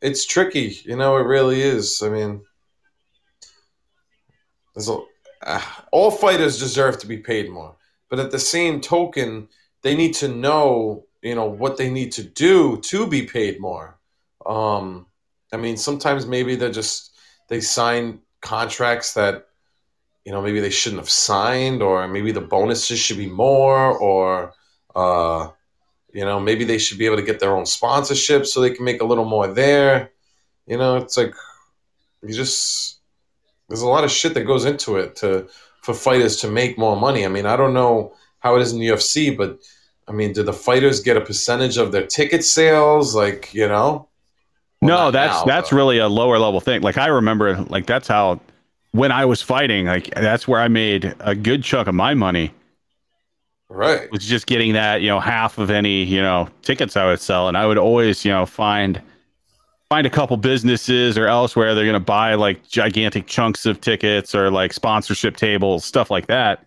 [0.00, 2.40] it's tricky you know it really is i mean
[4.74, 4.98] there's a,
[5.46, 5.62] uh,
[5.92, 7.76] all fighters deserve to be paid more
[8.08, 9.48] but at the same token,
[9.82, 13.98] they need to know, you know, what they need to do to be paid more.
[14.44, 15.06] Um,
[15.52, 17.12] I mean, sometimes maybe they're just
[17.48, 19.46] they sign contracts that
[20.24, 24.52] you know maybe they shouldn't have signed, or maybe the bonuses should be more, or
[24.94, 25.48] uh,
[26.12, 28.84] you know maybe they should be able to get their own sponsorship so they can
[28.84, 30.10] make a little more there.
[30.66, 31.34] You know, it's like
[32.22, 32.95] you just
[33.68, 35.48] there's a lot of shit that goes into it to
[35.82, 37.24] for fighters to make more money.
[37.24, 39.58] I mean, I don't know how it is in the UFC, but
[40.08, 43.14] I mean, do the fighters get a percentage of their ticket sales?
[43.14, 44.08] Like, you know?
[44.80, 45.76] Well, no, that's now, that's but.
[45.76, 46.82] really a lower level thing.
[46.82, 48.40] Like I remember, like that's how
[48.92, 52.52] when I was fighting, like that's where I made a good chunk of my money.
[53.68, 57.20] Right, was just getting that you know half of any you know tickets I would
[57.20, 59.00] sell, and I would always you know find
[59.88, 64.34] find a couple businesses or elsewhere they're going to buy like gigantic chunks of tickets
[64.34, 66.64] or like sponsorship tables, stuff like that.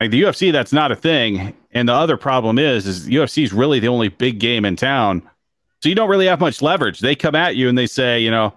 [0.00, 1.54] Like the UFC, that's not a thing.
[1.72, 5.22] And the other problem is, is UFC is really the only big game in town
[5.82, 7.00] so you don't really have much leverage.
[7.00, 8.54] They come at you and they say, you know,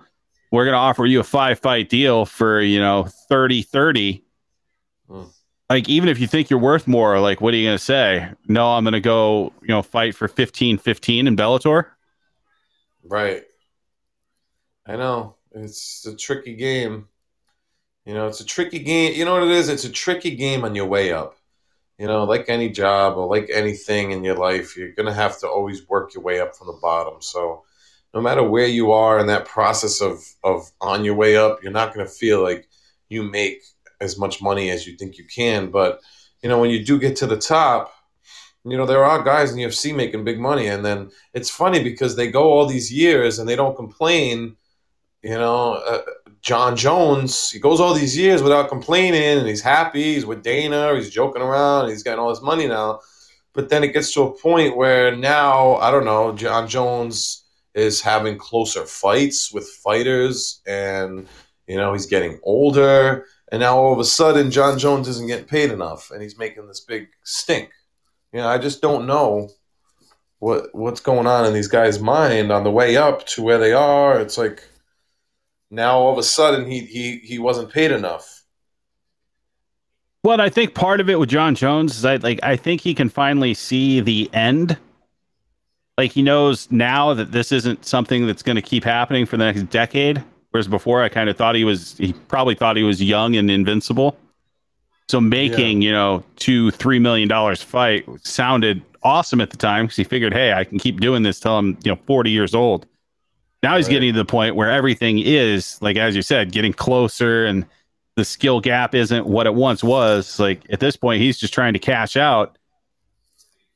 [0.51, 4.23] we're going to offer you a five fight deal for, you know, 30 30.
[5.07, 5.23] Hmm.
[5.69, 8.27] Like, even if you think you're worth more, like, what are you going to say?
[8.47, 11.85] No, I'm going to go, you know, fight for 15 15 in Bellator.
[13.03, 13.43] Right.
[14.89, 15.35] I know.
[15.51, 17.07] It's a tricky game.
[18.05, 19.13] You know, it's a tricky game.
[19.13, 19.69] You know what it is?
[19.69, 21.39] It's a tricky game on your way up
[21.99, 25.37] you know, like any job or like anything in your life, you're going to have
[25.39, 27.21] to always work your way up from the bottom.
[27.21, 27.63] So,
[28.13, 31.71] no matter where you are in that process of, of on your way up, you're
[31.71, 32.67] not going to feel like
[33.09, 33.61] you make
[34.01, 35.69] as much money as you think you can.
[35.69, 35.99] But,
[36.41, 37.93] you know, when you do get to the top,
[38.63, 40.67] you know, there are guys in UFC making big money.
[40.67, 44.55] And then it's funny because they go all these years and they don't complain.
[45.21, 46.01] You know, uh,
[46.41, 50.13] Jon Jones, he goes all these years without complaining and he's happy.
[50.13, 53.01] He's with Dana, he's joking around, he's getting all this money now.
[53.53, 57.43] But then it gets to a point where now, I don't know, Jon Jones
[57.73, 61.27] is having closer fights with fighters and,
[61.67, 63.25] you know, he's getting older.
[63.51, 66.67] And now all of a sudden, Jon Jones isn't getting paid enough and he's making
[66.67, 67.71] this big stink.
[68.31, 69.49] You know, I just don't know
[70.37, 73.73] what what's going on in these guys' mind on the way up to where they
[73.73, 74.19] are.
[74.19, 74.63] It's like
[75.71, 78.43] now all of a sudden he he he wasn't paid enough.
[80.23, 82.93] Well, I think part of it with Jon Jones is I like I think he
[82.93, 84.77] can finally see the end.
[85.97, 89.45] Like he knows now that this isn't something that's going to keep happening for the
[89.45, 90.23] next decade.
[90.51, 93.49] Whereas before, I kind of thought he was he probably thought he was young and
[93.49, 94.17] invincible.
[95.07, 95.87] So making yeah.
[95.87, 100.33] you know two three million dollars fight sounded awesome at the time because he figured,
[100.33, 102.85] hey, I can keep doing this till I'm you know forty years old.
[103.61, 103.93] Now he's right.
[103.93, 107.65] getting to the point where everything is like as you said, getting closer, and
[108.15, 110.39] the skill gap isn't what it once was.
[110.39, 112.57] Like at this point, he's just trying to cash out.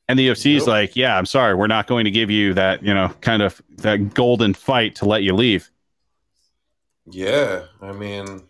[0.09, 2.83] And the UFC is like, yeah, I'm sorry, we're not going to give you that,
[2.83, 5.71] you know, kind of that golden fight to let you leave.
[7.05, 8.43] Yeah, I mean,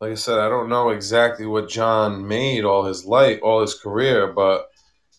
[0.00, 3.74] like I said, I don't know exactly what Jon made all his life, all his
[3.74, 4.68] career, but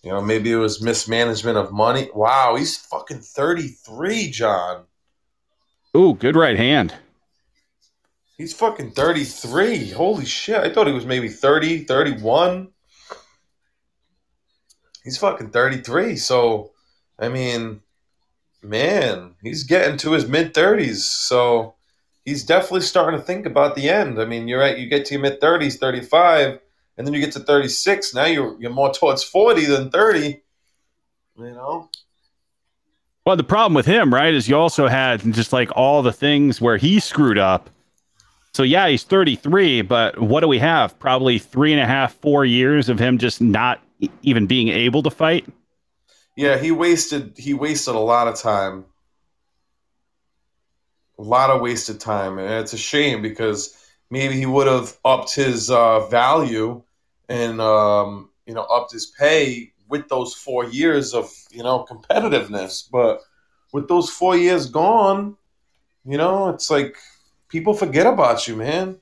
[0.04, 2.10] you know, maybe it was mismanagement of money.
[2.14, 4.84] Wow, he's fucking 33, Jon.
[5.98, 6.94] Ooh, good right hand.
[8.38, 9.90] He's fucking 33.
[9.90, 10.58] Holy shit.
[10.58, 12.68] I thought he was maybe 30, 31.
[15.04, 16.18] He's fucking 33.
[16.18, 16.72] So,
[17.18, 17.82] I mean,
[18.62, 20.98] man, he's getting to his mid 30s.
[20.98, 21.74] So,
[22.26, 24.22] he's definitely starting to think about the end.
[24.22, 24.78] I mean, you're right.
[24.78, 26.60] You get to your mid 30s, 35,
[26.98, 28.14] and then you get to 36.
[28.14, 30.44] Now you're, you're more towards 40 than 30.
[31.40, 31.90] You know?
[33.28, 36.62] Well, the problem with him, right, is you also had just like all the things
[36.62, 37.70] where he screwed up.
[38.54, 40.98] So yeah, he's 33, but what do we have?
[40.98, 43.82] Probably three and a half, four years of him just not
[44.22, 45.46] even being able to fight.
[46.38, 48.86] Yeah, he wasted he wasted a lot of time.
[51.20, 53.76] A lot of wasted time, and it's a shame because
[54.10, 56.82] maybe he would have upped his uh, value
[57.28, 62.90] and um, you know upped his pay with those four years of you know competitiveness.
[62.90, 63.22] But
[63.74, 65.38] with those four years gone,
[66.06, 66.98] you know, it's like
[67.50, 69.00] people forget about you, man.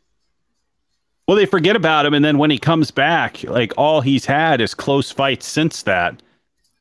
[1.27, 4.61] Well, they forget about him, and then when he comes back, like all he's had
[4.61, 6.21] is close fights since that.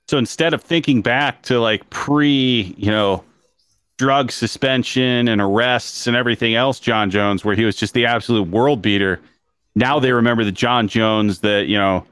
[0.07, 3.25] So instead of thinking back to like pre, you know,
[3.97, 8.49] drug suspension and arrests and everything else, Jon Jones, where he was just the absolute
[8.49, 9.21] world beater.
[9.75, 12.07] Now they remember the Jon Jones that, you know,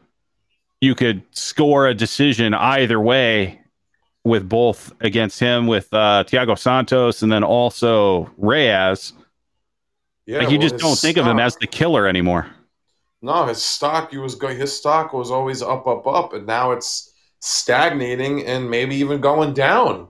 [0.83, 3.61] you could score a decision either way
[4.25, 9.13] with both against him with uh, Thiago Santos and then also Reyes.
[10.27, 12.49] Yeah, like you well, just don't think of him as the killer anymore.
[13.23, 14.59] No, his stock he was going.
[14.59, 19.55] His stock was always up, up, up, and now it's stagnating and maybe even going
[19.55, 20.09] down.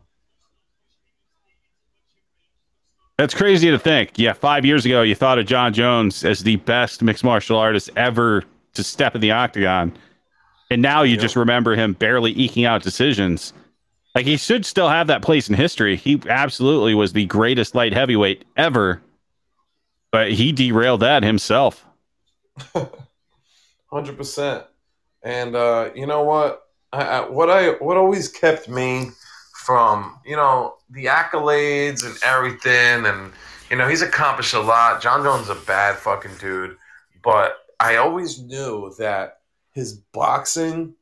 [3.19, 4.13] That's crazy to think.
[4.17, 7.91] Yeah, five years ago, you thought of Jon Jones as the best mixed martial artist
[7.95, 9.97] ever to step in the octagon,
[10.73, 11.21] and now you Yep.
[11.21, 13.53] just remember him barely eking out decisions.
[14.15, 15.97] Like he should still have that place in history.
[15.97, 19.03] He absolutely was the greatest light heavyweight ever,
[20.11, 21.85] but he derailed that himself.
[23.91, 24.65] Hundred percent.
[25.23, 26.63] And uh, you know what?
[26.93, 29.11] I, I, what I what always kept me
[29.65, 33.33] from you know the accolades and everything, and
[33.71, 35.03] you know he's accomplished a lot.
[35.03, 36.77] Jon Jones is a bad fucking dude,
[37.23, 39.41] but I always knew that
[39.73, 40.95] his boxing,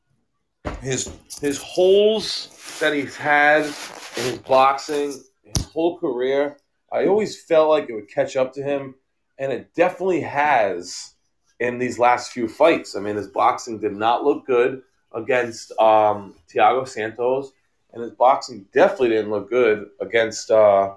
[0.80, 1.10] his
[1.40, 5.12] his holes that he's had in his boxing,
[5.56, 6.56] his whole career,
[6.92, 8.94] I always felt like it would catch up to him,
[9.38, 11.14] and it definitely has
[11.58, 12.96] in these last few fights.
[12.96, 14.82] I mean, his boxing did not look good
[15.12, 17.52] against um, Thiago Santos,
[17.92, 20.94] and his boxing definitely didn't look good against uh,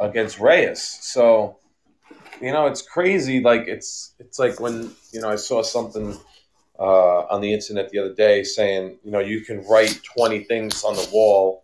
[0.00, 0.82] against Reyes.
[0.82, 1.58] So,
[2.40, 3.40] you know, it's crazy.
[3.40, 6.16] Like it's it's like when you know I saw something
[6.78, 10.84] uh, on the internet the other day saying you know you can write twenty things
[10.84, 11.62] on the wall.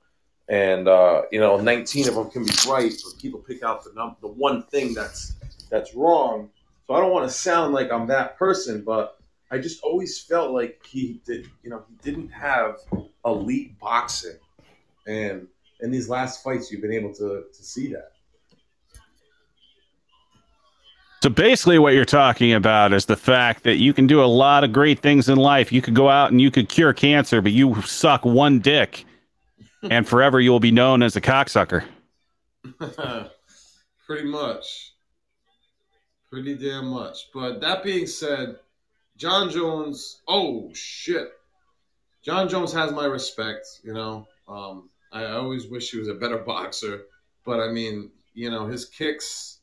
[0.48, 3.92] And uh, you know, 19 of them can be right, but people pick out the
[3.94, 5.36] num- the one thing that's
[5.70, 6.50] that's wrong.
[6.88, 9.20] So I don't want to sound like I'm that person, but
[9.52, 12.80] I just always felt like he did, you know, he didn't have
[13.24, 14.38] elite boxing,
[15.06, 15.46] and
[15.80, 18.12] in these last fights, you've been able to to see that.
[21.22, 24.64] So basically, what you're talking about is the fact that you can do a lot
[24.64, 25.70] of great things in life.
[25.70, 29.04] You could go out and you could cure cancer, but you suck one dick,
[29.82, 31.84] and forever you will be known as a cocksucker.
[34.06, 34.94] Pretty much.
[36.30, 37.28] Pretty damn much.
[37.34, 38.56] But that being said,
[39.18, 41.32] Jon Jones, oh shit.
[42.22, 44.26] Jon Jones has my respect, you know.
[44.48, 47.02] Um, I always wish he was a better boxer,
[47.44, 49.59] but I mean, you know, his kicks,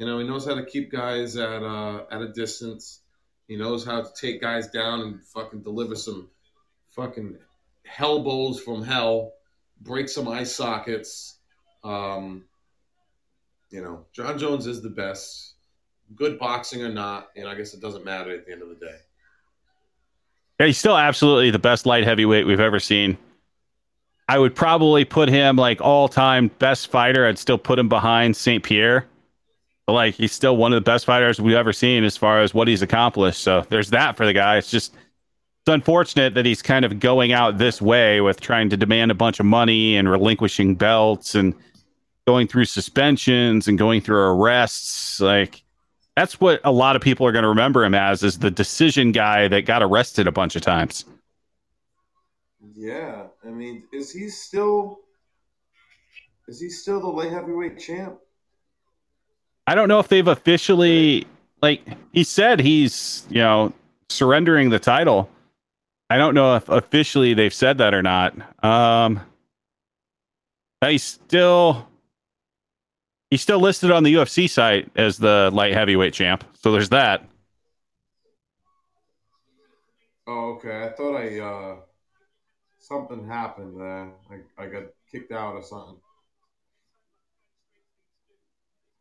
[0.00, 3.02] you know, he knows how to keep guys at uh, at a distance.
[3.46, 6.30] He knows how to take guys down and fucking deliver some
[6.92, 7.36] fucking
[7.84, 9.34] hell bowls from hell,
[9.78, 11.36] break some eye sockets.
[11.84, 12.44] Um,
[13.68, 15.52] you know, Jon Jones is the best.
[16.16, 18.76] Good boxing or not, and I guess it doesn't matter at the end of the
[18.76, 18.96] day.
[20.58, 23.18] Yeah, he's still absolutely the best light heavyweight we've ever seen.
[24.26, 27.26] I would probably put him like all time best fighter.
[27.26, 28.64] I'd still put him behind St.
[28.64, 29.06] Pierre.
[29.90, 32.54] But like he's still one of the best fighters we've ever seen as far as
[32.54, 33.42] what he's accomplished.
[33.42, 34.56] So there's that for the guy.
[34.56, 38.76] It's just it's unfortunate that he's kind of going out this way with trying to
[38.76, 41.56] demand a bunch of money and relinquishing belts and
[42.24, 45.18] going through suspensions and going through arrests.
[45.18, 45.64] Like
[46.14, 49.10] that's what a lot of people are going to remember him as is the decision
[49.10, 51.04] guy that got arrested a bunch of times.
[52.76, 55.00] Yeah, I mean, is he still
[56.46, 58.20] is he still the light heavyweight champ?
[59.70, 61.28] I don't know if they've officially
[61.62, 61.80] like
[62.12, 63.72] he said he's, you know,
[64.08, 65.30] surrendering the title.
[66.10, 68.34] I don't know if officially they've said that or not.
[68.64, 69.20] Um
[70.84, 71.86] he's still
[73.30, 76.42] he's still listed on the UFC site as the light heavyweight champ.
[76.60, 77.24] So there's that.
[80.26, 80.82] Oh, okay.
[80.82, 81.76] I thought I uh
[82.80, 84.10] something happened there.
[84.32, 85.98] I I got kicked out or something.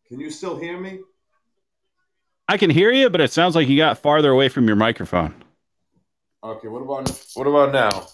[0.10, 1.00] Can you still hear me?
[2.48, 5.36] I can hear you, but it sounds like you got farther away from your microphone.
[6.44, 6.68] Okay.
[6.68, 8.08] What about what about now?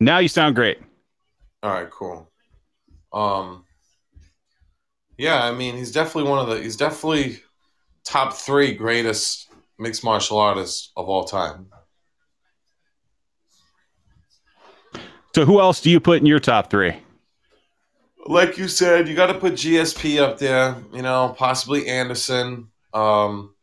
[0.00, 0.78] Now you sound great.
[1.62, 2.30] All right, cool.
[3.12, 3.64] Um,
[5.16, 6.62] yeah, I mean, he's definitely one of the.
[6.62, 7.40] He's definitely
[8.04, 11.66] top three greatest mixed martial artists of all time.
[15.34, 16.96] So who else do you put in your top 3?
[18.26, 20.76] Like you said, you got to put GSP up there.
[20.92, 22.68] You know, possibly Anderson.
[22.92, 23.54] Um,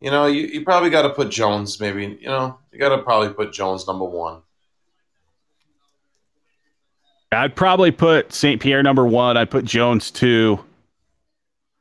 [0.00, 1.80] you know, you, you probably got to put Jones.
[1.80, 4.42] Maybe you know, you got to probably put Jones number one.
[7.32, 8.60] I'd probably put St.
[8.60, 9.36] Pierre number one.
[9.36, 10.64] I'd put Jones two.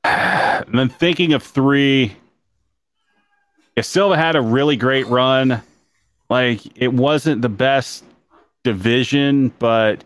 [0.03, 2.15] And then thinking of three,
[3.75, 5.61] yeah, Silva had a really great run.
[6.29, 8.03] Like it wasn't the best
[8.63, 10.03] division, but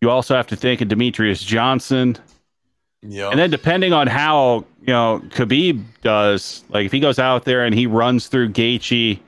[0.00, 2.16] you also have to think of Demetrious Johnson.
[3.02, 7.44] Yeah, And then depending on how you know Khabib does, like if he goes out
[7.44, 9.20] there and he runs through Gaethje,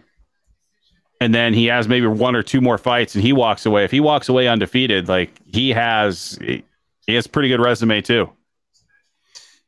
[1.21, 3.85] and then he has maybe one or two more fights and he walks away.
[3.85, 8.31] If he walks away undefeated, like he has, he has pretty good resume too.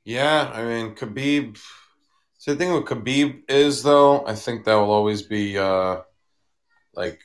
[0.04, 1.58] Yeah, I mean Khabib
[2.38, 6.00] So the thing with Khabib is though, I think that will always be uh,
[6.94, 7.20] like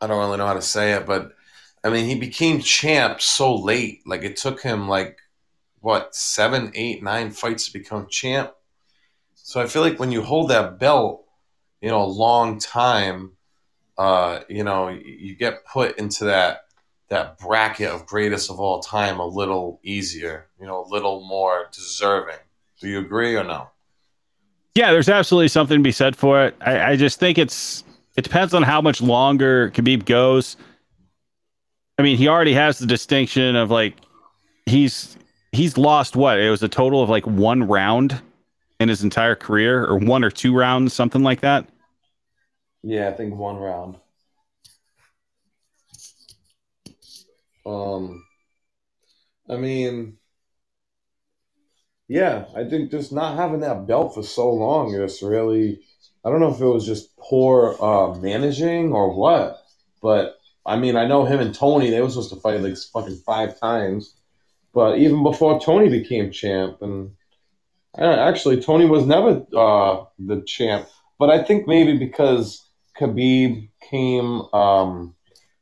[0.00, 1.32] I don't really know how to say it, but
[1.82, 4.00] I mean he became champ so late.
[4.06, 5.18] Like it took him like
[5.80, 8.52] what seven, eight, nine fights to become champ.
[9.34, 11.24] So I feel like when you hold that belt,
[11.80, 13.32] you know, a long time,
[13.98, 16.66] uh, you know, you get put into that
[17.08, 21.68] that bracket of greatest of all time a little easier, you know, a little more
[21.72, 22.38] deserving.
[22.80, 23.68] Do you agree or no?
[24.74, 26.56] Yeah, there's absolutely something to be said for it.
[26.60, 27.82] I, I just think it's
[28.16, 30.56] it depends on how much longer Khabib goes.
[32.00, 33.94] I mean, he already has the distinction of like
[34.64, 35.18] he's
[35.52, 36.40] he's lost what?
[36.40, 38.22] It was a total of like one round
[38.80, 41.68] in his entire career, or one or two rounds, something like that.
[42.82, 43.96] Yeah, I think one round.
[47.66, 48.24] Um,
[49.50, 50.16] I mean,
[52.08, 55.82] yeah, I think just not having that belt for so long just really.
[56.24, 59.58] I don't know if it was just poor uh, managing or what,
[60.00, 61.90] but I mean, I know him and Tony.
[61.90, 64.14] They were supposed to fight like fucking five times,
[64.74, 67.12] but even before Tony became champ, and
[67.96, 70.88] actually Tony was never uh, the champ.
[71.18, 72.66] But I think maybe because
[72.98, 75.14] Khabib came, um,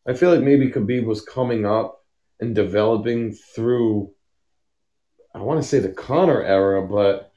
[0.07, 2.05] I feel like maybe Khabib was coming up
[2.41, 4.13] and developing through.
[5.35, 7.33] I want to say the Conor era, but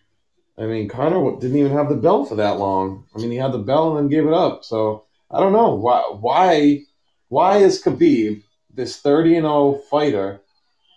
[0.57, 3.05] I mean Conor didn't even have the belt for that long.
[3.15, 4.63] I mean he had the belt and then gave it up.
[4.63, 6.01] So I don't know why.
[6.19, 6.85] Why?
[7.31, 8.43] Why is Khabib
[8.73, 10.41] this thirty and zero fighter?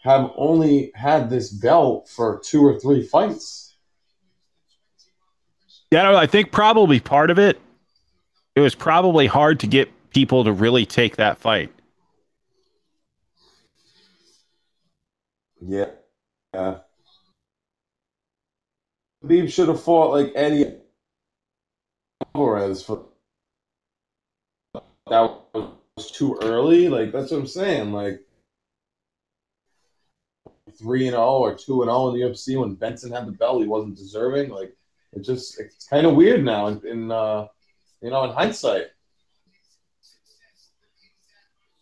[0.05, 3.75] have only had this belt for two or three fights.
[5.91, 7.59] Yeah, I think probably part of it,
[8.55, 11.73] it was probably hard to get people to really take that fight.
[15.67, 15.91] Yeah.
[16.53, 16.79] Yeah.
[19.25, 20.75] Khabib should have fought like Eddie
[22.35, 23.07] Alvarez for
[24.75, 25.21] that
[25.55, 26.89] was too early.
[26.89, 27.93] Like that's what I'm saying.
[27.93, 28.21] Like
[30.79, 33.63] three and all or two and all in the UFC when Benson had the belt,
[33.63, 34.51] he wasn't deserving.
[34.51, 34.75] Like
[35.13, 37.47] it just it's kind of weird now in, in uh,
[38.03, 38.87] you know in hindsight.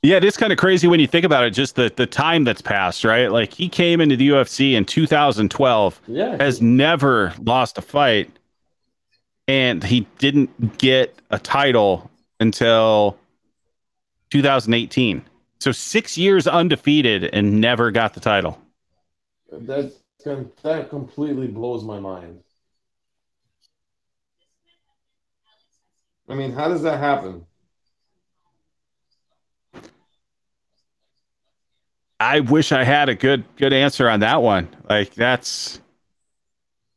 [0.05, 1.51] Yeah, it is kind of crazy when you think about it.
[1.51, 3.29] Just the the time that's passed, right?
[3.29, 6.01] Like he came into the UFC in 2012.
[6.09, 8.31] Yeah, has never lost a fight,
[9.49, 12.11] and he didn't get a title
[12.41, 13.17] until
[14.33, 15.23] 2018.
[15.61, 18.59] So six years undefeated and never got the title.
[19.51, 19.93] That
[20.63, 22.41] that completely blows my mind.
[26.29, 27.45] I mean, how does that happen?
[32.19, 34.69] I wish I had a good good answer on that one.
[34.89, 35.81] Like that's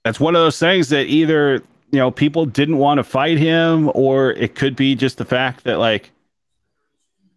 [0.05, 1.55] that's one of those things that either
[1.91, 5.65] you know people didn't want to fight him, or it could be just the fact
[5.65, 6.11] that like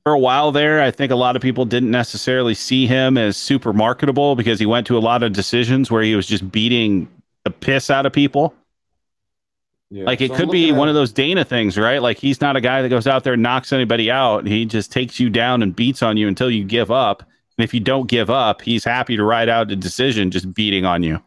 [0.09, 3.37] for a while there, I think a lot of people didn't necessarily see him as
[3.37, 7.07] super marketable because he went to a lot of decisions where he was just beating
[7.45, 8.55] the piss out of people.
[9.91, 12.01] Yeah, like it so could be one of those Dana things, right?
[12.01, 14.47] Like he's not a guy that goes out there and knocks anybody out.
[14.47, 17.23] He just takes you down and beats on you until you give up.
[17.59, 20.87] And if you don't give up, he's happy to ride out a decision just beating
[20.87, 21.23] on you.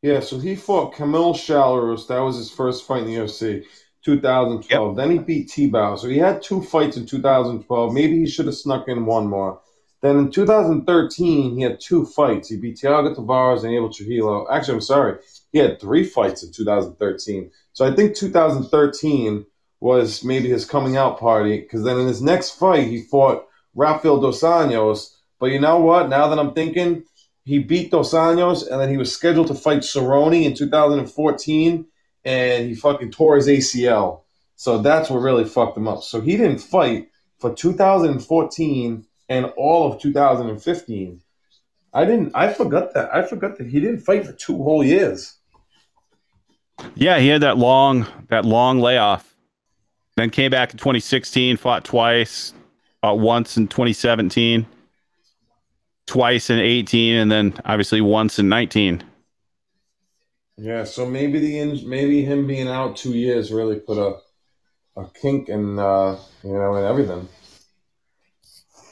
[0.00, 2.06] Yeah, so he fought Kamal Shalorus.
[2.06, 3.64] That was his first fight in the UFC.
[4.04, 4.88] 2012.
[4.88, 4.96] Yep.
[4.96, 5.98] Then he beat Tibau.
[5.98, 7.92] So he had two fights in 2012.
[7.92, 9.60] Maybe he should have snuck in one more.
[10.02, 12.48] Then in 2013, he had two fights.
[12.48, 14.46] He beat Thiago Tavares and Abel Trujillo.
[14.50, 15.18] Actually, I'm sorry.
[15.52, 17.50] He had three fights in 2013.
[17.72, 19.44] So I think 2013
[19.80, 24.20] was maybe his coming out party because then in his next fight, he fought Rafael
[24.20, 25.16] Dos Anjos.
[25.38, 26.08] But you know what?
[26.08, 27.04] Now that I'm thinking,
[27.44, 31.86] he beat Dos Anjos and then he was scheduled to fight Cerrone in 2014
[32.24, 34.22] and he fucking tore his ACL.
[34.56, 36.02] So that's what really fucked him up.
[36.02, 41.22] So he didn't fight for 2014 and all of 2015.
[41.92, 42.32] I didn't.
[42.34, 43.14] I forgot that.
[43.14, 45.36] I forgot that he didn't fight for two whole years.
[46.94, 49.34] Yeah, he had that long that long layoff.
[50.16, 52.52] Then came back in 2016, fought twice,
[53.00, 54.66] fought once in 2017,
[56.06, 59.02] twice in 18, and then obviously once in 19.
[60.62, 64.18] Yeah, so maybe the maybe him being out two years really put a
[65.00, 67.26] a kink in uh, you know in everything.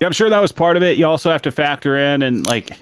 [0.00, 0.96] Yeah, I'm sure that was part of it.
[0.96, 2.78] You also have to factor in and like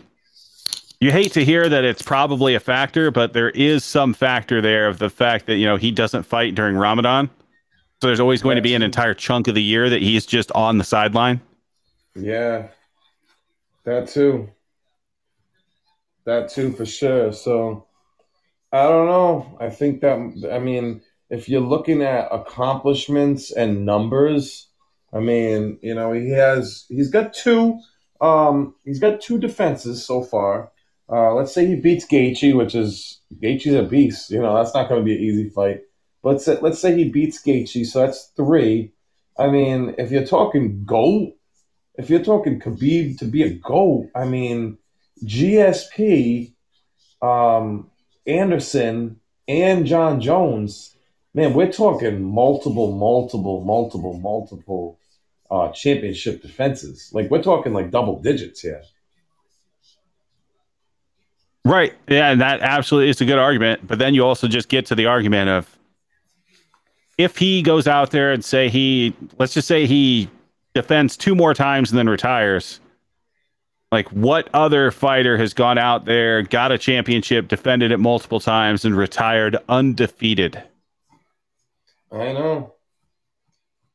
[1.01, 4.87] you hate to hear that it's probably a factor, but there is some factor there
[4.87, 7.29] of the fact that you know he doesn't fight during Ramadan.
[8.01, 10.53] So there's always going to be an entire chunk of the year that he's just
[10.53, 11.41] on the sideline.
[12.15, 12.69] Yeah,
[13.83, 14.49] that too.
[16.25, 17.33] That too for sure.
[17.33, 17.86] So
[18.73, 19.57] I don't know.
[19.61, 24.69] I think that I mean, if you're looking at accomplishments and numbers,
[25.13, 27.79] I mean, you know, he has he's got two
[28.21, 30.73] um he's got two defenses so far.
[31.09, 34.31] Uh let's say he beats Gaethje, which is Gaethje's a beast.
[34.31, 35.83] You know, that's not going to be an easy fight.
[36.23, 38.93] But let's say, let's say he beats Gaethje, so that's three.
[39.39, 41.35] I mean, if you're talking GOAT,
[41.97, 44.79] if you're talking Khabib to be a GOAT, I mean,
[45.25, 46.53] GSP
[47.23, 47.91] um,
[48.27, 50.97] Anderson and Jon Jones,
[51.35, 54.99] man, we're talking multiple, multiple, multiple, multiple
[55.51, 57.11] uh, championship defenses.
[57.13, 58.83] Like we're talking like double digits here.
[61.65, 61.95] Right.
[62.09, 63.87] Yeah, and that absolutely is a good argument.
[63.87, 65.79] But then you also just get to the argument of
[67.19, 70.31] if he goes out there and say he, let's just say he
[70.75, 72.81] defends two more times and then retires
[73.93, 78.85] like, what other fighter has gone out there, got a championship, defended it multiple times,
[78.85, 80.63] and retired undefeated?
[82.11, 82.75] I know.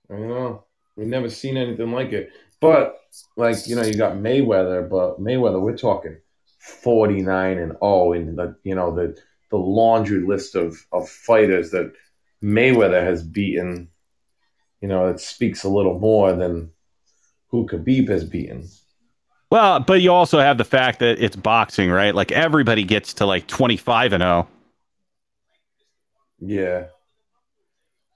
[0.09, 0.65] I know.
[0.95, 2.31] We've never seen anything like it.
[2.59, 2.99] But,
[3.35, 6.17] like, you know, you got Mayweather, but Mayweather, we're talking
[6.59, 9.17] 49 and 0 in the, you know, the,
[9.49, 11.91] the laundry list of, of fighters that
[12.43, 13.89] Mayweather has beaten,
[14.81, 16.71] you know, it speaks a little more than
[17.47, 18.69] who Khabib has beaten.
[19.51, 22.15] Well, but you also have the fact that it's boxing, right?
[22.15, 24.47] Like everybody gets to like 25 and 0.
[26.39, 26.85] Yeah.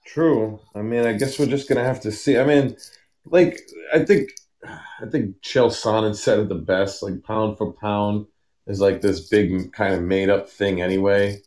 [0.06, 0.62] True.
[0.74, 2.38] I mean, I guess we're just going to have to see.
[2.38, 2.78] I mean,
[3.26, 3.60] like
[3.94, 4.30] I think
[4.64, 8.28] I think Chael Sonnen said it the best, like pound for pound
[8.66, 11.42] is like this big kind of made up thing anyway.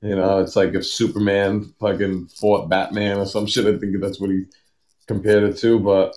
[0.00, 3.66] You know, it's like if Superman fucking fought Batman or some shit.
[3.66, 4.44] I think that's what he
[5.08, 5.80] compared it to.
[5.80, 6.14] But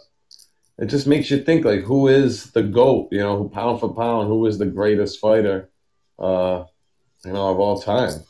[0.80, 4.28] it just makes you think like who is the goat you know pound for pound
[4.28, 5.70] who is the greatest fighter
[6.20, 6.64] uh
[7.26, 8.22] you know of all time?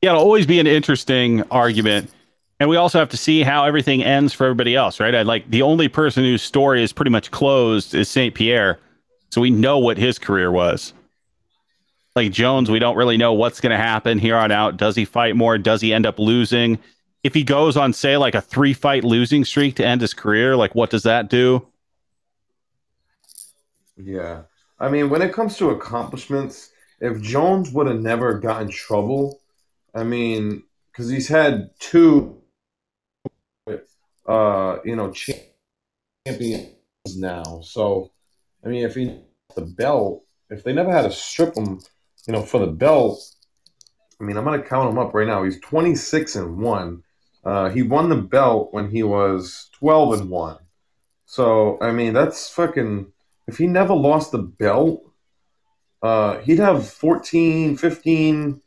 [0.00, 2.10] Yeah it'll always be an interesting argument.
[2.60, 5.14] And we also have to see how everything ends for everybody else right?
[5.14, 8.78] I, like the only person whose story is pretty much closed is saint pierre
[9.30, 10.94] so we know what his career was.
[12.16, 14.76] Like jones we don't really know what's going to happen here on out.
[14.76, 15.58] Does he fight more?
[15.58, 16.78] Does he end up losing
[17.24, 20.54] if he goes on say like a three fight losing streak to end his career
[20.54, 21.66] like what does that do
[23.96, 24.42] yeah
[24.78, 26.70] i mean when it comes to accomplishments
[27.00, 29.40] if jones would have never gotten trouble
[29.94, 32.40] i mean because he's had two
[34.26, 35.12] uh you know
[36.24, 36.68] champions
[37.16, 38.10] now so
[38.64, 39.18] i mean if he
[39.56, 41.80] the belt if they never had to strip him
[42.26, 43.34] you know for the belt
[44.20, 45.42] I mean, I'm gonna count him up right now.
[45.42, 47.03] He's 26 and one.
[47.44, 50.58] Uh, he won the belt when he was 12 and 1.
[51.26, 53.12] So, I mean, that's fucking.
[53.46, 55.02] If he never lost the belt,
[56.02, 58.62] uh, he'd have 14, 15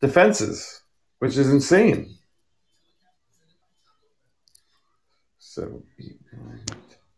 [0.00, 0.82] defenses,
[1.18, 2.16] which is insane.
[5.38, 5.82] So,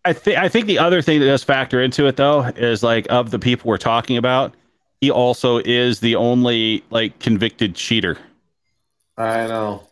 [0.04, 3.06] I think I think the other thing that does factor into it though is like
[3.10, 4.54] of the people we're talking about,
[5.00, 8.16] he also is the only like convicted cheater.
[9.16, 9.87] I know.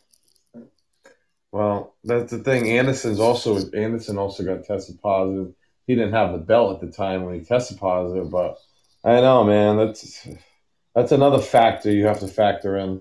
[1.57, 2.69] Well, that's the thing.
[2.69, 5.55] Anderson's also Anderson also got tested positive.
[5.87, 8.59] He didn't have the belt at the time when he tested positive, but
[9.03, 9.79] I know, man.
[9.79, 10.29] That's
[10.95, 13.01] that's another factor you have to factor in.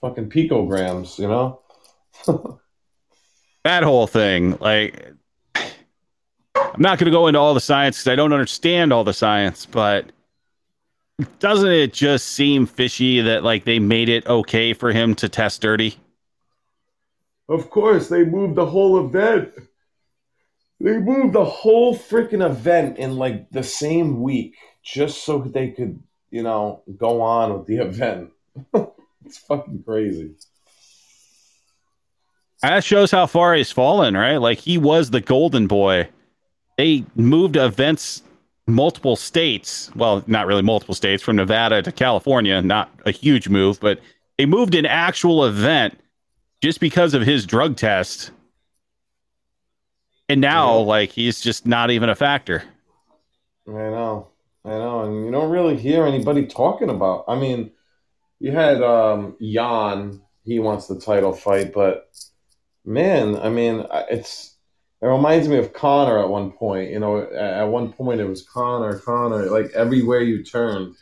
[0.00, 1.60] Fucking picograms, you know.
[3.62, 5.12] that whole thing, like,
[5.54, 9.14] I'm not going to go into all the science because I don't understand all the
[9.14, 10.10] science, but
[11.38, 15.62] doesn't it just seem fishy that like they made it okay for him to test
[15.62, 15.96] dirty?
[17.48, 19.54] Of course, they moved the whole event.
[20.80, 26.02] They moved the whole freaking event in like the same week just so they could,
[26.30, 28.30] you know, go on with the event.
[29.24, 30.34] it's fucking crazy.
[32.62, 34.38] That shows how far he's fallen, right?
[34.38, 36.08] Like he was the golden boy.
[36.76, 38.22] They moved events
[38.66, 39.90] multiple states.
[39.94, 42.60] Well, not really multiple states, from Nevada to California.
[42.60, 44.00] Not a huge move, but
[44.36, 45.98] they moved an actual event
[46.66, 48.32] just because of his drug test.
[50.28, 50.84] And now, yeah.
[50.84, 52.64] like, he's just not even a factor.
[53.68, 54.30] I know.
[54.64, 55.02] I know.
[55.02, 57.26] And you don't really hear anybody talking about.
[57.28, 57.70] I mean,
[58.40, 62.10] you had um, Jan, he wants the title fight, but
[62.84, 64.56] man, I mean, it's.
[65.00, 66.90] It reminds me of Conor at one point.
[66.90, 69.50] You know, at one point it was Conor, Conor.
[69.50, 70.96] Like everywhere you turn,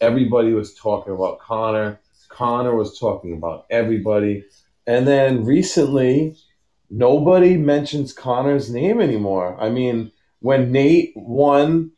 [0.00, 2.00] everybody was talking about Conor.
[2.30, 4.44] Conor was talking about everybody.
[4.90, 6.36] And then recently,
[6.90, 9.56] nobody mentions Conor's name anymore.
[9.60, 10.10] I mean,
[10.40, 11.92] when Nate won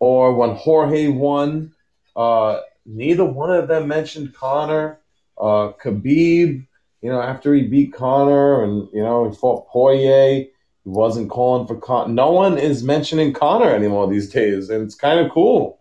[0.00, 1.72] or when Jorge won.
[2.16, 4.98] Uh, neither one of them mentioned Conor.
[5.38, 6.66] Uh, Khabib,
[7.02, 10.50] you know, after he beat Conor and you know he fought Poirier, he
[10.84, 12.12] wasn't calling for Conor.
[12.12, 15.78] No one is mentioning Conor anymore these days, and it's kind of cool.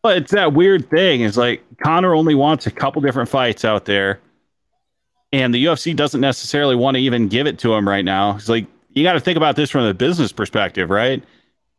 [0.00, 1.20] But it's that weird thing.
[1.20, 4.18] It's like Connor only wants a couple different fights out there,
[5.32, 8.36] and the UFC doesn't necessarily want to even give it to him right now.
[8.36, 11.22] It's like you got to think about this from the business perspective, right?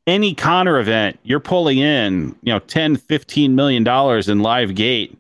[0.08, 5.18] Any Conor event, you're pulling in, you know, 10, 15 million dollars in live gate.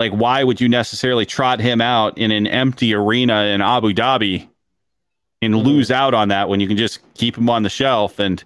[0.00, 4.48] Like, why would you necessarily trot him out in an empty arena in Abu Dhabi
[5.40, 5.66] and mm-hmm.
[5.66, 8.42] lose out on that when you can just keep him on the shelf and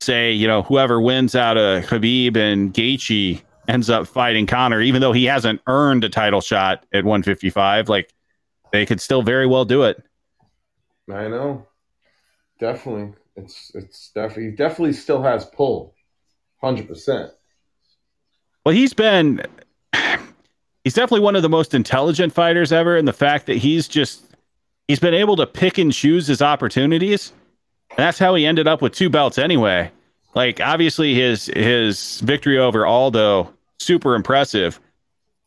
[0.00, 5.00] say, you know, whoever wins out of Khabib and Gaethje ends up fighting Conor, even
[5.00, 8.12] though he hasn't earned a title shot at 155, like
[8.72, 10.02] they could still very well do it.
[11.10, 11.66] I know,
[12.58, 13.14] definitely.
[13.36, 15.94] It's it's definitely definitely still has pull,
[16.60, 17.30] hundred percent.
[18.64, 19.42] Well, he's been
[20.84, 24.24] he's definitely one of the most intelligent fighters ever, and the fact that he's just
[24.88, 27.32] he's been able to pick and choose his opportunities.
[27.90, 29.90] And that's how he ended up with two belts anyway.
[30.34, 34.80] Like obviously his his victory over Aldo super impressive.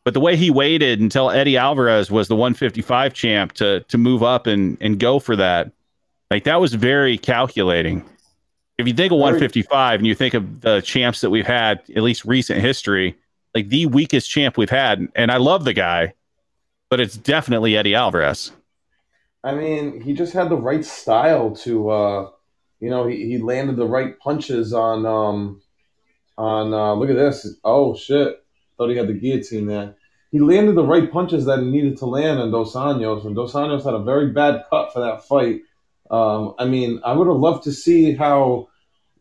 [0.03, 4.23] But the way he waited until Eddie Alvarez was the 155 champ to to move
[4.23, 5.71] up and and go for that,
[6.31, 8.03] like that was very calculating.
[8.77, 12.01] If you think of 155 and you think of the champs that we've had, at
[12.01, 13.15] least recent history,
[13.53, 16.13] like the weakest champ we've had, and I love the guy,
[16.89, 18.51] but it's definitely Eddie Alvarez.
[19.43, 22.29] I mean, he just had the right style to, uh,
[22.79, 25.61] you know, he, he landed the right punches on, um,
[26.41, 27.47] on, uh, look at this.
[27.63, 28.43] Oh, shit.
[28.77, 29.95] Thought he had the guillotine there.
[30.31, 33.53] He landed the right punches that he needed to land on Dos Anjos, and Dos
[33.53, 35.61] Anjos had a very bad cut for that fight.
[36.09, 38.69] Um, I mean, I would have loved to see how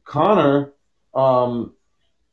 [0.04, 0.72] Conor,
[1.14, 1.74] um,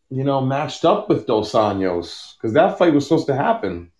[0.10, 3.92] you know, matched up with Dos Anjos because that fight was supposed to happen.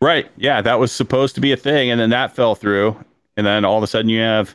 [0.00, 0.30] Right.
[0.36, 3.02] Yeah, that was supposed to be a thing, and then that fell through,
[3.36, 4.54] and then all of a sudden you have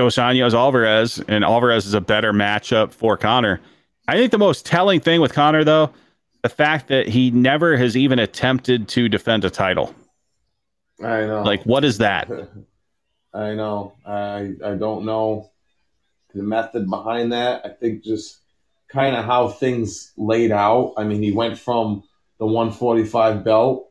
[0.00, 3.60] Dos Anjos Alvarez, and Alvarez is a better matchup for Conor.
[4.08, 5.90] I think the most telling thing with Conor, though,
[6.42, 9.94] the fact that he never has even attempted to defend a title.
[11.04, 11.42] I know.
[11.42, 12.30] Like, what is that?
[13.34, 13.92] I know.
[14.06, 15.50] I I don't know
[16.34, 17.66] the method behind that.
[17.66, 18.38] I think just
[18.88, 20.94] kind of how things laid out.
[20.96, 22.04] I mean, he went from
[22.38, 23.90] the 145 belt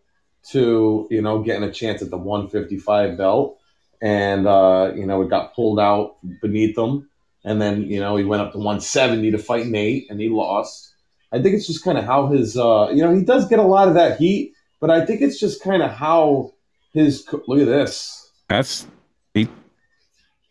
[0.53, 3.58] to you know getting a chance at the 155 belt,
[4.01, 7.09] and uh, you know it got pulled out beneath him,
[7.43, 10.93] and then you know he went up to 170 to fight Nate, and he lost.
[11.31, 13.63] I think it's just kind of how his uh, you know he does get a
[13.63, 16.53] lot of that heat, but I think it's just kind of how
[16.93, 18.31] his look at this.
[18.47, 18.87] That's
[19.33, 19.47] he.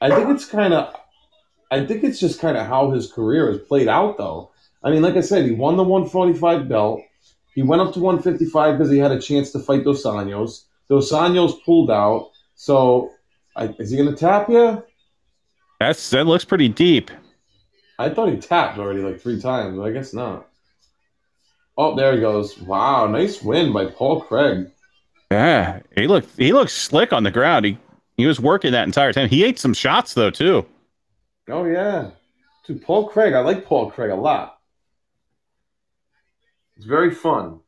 [0.01, 0.95] I think it's kind of.
[1.71, 4.53] I think it's just kind of how his career has played out, though.
[4.83, 7.03] I mean, like I said, he won the 145 belt.
[7.55, 10.65] He went up to 155 because he had a chance to fight Dos Anjos.
[10.89, 12.31] Dos Anjos pulled out.
[12.55, 13.11] So,
[13.59, 14.85] I, is he going to tap you?
[15.81, 17.11] That's that looks pretty deep.
[17.99, 20.49] I thought he tapped already like three times, but I guess not.
[21.77, 22.59] Oh, there he goes.
[22.59, 24.71] Wow, nice win by Paul Craig.
[25.31, 27.65] Yeah, he looked he looked slick on the ground.
[27.65, 27.79] He
[28.17, 29.29] he was working that entire time.
[29.29, 30.65] He ate some shots though too.
[31.49, 32.11] Oh yeah,
[32.67, 33.35] to Paul Craig.
[33.35, 34.59] I like Paul Craig a lot.
[36.77, 37.61] It's very fun.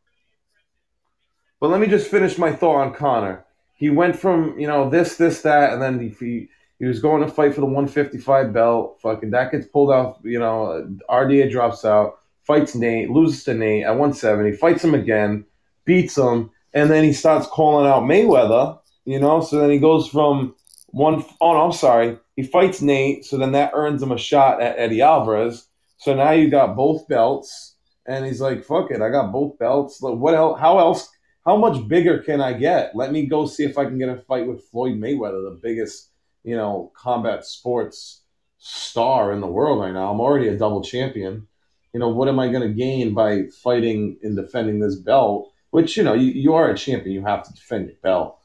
[1.60, 3.44] But let me just finish my thought on Conor.
[3.80, 6.48] He went from you know this, this, that, and then he
[6.78, 8.98] he, was going to fight for the 155 belt.
[9.02, 10.18] Fucking that gets pulled off.
[10.22, 15.46] You know, RDA drops out, fights Nate, loses to Nate at 170, fights him again,
[15.86, 18.78] beats him, and then he starts calling out Mayweather.
[19.06, 20.54] You know, so then he goes from
[20.88, 22.18] one oh no, I'm sorry.
[22.36, 25.66] He fights Nate, so then that earns him a shot at Eddie Alvarez.
[25.96, 27.76] So now you got both belts,
[28.06, 30.02] and he's like, "Fuck it, I got both belts.
[30.02, 30.60] Like, what else?
[30.60, 31.08] How else?
[31.44, 32.94] How much bigger can I get?
[32.94, 36.10] Let me go see if I can get a fight with Floyd Mayweather, the biggest,
[36.44, 38.22] you know, combat sports
[38.58, 40.12] star in the world right now.
[40.12, 41.46] I'm already a double champion.
[41.94, 45.50] You know, what am I going to gain by fighting and defending this belt?
[45.70, 47.14] Which you know, you, you are a champion.
[47.14, 48.38] You have to defend your belt.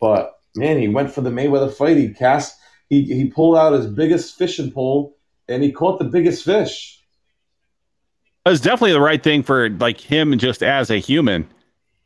[0.00, 1.96] But man, he went for the Mayweather fight.
[1.96, 2.58] He cast,
[2.88, 5.16] he he pulled out his biggest fishing pole,
[5.48, 7.00] and he caught the biggest fish.
[8.44, 11.48] It was definitely the right thing for like him just as a human.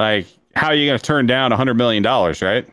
[0.00, 2.66] Like, how are you going to turn down a hundred million dollars, right?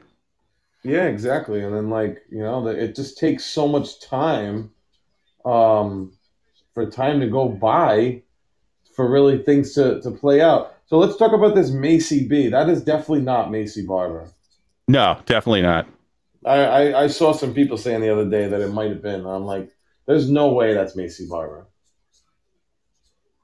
[0.84, 1.64] Yeah, exactly.
[1.64, 4.72] And then like you know, it just takes so much time,
[5.46, 6.14] um,
[6.74, 8.22] for time to go by,
[8.96, 10.76] for really things to to play out.
[10.86, 12.50] So let's talk about this Macy B.
[12.50, 14.30] That is definitely not Maycee Barber.
[14.88, 15.88] No, definitely not.
[16.46, 19.26] I, I, I saw some people saying the other day that it might have been.
[19.26, 19.72] I'm like,
[20.06, 21.68] There's no way that's Maycee Barber.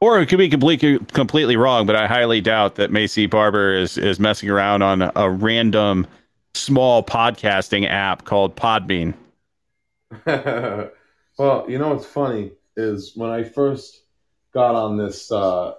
[0.02, 3.98] Or it could be completely completely wrong, but I highly doubt that Maycee Barber is
[3.98, 6.08] is messing around on a random
[6.54, 9.14] small podcasting app called Podbean.
[10.26, 14.04] well, you know what's funny is when I first
[14.54, 15.76] got on this uh,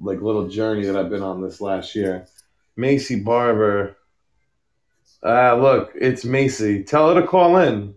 [0.00, 2.26] like little journey that I've been on this last year,
[2.78, 3.96] Maycee Barber.
[5.22, 6.82] Ah, uh, look, it's Macy.
[6.82, 7.94] Tell her to call in.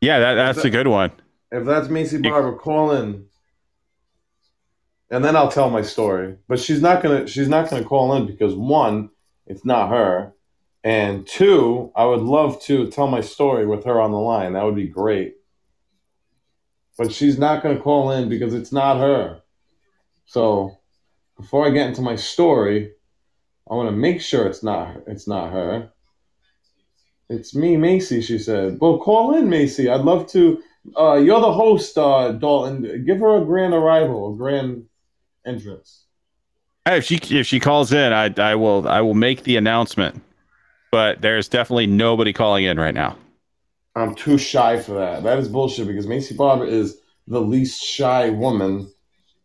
[0.00, 1.12] Yeah, that, that's that, a good one.
[1.52, 3.26] If that's Maycee Barber, call in,
[5.10, 6.36] and then I'll tell my story.
[6.48, 7.26] But she's not gonna.
[7.26, 9.10] She's not gonna call in because one,
[9.46, 10.32] it's not her,
[10.84, 14.52] and two, I would love to tell my story with her on the line.
[14.52, 15.36] That would be great.
[16.96, 19.40] But she's not gonna call in because it's not her.
[20.26, 20.78] So
[21.36, 22.92] before I get into my story,
[23.68, 25.90] I want to make sure it's not it's not her.
[27.28, 28.20] It's me, Macy.
[28.20, 28.78] She said.
[28.80, 29.88] Well, call in, Macy.
[29.88, 30.62] I'd love to.
[30.98, 33.04] Uh, you're the host, uh, Dalton.
[33.06, 34.86] Give her a grand arrival, a grand
[35.46, 36.04] entrance.
[36.86, 40.22] If she if she calls in, I I will I will make the announcement.
[40.90, 43.16] But there's definitely nobody calling in right now.
[43.94, 45.22] I'm too shy for that.
[45.22, 48.90] That is bullshit because Maycee Barber is the least shy woman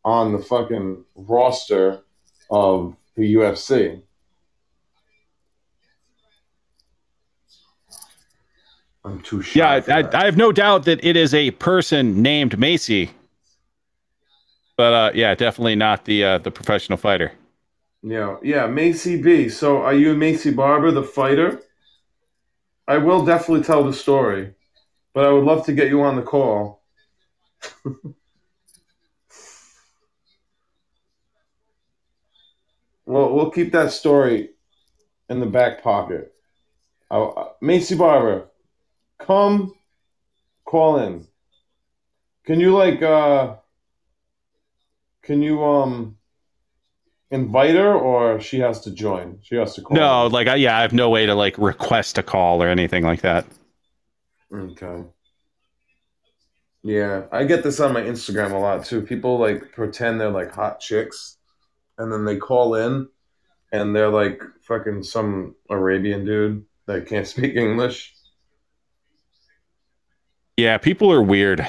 [0.04, 2.02] on the fucking roster
[2.50, 4.02] of the UFC.
[9.04, 9.60] I'm too shy.
[9.60, 13.12] Yeah, I, I, have no doubt that it is a person named Maycee,
[14.78, 17.32] but uh, yeah, definitely not the uh, the professional fighter.
[18.04, 19.50] Yeah, yeah, Maycee B.
[19.50, 21.62] So, are you Maycee Barber, the fighter?
[22.88, 24.54] I will definitely tell the story,
[25.14, 26.84] but I would love to get you on the call.
[33.06, 34.50] Well, we'll keep that story
[35.30, 36.34] in the back pocket.
[37.10, 38.50] Uh, Maycee Barber,
[39.20, 39.74] come
[40.66, 41.28] call in.
[42.46, 43.56] Can you like uh
[45.26, 46.18] can you um
[47.32, 49.40] invite her or she has to join?
[49.42, 49.98] She has to call.
[49.98, 53.22] No, like yeah, I have no way to like request a call or anything like
[53.22, 53.46] that.
[54.54, 55.04] Okay.
[56.84, 59.02] Yeah, I get this on my Instagram a lot too.
[59.02, 61.38] People like pretend they're like hot chicks
[61.98, 63.08] and then they call in
[63.72, 68.14] and they're like fucking some Arabian dude that can't speak English.
[70.58, 71.68] Yeah, people are weird.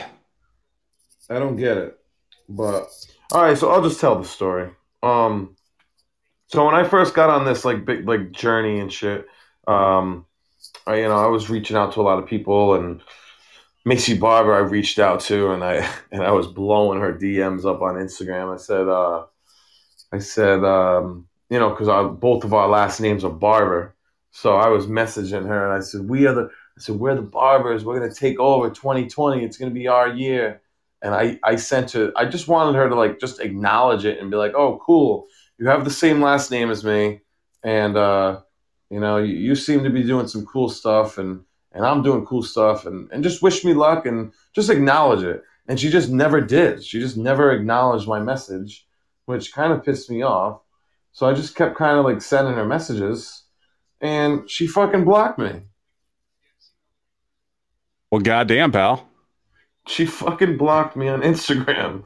[1.28, 1.98] I don't get it.
[2.48, 2.88] But
[3.32, 4.70] all right, so I'll just tell the story.
[5.02, 5.56] Um
[6.48, 9.26] so when I first got on this like big like journey and shit,
[9.66, 10.26] um
[10.86, 13.02] I you know, I was reaching out to a lot of people and
[13.86, 17.82] Maycee Barber I reached out to and I and I was blowing her DMs up
[17.82, 18.54] on Instagram.
[18.54, 19.26] I said uh
[20.12, 21.88] I said, um, you know, because
[22.20, 23.94] both of our last names are Barber.
[24.30, 27.22] So I was messaging her and I said, we are the, I said, we're the
[27.22, 27.84] Barbers.
[27.84, 29.44] We're to take over 2020.
[29.44, 30.60] It's to be our year.
[31.02, 34.30] And I, I sent her, I just wanted her to like, just acknowledge it and
[34.30, 35.26] be like, oh, cool.
[35.58, 37.20] You have the same last name as me.
[37.62, 38.40] And, uh,
[38.90, 41.42] you know, you, you seem to be doing some cool stuff and,
[41.72, 45.42] and I'm doing cool stuff and, and just wish me luck and just acknowledge it.
[45.68, 46.84] And she just never did.
[46.84, 48.86] She just never acknowledged my message
[49.26, 50.60] which kind of pissed me off.
[51.12, 53.44] So I just kept kind of like sending her messages,
[54.00, 55.62] and she fucking blocked me.
[58.10, 59.08] Well, goddamn, pal.
[59.86, 62.04] She fucking blocked me on Instagram.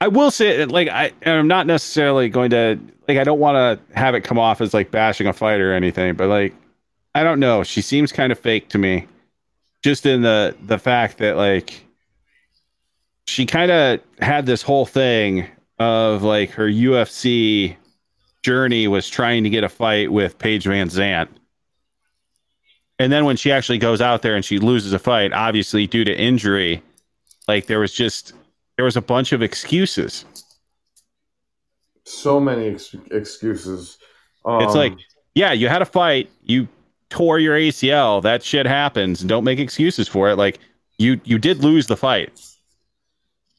[0.00, 3.18] I will say, like, I I'm not necessarily going to like.
[3.18, 6.14] I don't want to have it come off as like bashing a fight or anything,
[6.14, 6.54] but like,
[7.14, 7.62] I don't know.
[7.62, 9.06] She seems kind of fake to me,
[9.82, 11.84] just in the the fact that like
[13.28, 15.46] she kind of had this whole thing
[15.78, 17.76] of like her UFC
[18.42, 21.28] journey was trying to get a fight with Paige VanZant.
[22.98, 26.04] And then when she actually goes out there and she loses a fight, obviously due
[26.04, 26.82] to injury,
[27.48, 28.32] like there was just
[28.76, 30.24] there was a bunch of excuses.
[32.04, 33.98] So many ex- excuses.
[34.44, 34.94] Um, it's like,
[35.34, 36.68] yeah, you had a fight, you
[37.10, 40.36] tore your ACL, that shit happens, don't make excuses for it.
[40.36, 40.58] Like
[40.98, 42.32] you you did lose the fight.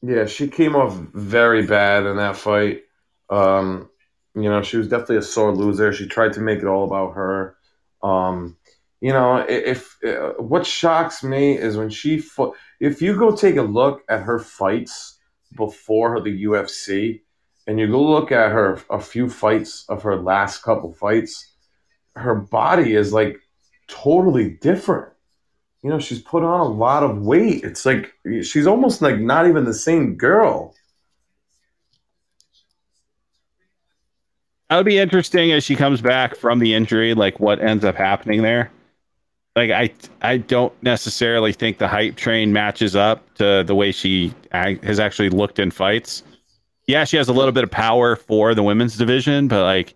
[0.02, 2.84] Yeah, she came off very bad in that fight.
[3.30, 3.90] Um,
[4.36, 5.94] you know, she was definitely a sore loser.
[5.94, 7.56] She tried to make it all about her.
[8.02, 8.58] Um,
[9.04, 12.56] you know, if, uh, what shocks me is when she fought.
[12.80, 15.20] If you go take a look at her fights
[15.56, 17.22] before the UFC,
[17.68, 21.54] and you go look at her a few fights of her last couple fights,
[22.16, 23.38] her body is like
[23.88, 25.14] totally different
[25.84, 27.64] you know, she's put on a lot of weight.
[27.64, 30.74] It's like she's almost like not even the same girl.
[34.70, 37.96] That would be interesting as she comes back from the injury, like what ends up
[37.96, 38.72] happening there.
[39.56, 44.34] Like I I don't necessarily think the hype train matches up to the way she
[44.52, 46.24] has actually looked in fights.
[46.88, 49.96] Yeah, she has a little bit of power for the women's division, but like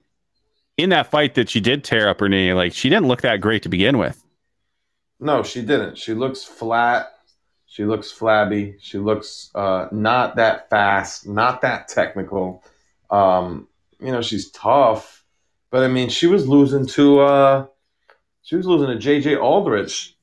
[0.77, 3.41] in that fight that she did tear up her knee, like she didn't look that
[3.41, 4.23] great to begin with.
[5.19, 5.97] No, she didn't.
[5.97, 7.13] She looks flat.
[7.65, 8.75] She looks flabby.
[8.79, 12.63] She looks uh, not that fast, not that technical.
[13.09, 13.67] Um,
[13.99, 15.23] you know, she's tough,
[15.71, 17.65] but I mean, she was losing to uh,
[18.48, 20.15] she was losing to JJ Aldrich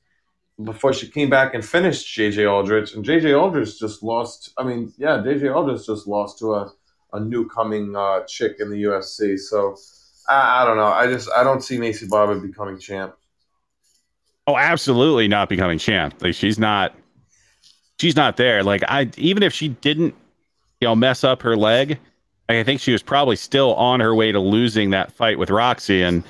[0.63, 4.51] before she came back and finished JJ Aldrich, and JJ Aldrich just lost.
[4.57, 6.73] I mean, yeah, JJ Aldrich just lost to a
[7.13, 9.39] a new coming uh, chick in the UFC.
[9.39, 9.77] So
[10.27, 10.87] I, I don't know.
[10.87, 13.15] I just I don't see Maycee Barber becoming champ.
[14.47, 16.15] Oh, absolutely not becoming champ.
[16.23, 16.95] Like she's not
[18.01, 18.63] she's not there.
[18.63, 20.15] Like I even if she didn't,
[20.81, 21.99] you know, mess up her leg,
[22.49, 26.03] I think she was probably still on her way to losing that fight with Roxy.
[26.03, 26.25] And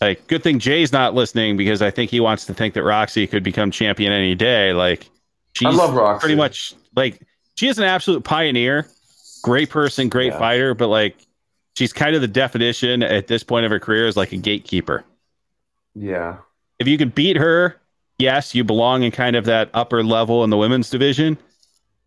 [0.00, 3.26] like good thing Jay's not listening because I think he wants to think that Roxy
[3.26, 4.72] could become champion any day.
[4.72, 5.08] Like
[5.54, 6.20] she's I love Roxy.
[6.20, 7.20] pretty much like
[7.56, 8.88] she is an absolute pioneer,
[9.42, 10.38] great person, great yeah.
[10.38, 11.16] fighter, but like
[11.76, 15.04] she's kind of the definition at this point of her career as like a gatekeeper.
[15.94, 16.38] Yeah
[16.82, 17.80] if you can beat her,
[18.18, 21.38] yes, you belong in kind of that upper level in the women's division.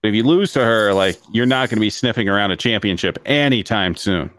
[0.02, 2.57] But if you lose to her, like you're not going to be sniffing around a
[2.57, 4.30] championship anytime soon.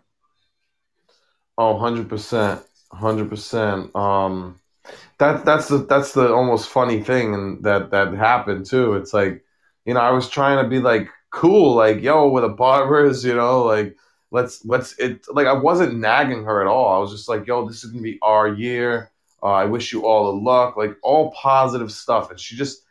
[1.56, 2.62] Oh, 100%.
[2.92, 3.94] 100%.
[3.96, 4.60] Um
[5.18, 8.94] that that's the that's the almost funny thing and that that happened too.
[8.94, 9.44] It's like,
[9.84, 13.34] you know, I was trying to be like cool, like, yo, with a barbers, you
[13.34, 13.96] know, like
[14.30, 16.94] let's let's it like I wasn't nagging her at all.
[16.94, 19.10] I was just like, yo, this is gonna be our year
[19.42, 22.30] uh, I wish you all the luck, like all positive stuff.
[22.30, 22.82] And she just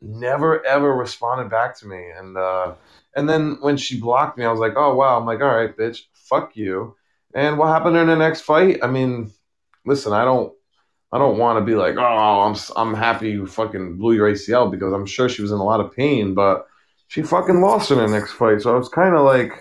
[0.00, 2.10] never ever responded back to me.
[2.16, 2.74] And uh,
[3.16, 5.18] and then when she blocked me, I was like, oh wow.
[5.18, 6.96] I'm like, all right, bitch, fuck you.
[7.34, 8.80] And what happened in the next fight?
[8.82, 9.32] I mean,
[9.84, 10.52] listen, I don't.
[11.14, 14.70] I don't want to be like, oh, I'm I'm happy you fucking blew your ACL
[14.70, 16.66] because I'm sure she was in a lot of pain, but
[17.12, 18.62] she fucking lost in the next fight.
[18.62, 19.52] So I was kind of like,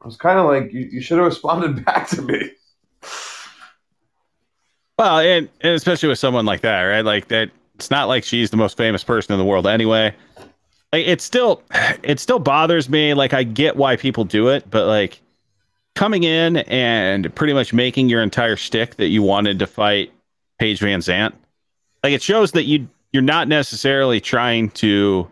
[0.00, 2.52] I was kind of like, you, you should have responded back to me.
[4.96, 7.04] Well, and, and especially with someone like that, right?
[7.04, 10.14] Like that, it's not like she's the most famous person in the world anyway.
[10.92, 11.64] Like it still,
[12.04, 13.14] it still bothers me.
[13.14, 15.20] Like I get why people do it, but like
[15.94, 20.12] coming in and pretty much making your entire stick that you wanted to fight
[20.58, 21.32] Paige Van Zant.
[22.02, 25.28] like it shows that you you're not necessarily trying to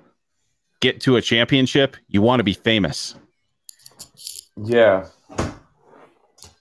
[0.80, 1.96] get to a championship.
[2.08, 3.14] You want to be famous.
[4.56, 5.06] Yeah.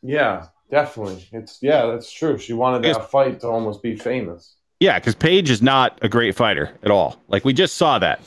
[0.04, 0.48] Yeah.
[0.70, 1.28] Definitely.
[1.32, 2.38] It's yeah, that's true.
[2.38, 4.56] She wanted that fight to almost be famous.
[4.80, 7.16] Yeah, because Paige is not a great fighter at all.
[7.30, 8.22] Like we just saw that.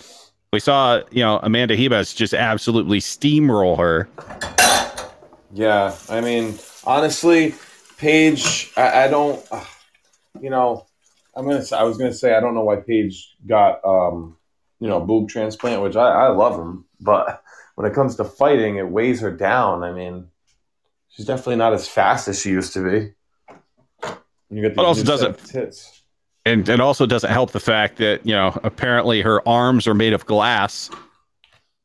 [0.53, 4.09] We saw, you know, Amanda Ribas just absolutely steamroll her.
[5.53, 7.55] Yeah, I mean, honestly,
[7.99, 9.65] Paige, I, I don't, uh,
[10.41, 10.87] you know,
[11.35, 11.65] I'm gonna.
[11.73, 14.37] I was gonna say I don't know why Paige got, um,
[14.79, 17.43] you know, boob transplant, which I, I love him, but
[17.75, 19.83] when it comes to fighting, it weighs her down.
[19.83, 20.29] I mean,
[21.11, 24.09] She's definitely not as fast as she used to be.
[24.49, 26.03] You get the also doesn't tits.
[26.47, 30.13] And it also doesn't help the fact that you know apparently her arms are made
[30.13, 30.89] of glass.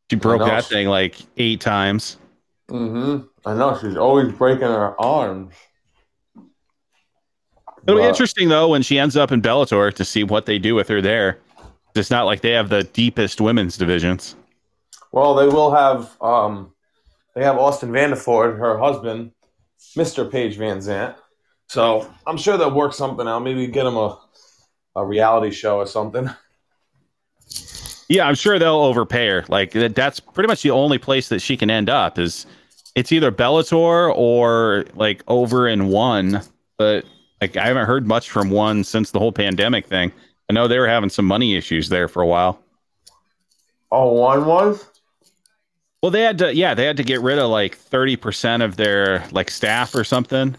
[0.09, 2.17] She broke that thing like eight times.
[2.69, 3.25] Mm-hmm.
[3.45, 5.53] I know she's always breaking her arms.
[7.87, 10.73] It'll be interesting though when she ends up in Bellator to see what they do
[10.73, 11.39] with her there.
[11.93, 14.35] It's not like they have the deepest women's divisions.
[15.11, 16.73] Well, they will have um,
[17.35, 19.31] they have Austin Vanderford, her husband,
[19.95, 20.29] Mr.
[20.29, 21.15] Paige VanZant.
[21.67, 23.39] So I'm sure they'll work something out.
[23.39, 24.19] Maybe get him a,
[24.95, 26.29] a reality show or something.
[28.07, 29.45] Yeah, I'm sure they'll overpay her.
[29.47, 32.45] Like that's pretty much the only place that she can end up is
[32.95, 36.41] it's either Bellator or like over in one.
[36.77, 37.05] But
[37.41, 40.11] like I haven't heard much from one since the whole pandemic thing.
[40.49, 42.59] I know they were having some money issues there for a while.
[43.91, 44.85] Oh, one was?
[46.01, 49.25] Well, they had to, yeah, they had to get rid of like 30% of their
[49.31, 50.55] like staff or something.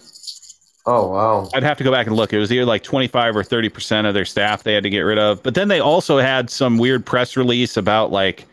[0.86, 1.48] Oh, wow.
[1.54, 2.32] I'd have to go back and look.
[2.32, 5.18] It was either like 25 or 30% of their staff they had to get rid
[5.18, 5.42] of.
[5.42, 8.46] But then they also had some weird press release about like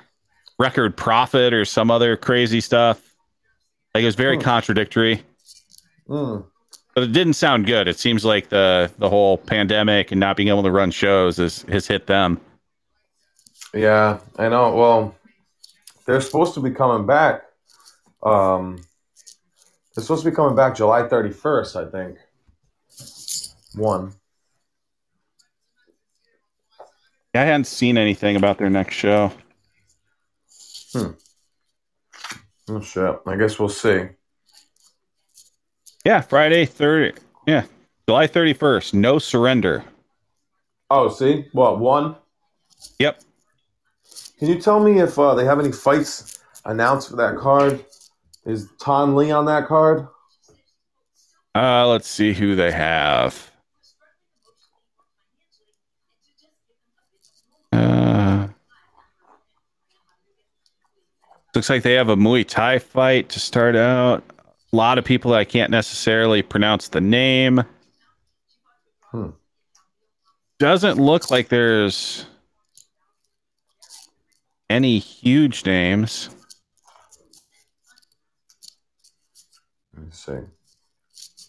[0.59, 3.12] record profit or some other crazy stuff.
[3.93, 4.41] Like it was very hmm.
[4.41, 5.23] contradictory.
[6.07, 6.37] Hmm.
[6.95, 7.87] But it didn't sound good.
[7.87, 11.63] It seems like the the whole pandemic and not being able to run shows has,
[11.63, 12.39] has hit them.
[13.73, 14.75] Yeah, I know.
[14.75, 15.15] Well,
[16.05, 17.43] they're supposed to be coming back.
[18.21, 18.83] Um,
[19.95, 22.17] they're supposed to be coming back July 31st, I think.
[23.75, 24.13] One.
[27.35, 29.31] I hadn't seen anything about their next show.
[30.93, 31.11] Hmm.
[32.69, 33.19] Oh shit.
[33.25, 34.09] I guess we'll see.
[36.05, 37.19] Yeah, Friday 30.
[37.47, 37.65] Yeah.
[38.07, 38.93] July 31st.
[38.93, 39.83] No surrender.
[40.89, 42.15] Oh, see, what one?
[42.99, 43.21] Yep.
[44.37, 47.83] Can you tell me if uh, they have any fights announced for that card?
[48.45, 50.07] Is Ton Lee on that card?
[51.55, 53.51] Uh, let's see who they have.
[61.55, 64.23] Looks like they have a Muay Thai fight to start out.
[64.71, 67.63] A lot of people I can't necessarily pronounce the name.
[69.11, 69.29] Hmm.
[70.57, 72.25] Doesn't look like there's
[74.69, 76.29] any huge names.
[79.93, 80.39] Let me see.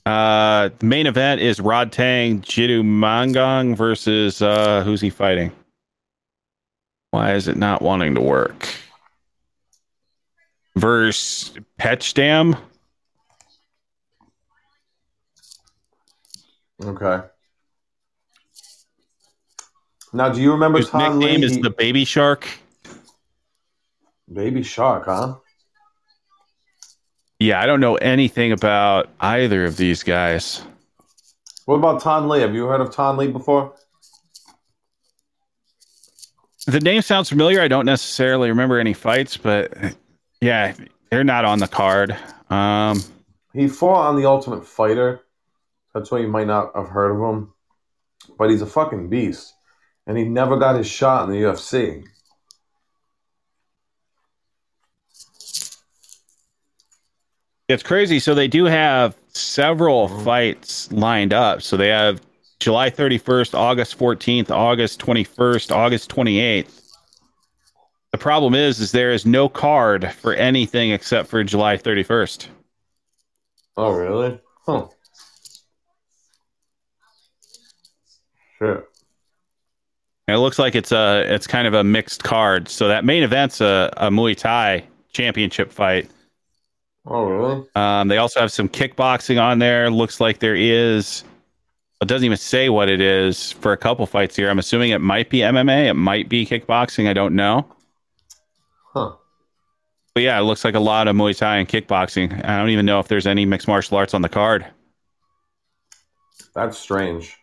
[0.05, 5.51] Uh, the main event is Rod Tang Jidu Mangong versus uh, who's he fighting?
[7.11, 8.69] Why is it not wanting to work?
[10.77, 12.59] Versus Petchdam.
[16.83, 17.27] Okay.
[20.13, 21.47] Now, do you remember His Ton nickname Lee?
[21.47, 22.49] is the Baby Shark.
[24.33, 25.37] Baby Shark, huh?
[27.39, 30.63] Yeah, I don't know anything about either of these guys.
[31.67, 32.41] What about Ton Lee?
[32.41, 33.75] Have you heard of Ton Lee before?
[36.67, 37.61] The name sounds familiar.
[37.61, 39.73] I don't necessarily remember any fights, but
[40.45, 40.75] yeah,
[41.11, 42.17] they're not on the card.
[42.51, 43.01] Um,
[43.55, 45.23] He fought on the Ultimate Fighter.
[45.95, 47.55] That's why you might not have heard of him.
[48.39, 49.55] But he's a fucking beast.
[50.07, 52.05] And he never got his shot in the UFC.
[57.69, 58.19] It's crazy.
[58.19, 61.63] So they do have several fights lined up.
[61.63, 62.21] So they have
[62.61, 66.84] July 31st, August 14th, August 21st, August 28th.
[68.15, 72.47] The problem is, is there is no card for anything except for July 31st.
[73.77, 74.39] Oh, really?
[74.65, 74.87] Huh.
[78.61, 78.85] And
[80.29, 82.69] it looks like it's a it's kind of a mixed card.
[82.69, 86.09] So that main event's a, a Muay Thai championship fight.
[87.07, 87.67] Oh, really?
[87.75, 89.91] Um, they also have some kickboxing on there.
[89.91, 91.25] Looks like there is.
[92.01, 94.51] It doesn't even say what it is for a couple fights here.
[94.51, 95.87] I'm assuming it might be MMA.
[95.87, 97.09] It might be kickboxing.
[97.09, 97.67] I don't know.
[98.95, 99.17] Huh.
[100.15, 102.45] But yeah, it looks like a lot of Muay Thai and kickboxing.
[102.45, 104.65] I don't even know if there's any mixed martial arts on the card.
[106.55, 107.37] That's strange.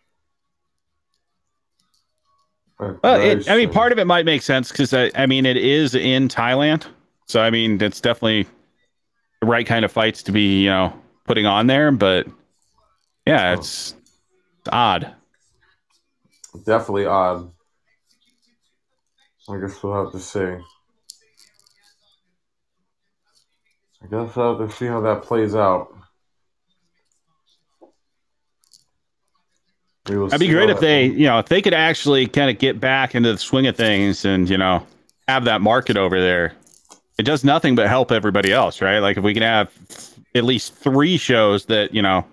[2.78, 5.56] Well, it, I mean, part of it might make sense because I, I mean, it
[5.56, 6.86] is in Thailand,
[7.26, 8.48] so I mean, it's definitely
[9.40, 10.92] the right kind of fights to be, you know,
[11.24, 11.92] putting on there.
[11.92, 12.26] But
[13.24, 13.94] yeah, it's,
[14.60, 15.14] it's odd.
[16.64, 17.52] Definitely odd.
[19.48, 20.56] I guess we'll have to see.
[24.02, 25.96] I guess I'll have to see how that plays out.
[30.04, 33.14] That'd be great if they, you know, if they could actually kind of get back
[33.14, 34.84] into the swing of things and you know
[35.28, 36.54] have that market over there.
[37.18, 38.98] It does nothing but help everybody else, right?
[38.98, 39.70] Like if we can have
[40.34, 42.26] at least three shows that you know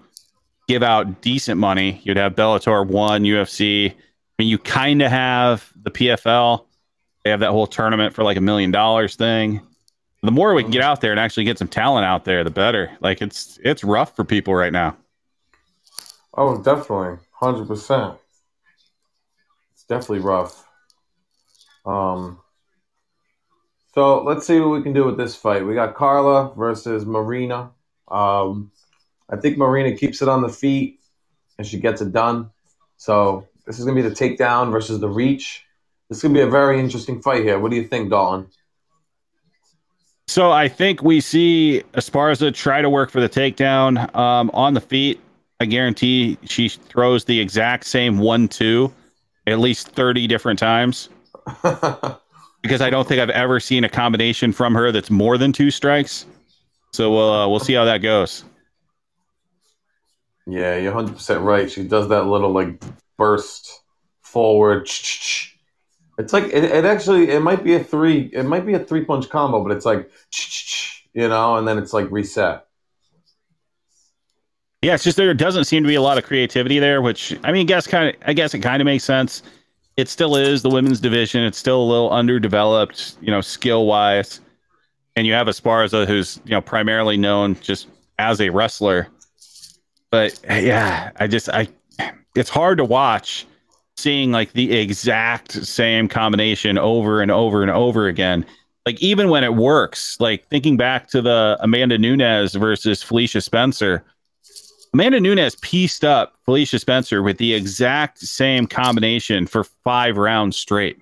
[0.67, 3.91] give out decent money, you'd have Bellator one, UFC.
[3.91, 3.95] I
[4.39, 6.65] mean, you kind of have the PFL.
[7.23, 9.61] They have that whole tournament for like a million dollars thing.
[10.21, 12.49] The more we can get out there and actually get some talent out there, the
[12.49, 12.91] better.
[12.99, 14.97] Like it's it's rough for people right now.
[16.33, 18.15] Oh, definitely, hundred percent.
[19.73, 20.65] It's definitely rough.
[21.85, 22.39] Um.
[23.95, 25.65] So let's see what we can do with this fight.
[25.65, 27.71] We got Carla versus Marina.
[28.07, 28.71] Um,
[29.29, 30.99] I think Marina keeps it on the feet
[31.57, 32.51] and she gets it done.
[32.97, 35.65] So this is gonna be the takedown versus the reach.
[36.07, 37.59] This is gonna be a very interesting fight here.
[37.59, 38.49] What do you think, Dalton?
[40.29, 44.79] So I think we see Esparza try to work for the takedown um, on the
[44.79, 45.19] feet.
[45.59, 48.93] I guarantee she throws the exact same one-two
[49.47, 51.09] at least thirty different times
[52.61, 55.71] because I don't think I've ever seen a combination from her that's more than two
[55.71, 56.27] strikes.
[56.93, 58.43] So we'll uh, we'll see how that goes.
[60.45, 61.71] Yeah, you're 100% right.
[61.71, 62.83] She does that little like
[63.17, 63.81] burst
[64.21, 64.87] forward.
[66.19, 69.05] It's like it, it actually it might be a three it might be a three
[69.05, 70.11] punch combo, but it's like
[71.13, 72.65] you know, and then it's like reset.
[74.81, 77.53] Yeah, it's just there doesn't seem to be a lot of creativity there, which I
[77.53, 79.43] mean, guess kind of I guess it kind of makes sense.
[79.95, 81.41] It still is the women's division.
[81.43, 84.41] It's still a little underdeveloped, you know, skill wise.
[85.15, 87.87] And you have Esparza, who's you know primarily known just
[88.17, 89.07] as a wrestler.
[90.11, 91.69] But yeah, I just I
[92.35, 93.45] it's hard to watch
[93.99, 98.45] seeing like the exact same combination over and over and over again.
[98.85, 104.03] Like even when it works, like thinking back to the Amanda Nunes versus Felicia Spencer,
[104.93, 111.01] Amanda Nunes pieced up Felicia Spencer with the exact same combination for five rounds straight.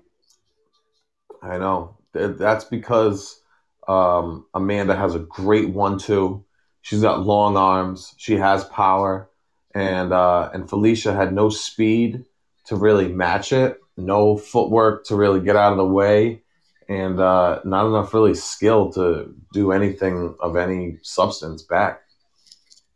[1.41, 1.97] I know.
[2.13, 3.39] That's because
[3.87, 6.43] um, Amanda has a great one-two.
[6.81, 8.13] She's got long arms.
[8.17, 9.29] She has power,
[9.73, 12.25] and uh, and Felicia had no speed
[12.67, 16.41] to really match it, no footwork to really get out of the way,
[16.89, 22.01] and uh, not enough really skill to do anything of any substance back.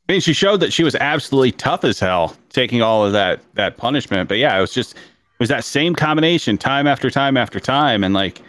[0.07, 3.41] I mean, she showed that she was absolutely tough as hell, taking all of that
[3.53, 4.27] that punishment.
[4.27, 8.03] But yeah, it was just it was that same combination time after time after time,
[8.03, 8.41] and like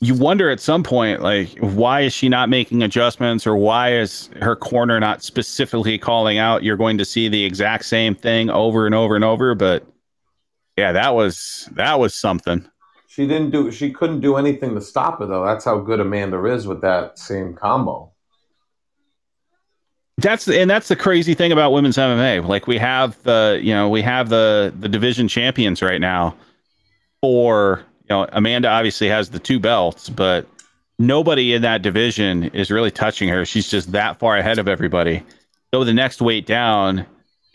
[0.00, 4.28] you wonder at some point, like why is she not making adjustments, or why is
[4.42, 6.62] her corner not specifically calling out?
[6.62, 9.54] You're going to see the exact same thing over and over and over.
[9.54, 9.86] But
[10.76, 12.68] yeah, that was that was something.
[13.08, 13.70] She didn't do.
[13.70, 15.44] She couldn't do anything to stop her though.
[15.44, 18.12] That's how good Amanda is with that same combo.
[20.18, 22.46] That's the, and that's the crazy thing about women's MMA.
[22.46, 26.34] Like we have the you know we have the the division champions right now.
[27.22, 30.46] For you know Amanda obviously has the two belts, but
[30.98, 33.46] nobody in that division is really touching her.
[33.46, 35.22] She's just that far ahead of everybody.
[35.72, 37.06] So the next weight down,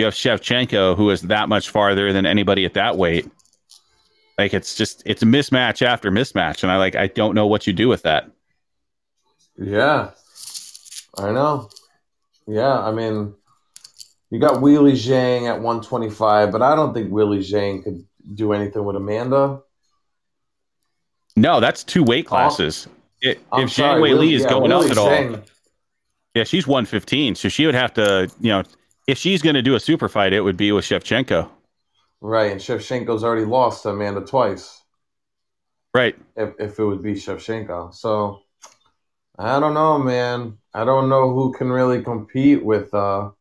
[0.02, 3.30] you have Shevchenko, who is that much farther than anybody at that weight.
[4.38, 7.68] Like it's just it's a mismatch after mismatch, and I like I don't know what
[7.68, 8.30] you do with that.
[9.58, 10.12] Yeah,
[11.18, 11.70] I know.
[12.48, 13.36] Yeah, I mean,
[14.32, 18.04] you got Weili Zhang at 125, but I don't think Weili Zhang could
[18.34, 19.62] do anything with Amanda.
[21.36, 22.88] No, that's two weight classes.
[23.22, 25.38] It, if Zhang Wei Li is yeah, going Weili up at Zhang.
[25.38, 25.44] all,
[26.34, 28.64] yeah, she's 115, so she would have to, you know,
[29.12, 31.50] if she's going to do a super fight, it would be with Shevchenko.
[32.22, 34.82] Right, and Shevchenko's already lost to Amanda twice.
[35.94, 36.16] Right.
[36.38, 37.94] If, if it would be Shevchenko.
[37.94, 38.40] So
[39.38, 40.58] I don't know, man.
[40.74, 43.32] I don't know who can really compete with uh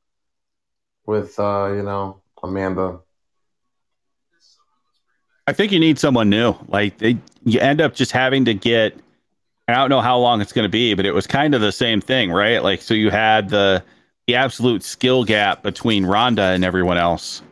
[1.06, 2.98] with uh, you know, Amanda.
[5.46, 6.54] I think you need someone new.
[6.66, 8.98] Like they, you end up just having to get
[9.68, 11.70] I don't know how long it's going to be, but it was kind of the
[11.70, 12.60] same thing, right?
[12.60, 13.84] Like so you had the
[14.30, 17.42] the absolute skill gap between Ronda and everyone else.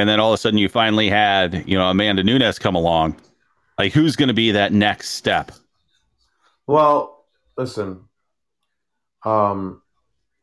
[0.00, 3.14] And then all of a sudden you finally had, you know, Amanda Nunes come along.
[3.78, 5.52] Like who's going to be that next step?
[6.66, 7.26] Well,
[7.56, 8.00] listen,
[9.24, 9.80] um,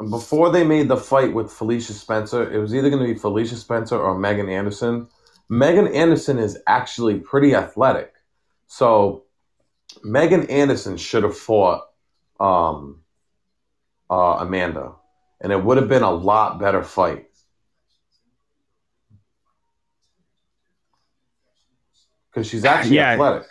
[0.09, 3.57] before they made the fight with Felicia Spencer, it was either going to be Felicia
[3.57, 5.09] Spencer or Megan Anderson.
[5.49, 8.13] Megan Anderson is actually pretty athletic.
[8.67, 9.25] So
[10.01, 11.89] Megan Anderson should have fought
[12.39, 13.01] um,
[14.09, 14.93] uh, Amanda,
[15.41, 17.25] and it would have been a lot better fight.
[22.31, 23.11] Because she's actually yeah.
[23.11, 23.47] athletic.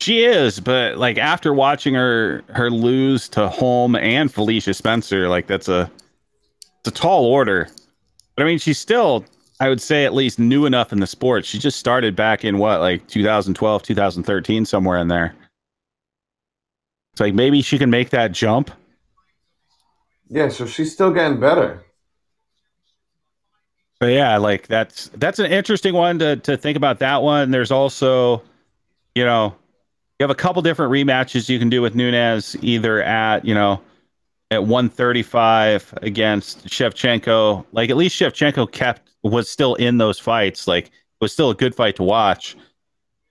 [0.00, 5.46] She is, but like after watching her her lose to Holm and Felicia Spencer, like
[5.46, 5.88] that's a
[6.80, 7.68] it's a tall order.
[8.34, 9.24] But I mean, she's still,
[9.60, 11.44] I would say, at least new enough in the sport.
[11.44, 15.36] She just started back in what, like 2012, 2013, somewhere in there.
[17.12, 18.72] It's like maybe she can make that jump.
[20.32, 21.84] Yeah, so she's still getting better.
[24.00, 27.50] But yeah, like that's that's an interesting one to to think about that one.
[27.50, 28.42] There's also,
[29.14, 29.54] you know,
[30.18, 33.80] you have a couple different rematches you can do with Nunes, either at you know
[34.50, 37.66] at 135 against Shevchenko.
[37.72, 40.66] Like at least Shevchenko kept was still in those fights.
[40.66, 42.56] Like it was still a good fight to watch.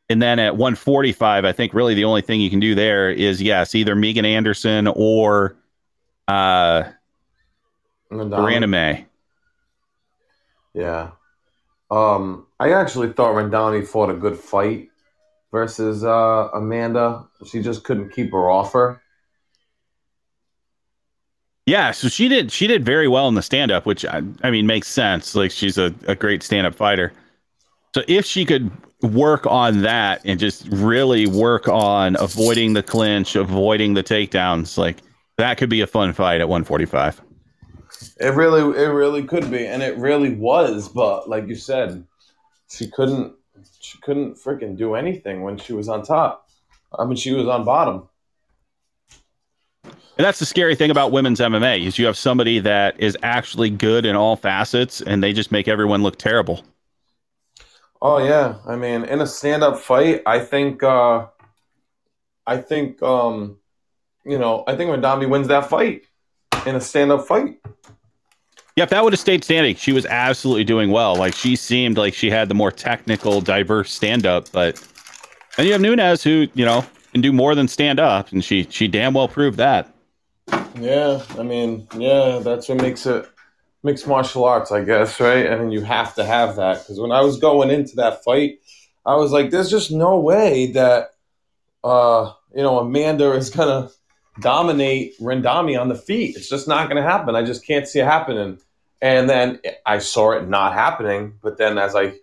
[0.07, 3.41] And then at 145, I think really the only thing you can do there is
[3.41, 5.55] yes, either Megan Anderson or
[6.31, 6.91] uh
[8.09, 8.67] Miranda
[10.73, 11.11] Yeah.
[11.89, 14.89] Um, I actually thought Randamie fought a good fight
[15.51, 17.25] versus uh, Amanda.
[17.45, 19.01] She just couldn't keep her offer.
[21.65, 24.51] Yeah, so she did she did very well in the stand up, which I, I
[24.51, 25.35] mean makes sense.
[25.35, 27.13] Like she's a, a great stand up fighter.
[27.93, 33.35] So if she could work on that and just really work on avoiding the clinch,
[33.35, 34.97] avoiding the takedowns, like
[35.41, 37.21] that could be a fun fight at 145.
[38.19, 42.05] It really it really could be, and it really was, but like you said,
[42.69, 43.33] she couldn't
[43.79, 46.47] she couldn't freaking do anything when she was on top.
[46.97, 48.07] I mean, she was on bottom.
[49.83, 53.71] And that's the scary thing about women's MMA is you have somebody that is actually
[53.71, 56.63] good in all facets, and they just make everyone look terrible.
[58.01, 61.27] Oh yeah, I mean, in a stand-up fight, I think, uh,
[62.45, 63.57] I think, um,
[64.25, 66.03] you know, I think Randamie wins that fight
[66.65, 67.59] in a stand-up fight.
[68.75, 71.15] Yeah, if that would have stayed standing, she was absolutely doing well.
[71.15, 74.49] Like she seemed like she had the more technical, diverse stand up.
[74.51, 74.81] But
[75.57, 78.65] then you have Nunes who, you know, can do more than stand up, and she
[78.69, 79.93] she damn well proved that.
[80.79, 83.29] Yeah, I mean, yeah, that's what makes it
[83.83, 85.45] mixed martial arts, I guess, right?
[85.45, 88.59] And you have to have that because when I was going into that fight,
[89.05, 91.09] I was like, "There's just no way that
[91.83, 93.89] uh, you know Amanda is gonna
[94.39, 96.35] dominate Randamie on the feet.
[96.35, 97.35] It's just not gonna happen.
[97.35, 98.59] I just can't see it happening."
[99.01, 102.13] And then I saw it not happening, but then as I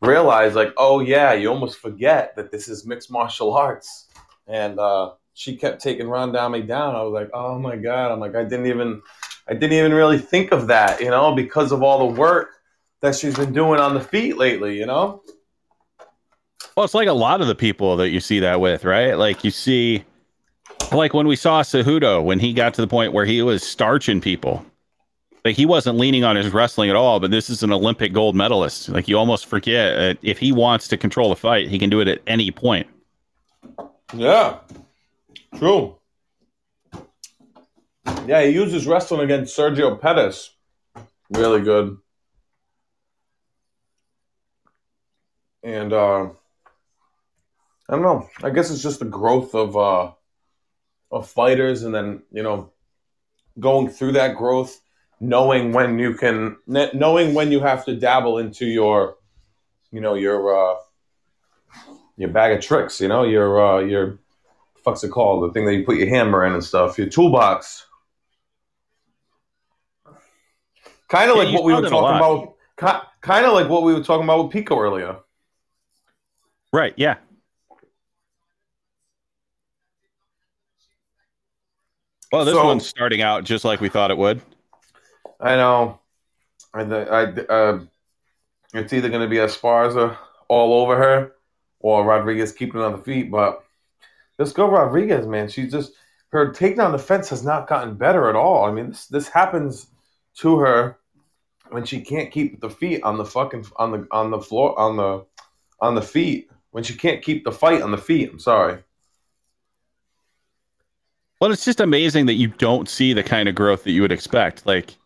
[0.00, 4.06] realized, like, oh yeah, you almost forget that this is mixed martial arts,
[4.46, 6.94] and uh, she kept taking Randamie down.
[6.94, 8.12] I was like, oh my god!
[8.12, 9.02] I'm like, I didn't even
[9.48, 12.50] I didn't even really think of that, you know, because of all the work
[13.00, 15.22] that she's been doing on the feet lately, you know?
[16.76, 19.14] Well, it's like a lot of the people that you see that with, right?
[19.14, 20.04] Like you see,
[20.92, 24.20] like when we saw Cejudo, when he got to the point where he was starching
[24.20, 24.64] people,
[25.44, 28.34] like he wasn't leaning on his wrestling at all, but this is an Olympic gold
[28.34, 28.88] medalist.
[28.88, 32.00] Like you almost forget uh, if he wants to control the fight, he can do
[32.00, 32.86] it at any point.
[34.14, 34.58] Yeah,
[35.56, 35.96] true.
[38.26, 40.50] Yeah, he uses wrestling against Sergio Pettis.
[41.30, 41.98] Really good.
[45.62, 46.24] And uh,
[47.88, 48.28] I don't know.
[48.42, 50.12] I guess it's just the growth of uh,
[51.10, 52.72] of fighters, and then you know,
[53.58, 54.80] going through that growth,
[55.20, 59.16] knowing when you can, knowing when you have to dabble into your,
[59.90, 60.76] you know, your uh,
[62.16, 63.00] your bag of tricks.
[63.00, 64.18] You know, your uh, your
[64.84, 65.48] fuck's it called?
[65.48, 66.98] The thing that you put your hammer in and stuff.
[66.98, 67.86] Your toolbox.
[71.08, 73.04] Kind of yeah, like what we were talking about.
[73.20, 75.16] Kind of like what we were talking about with Pico earlier.
[76.72, 76.92] Right.
[76.96, 77.16] Yeah.
[82.32, 84.40] Well, this so, one's starting out just like we thought it would.
[85.40, 86.00] I know.
[86.74, 87.80] I, I, uh,
[88.74, 90.16] it's either going to be Esparza
[90.48, 91.32] all over her
[91.80, 93.30] or Rodriguez keeping on the feet.
[93.30, 93.62] But
[94.38, 95.48] let's go Rodriguez, man.
[95.48, 95.92] She's just
[96.30, 98.64] her takedown defense has not gotten better at all.
[98.64, 99.86] I mean, this this happens
[100.38, 100.98] to her
[101.70, 104.96] when she can't keep the feet on the fucking on the on the floor on
[104.96, 105.24] the
[105.80, 108.30] on the feet when she can't keep the fight on the feet.
[108.30, 108.82] I'm sorry.
[111.40, 114.12] Well, it's just amazing that you don't see the kind of growth that you would
[114.12, 114.66] expect.
[114.66, 114.96] Like,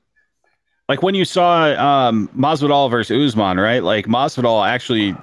[0.89, 3.83] like when you saw um, Masvidal versus Usman, right?
[3.83, 5.15] Like Masvidal actually,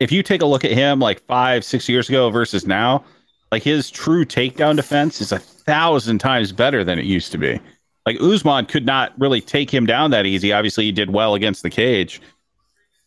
[0.00, 3.04] if you take a look at him like five, six years ago versus now,
[3.52, 7.60] like his true takedown defense is a thousand times better than it used to be.
[8.06, 10.52] Like Usman could not really take him down that easy.
[10.52, 12.22] Obviously, he did well against the cage.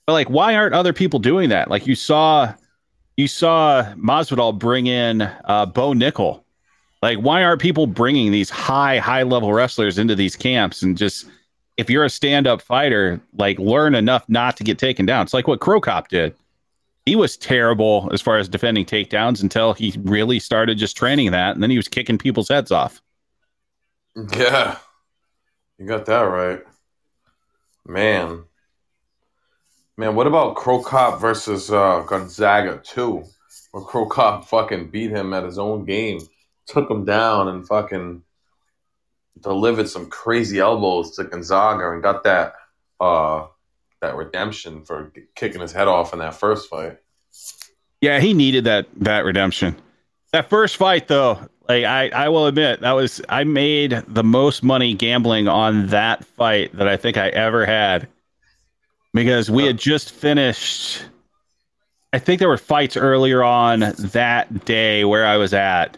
[0.05, 1.69] But like, why aren't other people doing that?
[1.69, 2.53] Like you saw,
[3.17, 6.43] you saw Masvidal bring in uh, Bo Nickal.
[7.01, 11.25] Like, why aren't people bringing these high, high level wrestlers into these camps and just
[11.77, 15.23] if you're a stand up fighter, like learn enough not to get taken down.
[15.23, 16.35] It's like what Cro Cop did.
[17.05, 21.55] He was terrible as far as defending takedowns until he really started just training that,
[21.55, 23.01] and then he was kicking people's heads off.
[24.37, 24.77] Yeah.
[25.79, 26.61] You got that right.
[27.87, 28.43] Man.
[29.97, 33.23] Man, what about Cro Cop versus uh, Gonzaga too?
[33.71, 36.19] Where Cro Cop fucking beat him at his own game,
[36.67, 38.23] took him down, and fucking
[39.39, 42.53] delivered some crazy elbows to Gonzaga and got that
[42.99, 43.47] uh
[44.01, 46.97] that redemption for kicking his head off in that first fight.
[48.01, 49.75] Yeah, he needed that that redemption.
[50.31, 54.63] That first fight though, like I, I will admit that was I made the most
[54.63, 58.07] money gambling on that fight that I think I ever had
[59.13, 61.05] because we had just finished
[62.13, 65.97] I think there were fights earlier on that day where I was at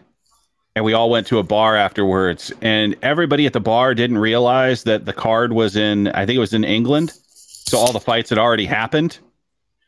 [0.76, 4.84] and we all went to a bar afterwards and everybody at the bar didn't realize
[4.84, 8.30] that the card was in I think it was in England so all the fights
[8.30, 9.18] had already happened.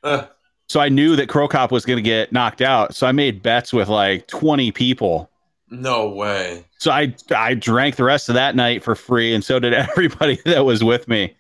[0.03, 0.27] Uh.
[0.69, 2.95] So I knew that Cro Cop was going to get knocked out.
[2.95, 5.31] So I made bets with like 20 people
[5.71, 6.65] no way.
[6.79, 10.39] So I I drank the rest of that night for free, and so did everybody
[10.45, 11.37] that was with me.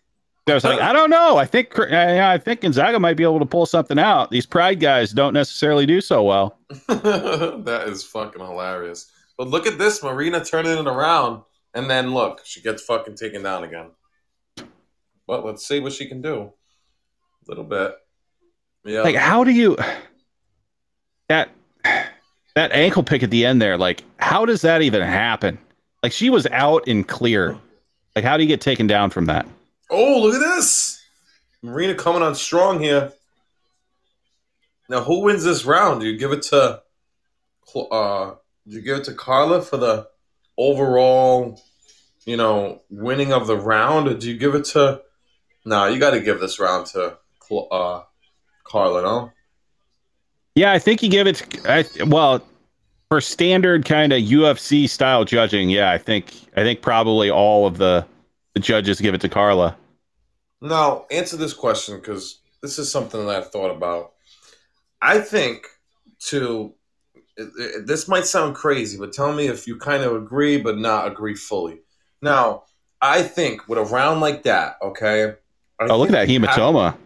[0.48, 1.38] I was like, I don't know.
[1.38, 4.30] I think I think Gonzaga might be able to pull something out.
[4.30, 6.56] These Pride guys don't necessarily do so well.
[6.88, 9.10] that is fucking hilarious.
[9.38, 11.42] But look at this, Marina turning it around,
[11.74, 13.90] and then look, she gets fucking taken down again.
[15.26, 16.52] But let's see what she can do.
[17.46, 17.94] A little bit.
[18.84, 19.02] Yeah.
[19.02, 19.76] Like, how do you
[21.28, 21.50] that?
[22.56, 25.58] that ankle pick at the end there, like, how does that even happen?
[26.02, 27.58] Like, she was out and clear.
[28.16, 29.46] Like, how do you get taken down from that?
[29.90, 31.04] Oh, look at this.
[31.62, 33.12] Marina coming on strong here.
[34.88, 36.00] Now, who wins this round?
[36.00, 36.80] Do you give it to,
[37.76, 38.34] uh,
[38.66, 40.08] you give it to Carla for the
[40.58, 41.60] overall,
[42.24, 45.02] you know, winning of the round, or do you give it to?
[45.64, 47.16] No, nah, you got to give this round to
[47.70, 48.02] uh,
[48.64, 49.32] Carla, no?
[50.54, 51.66] Yeah, I think you give it.
[51.66, 52.44] I, well,
[53.08, 57.78] for standard kind of UFC style judging, yeah, I think I think probably all of
[57.78, 58.06] the
[58.54, 59.76] the judges give it to Carla.
[60.62, 64.12] Now, answer this question because this is something that I've thought about.
[65.02, 65.66] I think
[66.28, 66.74] to
[67.36, 71.34] this might sound crazy, but tell me if you kind of agree, but not agree
[71.34, 71.80] fully.
[72.22, 72.64] Now,
[73.00, 75.34] I think with a round like that, okay.
[75.78, 76.92] I oh, look at that hematoma.
[76.92, 76.98] Have,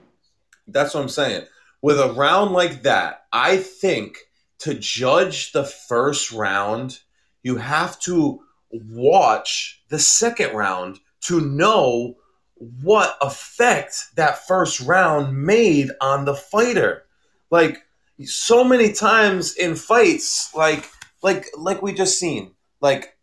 [0.68, 1.46] that's what I'm saying.
[1.82, 4.18] With a round like that, I think
[4.60, 7.00] to judge the first round,
[7.42, 12.16] you have to watch the second round to know
[12.54, 17.04] what effect that first round made on the fighter.
[17.50, 17.78] Like
[18.24, 20.90] so many times in fights, like
[21.22, 23.16] like like we just seen, like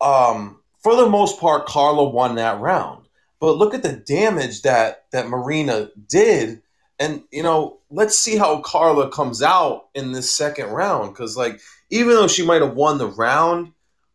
[0.00, 3.08] um for the most part, Carla won that round.
[3.40, 6.62] But look at the damage that that Marina did,
[7.00, 11.12] and you know, let's see how Carla comes out in this second round.
[11.12, 11.60] Because like,
[11.90, 13.72] even though she might have won the round,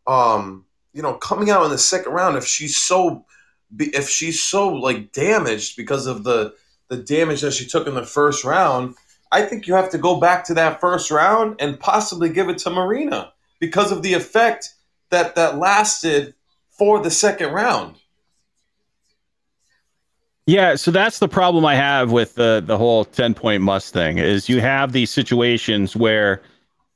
[0.08, 3.26] um, you know, coming out in the second round, if she's so,
[3.78, 6.54] if she's so like damaged because of the
[6.88, 8.96] the damage that she took in the first round,
[9.32, 12.58] I think you have to go back to that first round and possibly give it
[12.60, 14.74] to Marina because of the effect
[15.10, 16.34] that that lasted
[16.70, 17.96] for the second round.
[20.48, 24.18] Yeah, so that's the problem I have with the the whole 10 point must thing
[24.18, 26.42] is you have these situations where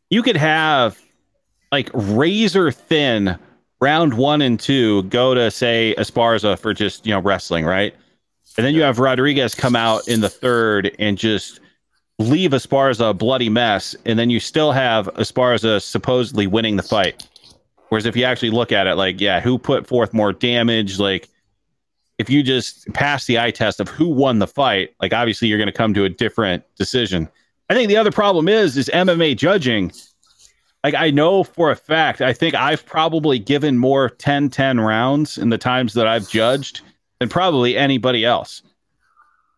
[0.09, 0.99] you could have
[1.72, 3.38] like razor thin
[3.80, 7.93] round 1 and 2 go to say Esparza for just, you know, wrestling, right?
[8.57, 11.59] And then you have Rodriguez come out in the third and just
[12.19, 17.27] leave Esparza a bloody mess and then you still have Esparza supposedly winning the fight.
[17.90, 21.00] Whereas if you actually look at it, like, yeah, who put forth more damage?
[21.00, 21.30] Like,
[22.18, 25.58] if you just pass the eye test of who won the fight, like, obviously you're
[25.58, 27.30] going to come to a different decision.
[27.69, 29.92] I think the other problem is, is MMA judging.
[30.84, 35.38] Like, I know for a fact, I think I've probably given more 10 10 rounds
[35.38, 36.82] in the times that I've judged
[37.19, 38.61] than probably anybody else.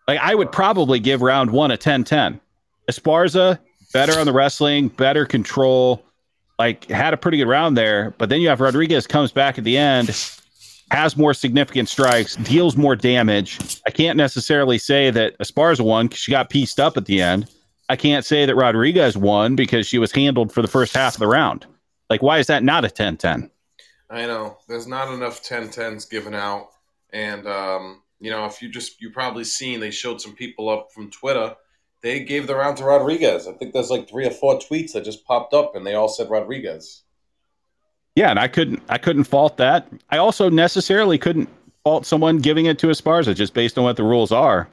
[0.07, 2.39] Like, I would probably give round one a 10 10.
[2.89, 3.59] Esparza,
[3.93, 6.03] better on the wrestling, better control
[6.59, 9.63] like had a pretty good round there, but then you have Rodriguez comes back at
[9.63, 10.07] the end,
[10.89, 13.79] has more significant strikes, deals more damage.
[13.85, 17.47] I can't necessarily say that Esparza won because she got pieced up at the end.
[17.89, 21.19] I can't say that Rodriguez won because she was handled for the first half of
[21.19, 21.65] the round.
[22.09, 23.49] Like, why is that not a 10 10?
[24.09, 24.57] I know.
[24.67, 26.69] There's not enough 10 10s given out.
[27.11, 30.91] And, um, you know, if you just, you probably seen, they showed some people up
[30.91, 31.55] from Twitter
[32.01, 33.47] they gave the round to Rodriguez.
[33.47, 36.09] I think there's like three or four tweets that just popped up, and they all
[36.09, 37.03] said Rodriguez.
[38.15, 39.87] Yeah, and I couldn't I couldn't fault that.
[40.09, 41.49] I also necessarily couldn't
[41.83, 44.67] fault someone giving it to Esparza just based on what the rules are.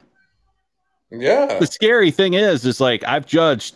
[1.11, 1.59] Yeah.
[1.59, 3.75] The scary thing is, is like I've judged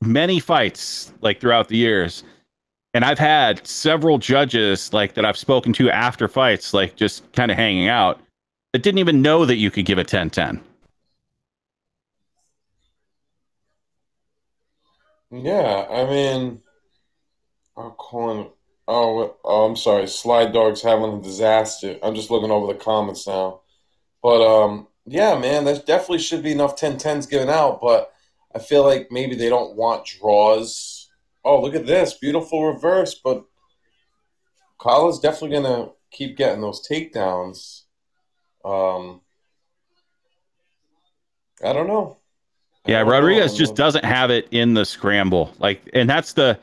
[0.00, 2.24] many fights like throughout the years,
[2.92, 7.50] and I've had several judges like that I've spoken to after fights, like just kind
[7.50, 8.20] of hanging out,
[8.72, 10.60] that didn't even know that you could give a 10-10.
[15.32, 16.62] Yeah, I mean,
[17.76, 18.50] I'm calling.
[18.88, 20.06] Oh, oh, I'm sorry.
[20.08, 21.98] Slide Dog's having a disaster.
[22.02, 23.60] I'm just looking over the comments now.
[24.22, 27.80] But um, yeah, man, there definitely should be enough 10-10s given out.
[27.80, 28.12] But
[28.54, 31.10] I feel like maybe they don't want draws.
[31.44, 33.14] Oh, look at this beautiful reverse.
[33.14, 33.44] But
[34.78, 37.82] Carla's definitely gonna keep getting those takedowns.
[38.64, 39.22] Um,
[41.64, 42.19] I don't know.
[42.86, 45.54] Yeah, Rodriguez just doesn't have it in the scramble.
[45.58, 46.58] Like, and that's the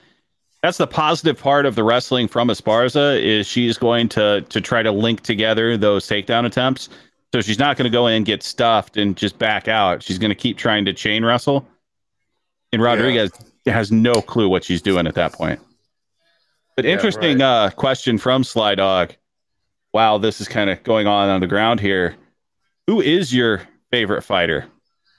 [0.63, 4.81] that's the positive part of the wrestling from Esparza is she's going to to try
[4.81, 6.89] to link together those takedown attempts.
[7.33, 10.01] So she's not going to go in and get stuffed and just back out.
[10.01, 11.67] She's going to keep trying to chain wrestle.
[12.71, 13.31] And Rodriguez
[13.65, 13.73] yeah.
[13.73, 15.59] has no clue what she's doing at that point.
[16.75, 17.65] But yeah, interesting right.
[17.65, 19.13] uh, question from Sly Dog.
[19.93, 22.15] Wow, this is kind of going on on the ground here.
[22.87, 24.65] Who is your favorite fighter?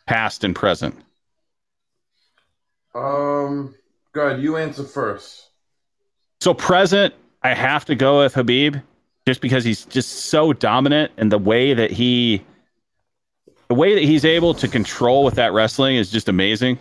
[0.09, 0.97] Past and present?
[2.95, 3.75] Um,
[4.13, 5.51] God, you answer first.
[6.41, 7.13] So present,
[7.43, 8.83] I have to go with Khabib,
[9.27, 12.43] just because he's just so dominant, and the way that he,
[13.69, 16.81] the way that he's able to control with that wrestling is just amazing.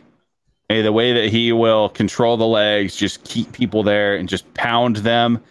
[0.69, 4.53] And the way that he will control the legs, just keep people there and just
[4.53, 5.43] pound them,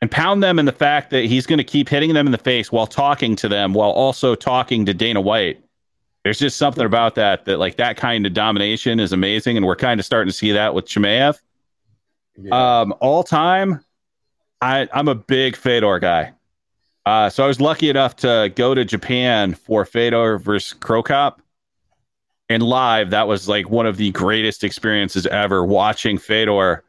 [0.00, 2.38] and pound them in the fact that he's going to keep hitting them in the
[2.38, 5.62] face while talking to them, while also talking to Dana White
[6.26, 9.76] there's just something about that that like that kind of domination is amazing, and we're
[9.76, 11.38] kind of starting to see that with Chimaev.
[12.36, 12.80] Yeah.
[12.80, 13.84] Um, all time,
[14.60, 16.32] I I'm a big Fedor guy.
[17.06, 21.40] Uh, so I was lucky enough to go to Japan for Fedor versus Cro Cop.
[22.48, 26.82] And live, that was like one of the greatest experiences ever watching Fedor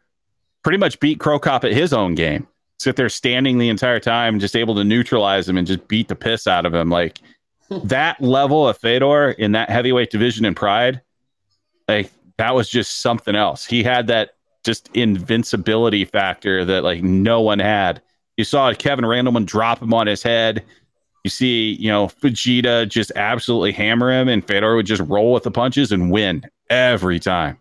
[0.64, 2.48] pretty much beat Cro Cop at his own game.
[2.80, 6.16] Sit there standing the entire time, just able to neutralize him and just beat the
[6.16, 6.90] piss out of him.
[6.90, 7.20] Like
[7.86, 11.02] that level of Fedor in that heavyweight division in Pride,
[11.88, 13.66] like that was just something else.
[13.66, 14.32] He had that
[14.64, 18.02] just invincibility factor that like no one had.
[18.36, 20.64] You saw Kevin Randleman drop him on his head.
[21.24, 25.44] You see, you know, Fujita just absolutely hammer him, and Fedor would just roll with
[25.44, 27.58] the punches and win every time.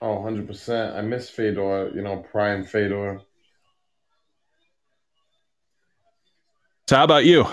[0.00, 0.96] Oh, 100%.
[0.96, 3.20] I miss Fedor, you know, prime Fedor.
[6.88, 7.46] So, how about you?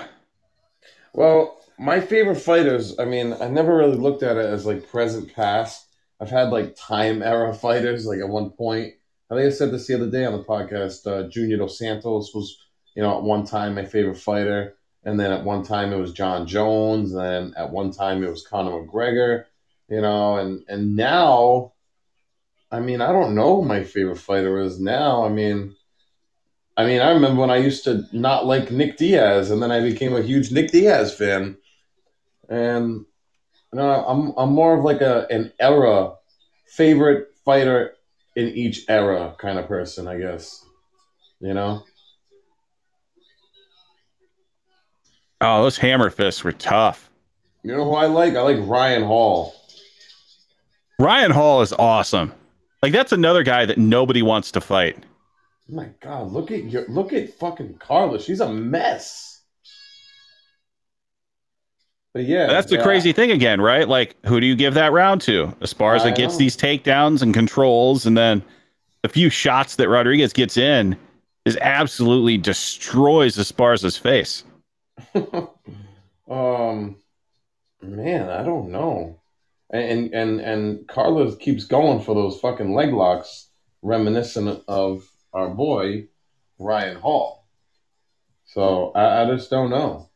[1.15, 5.33] Well, my favorite fighters, I mean, I never really looked at it as like present
[5.33, 5.87] past.
[6.19, 8.95] I've had like time era fighters, like at one point.
[9.31, 11.07] I think I said this the other day on the podcast.
[11.07, 12.57] Uh, Junior Dos Santos was,
[12.95, 14.75] you know, at one time my favorite fighter.
[15.05, 17.13] And then at one time it was Jon Jones.
[17.13, 19.45] And then at one time it was Conor McGregor,
[19.87, 21.71] you know, and, and now,
[22.69, 25.23] I mean, I don't know who my favorite fighter is now.
[25.23, 25.77] I mean,
[26.77, 29.79] I mean, I remember when I used to not like Nick Diaz, and then I
[29.79, 31.57] became a huge Nick Diaz fan.
[32.49, 33.05] And
[33.73, 36.13] you know, I'm I'm more of like a an era
[36.67, 37.95] favorite fighter
[38.35, 40.65] in each era kind of person, I guess.
[41.39, 41.83] You know.
[45.41, 47.09] Oh, those hammer fists were tough.
[47.63, 48.35] You know who I like?
[48.35, 49.53] I like Ryan Hall.
[50.99, 52.33] Ryan Hall is awesome.
[52.81, 55.03] Like that's another guy that nobody wants to fight.
[55.67, 58.21] My God, look at your look at fucking Carla.
[58.21, 59.41] She's a mess.
[62.13, 62.83] But yeah, that's the yeah.
[62.83, 63.89] crazy thing again, right?
[63.89, 65.47] Like, who do you give that round to?
[65.59, 66.39] Esparza I gets know.
[66.39, 68.41] these takedowns and controls, and then
[69.01, 70.95] the few shots that Rodriguez gets in
[71.45, 74.43] is absolutely destroys Esparza's face.
[76.29, 76.95] um,
[77.81, 79.19] man, I don't know.
[79.71, 83.49] And and and Carlos keeps going for those fucking leg locks,
[83.81, 85.05] reminiscent of
[85.35, 86.07] our boy
[86.57, 87.45] Ryan Hall.
[88.45, 90.09] So I, I just don't know.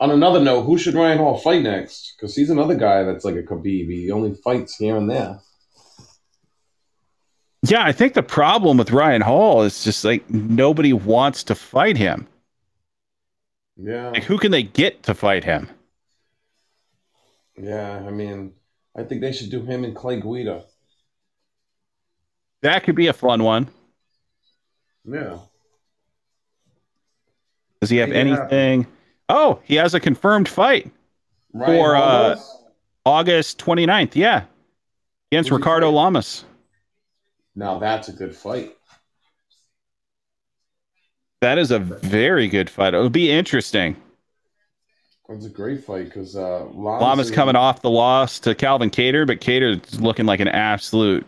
[0.00, 2.14] On another note, who should Ryan Hall fight next?
[2.16, 3.90] Because he's another guy that's like a Khabib.
[3.90, 5.40] He only fights here and there.
[7.62, 11.96] Yeah, I think the problem with Ryan Hall is just like nobody wants to fight
[11.96, 12.28] him.
[13.76, 15.70] Yeah, Like, who can they get to fight him?
[17.56, 18.02] yeah.
[18.06, 18.54] I mean,
[18.96, 20.64] I think they should do him and Clay Guida.
[22.62, 23.68] That could be a fun one.
[25.10, 25.38] Yeah.
[27.80, 28.28] Does he have happen.
[28.28, 28.86] anything?
[29.28, 30.90] Oh, he has a confirmed fight
[31.52, 32.56] For, uh, does?
[33.04, 34.14] August 29th.
[34.14, 34.44] Yeah.
[35.30, 35.90] Against Who's Ricardo?
[35.90, 36.44] Lamas.
[37.54, 38.74] now that's a good fight.
[41.40, 42.94] That is a very good fight.
[42.94, 43.96] It'll be interesting.
[45.28, 48.90] It's a great fight because uh, Lamas, Lamas is- coming off the loss to Calvin
[48.90, 51.24] Kattar, but Kattar's looking like an absolute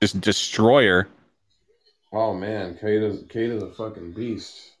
[0.00, 1.06] just destroyer.
[2.14, 4.72] Oh man, Kattar's Kattar's a fucking beast.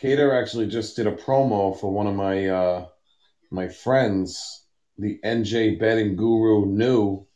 [0.00, 2.86] Kattar actually just did a promo for one of my uh,
[3.50, 4.64] my friends,
[4.96, 7.26] the NJ Betting Guru New.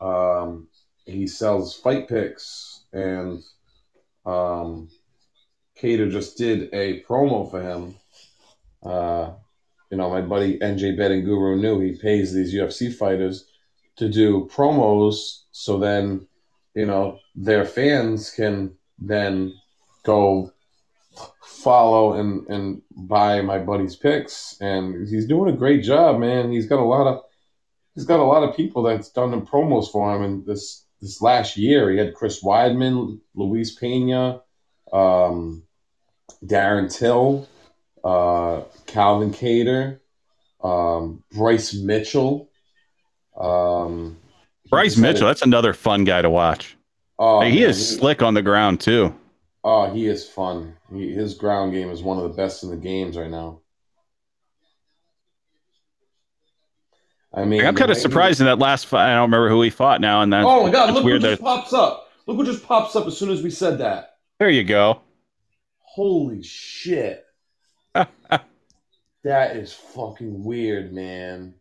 [0.00, 0.68] Um,
[1.06, 3.42] he sells fight picks, and
[4.24, 4.88] um,
[5.76, 7.96] just did a promo for him.
[8.80, 9.32] Uh,
[9.90, 11.80] you know, my buddy NJ Betting Guru New.
[11.80, 13.48] He pays these UFC fighters
[13.96, 16.28] to do promos, so then
[16.74, 19.54] you know their fans can then
[20.04, 20.52] go
[21.42, 24.56] follow and and buy my buddy's picks.
[24.60, 26.52] And he's doing a great job man.
[26.52, 27.22] He's got a lot of
[27.94, 30.22] he's got a lot of people that's done the promos for him.
[30.22, 34.40] And this this last year he had chris weidman luis pena
[34.92, 35.62] um,
[36.44, 37.48] darren till
[38.04, 40.00] uh, calvin kattar
[40.62, 42.50] um, bryce mitchell
[43.38, 44.16] um,
[44.70, 46.76] Bryce Mitchell, that's another fun guy to watch.
[47.18, 49.14] oh, he man, is slick on the ground too.
[49.64, 50.76] Oh, he is fun.
[50.92, 53.60] He, his ground game is one of the best in the games right now.
[57.34, 59.10] I mean, I'm kind of surprised in that last fight.
[59.10, 60.94] I don't remember who he fought now, and that's Oh my god!
[60.94, 62.08] Look what just that pops up.
[62.26, 64.16] Look what just pops up as soon as we said that.
[64.38, 65.00] there you go.
[65.78, 67.24] Holy shit!
[67.94, 71.54] that is fucking weird, man.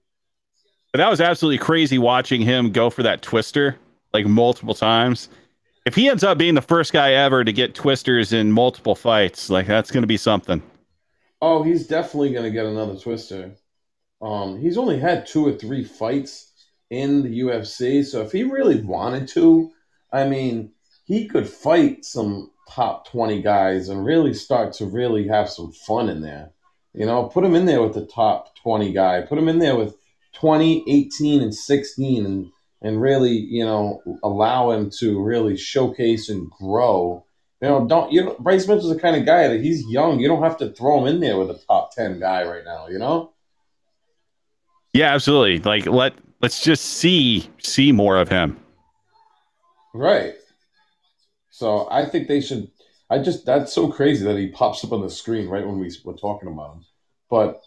[0.97, 3.77] But that was absolutely crazy watching him go for that twister
[4.15, 5.29] like multiple times.
[5.85, 9.47] If he ends up being the first guy ever to get twisters in multiple fights,
[9.51, 10.59] like that's going to be something.
[11.39, 13.53] Oh, he's definitely gonna get another twister.
[14.23, 16.51] Um, he's only had two or three fights
[16.89, 19.69] in the UFC, so if he really wanted to,
[20.11, 20.71] I mean,
[21.05, 26.09] he could fight some top twenty guys and really start to really have some fun
[26.09, 26.53] in there.
[26.95, 29.21] You know, put him in there with the top twenty guy.
[29.21, 29.95] Put him in there with
[30.39, 32.51] 20, 18, and sixteen, and
[32.81, 37.25] and really, you know, allow him to really showcase and grow
[37.61, 40.19] You know, don't you know Bryce Mitchell's the kind of guy that he's young.
[40.19, 42.87] You don't have to throw him in there with a top ten guy right now.
[42.87, 43.33] You know.
[44.93, 45.59] Yeah, absolutely.
[45.59, 48.57] Like let let's just see see more of him.
[49.93, 50.35] Right.
[51.49, 52.69] So I think they should.
[53.09, 55.91] I just that's so crazy that he pops up on the screen right when we
[56.03, 56.85] were talking about him.
[57.29, 57.63] But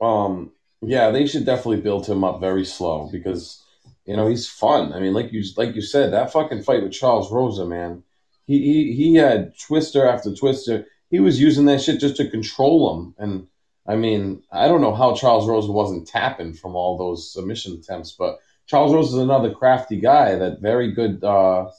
[0.00, 0.52] um,
[0.86, 3.62] yeah, they should definitely build him up very slow because
[4.06, 4.92] you know he's fun.
[4.92, 8.02] I mean, like you like you said, that fucking fight with Charles Rosa, man.
[8.46, 10.86] He he he had twister after twister.
[11.10, 13.14] He was using that shit just to control him.
[13.18, 13.48] And
[13.86, 18.12] I mean, I don't know how Charles Rosa wasn't tapping from all those submission attempts,
[18.12, 21.22] but Charles Rosa is another crafty guy that very good.
[21.24, 21.70] uh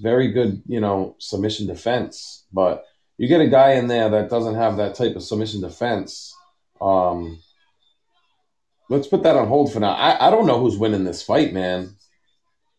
[0.00, 2.44] very good, you know, submission defense.
[2.52, 2.84] But
[3.18, 6.34] you get a guy in there that doesn't have that type of submission defense.
[6.80, 7.40] Um,
[8.88, 9.92] let's put that on hold for now.
[9.92, 11.96] I, I don't know who's winning this fight, man.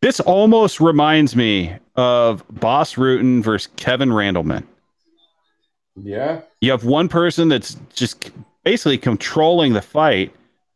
[0.02, 4.64] This almost reminds me of Bas Rutten versus Kevin Randleman.
[5.96, 6.42] Yeah.
[6.62, 8.32] You have one person that's just
[8.64, 10.34] basically controlling the fight,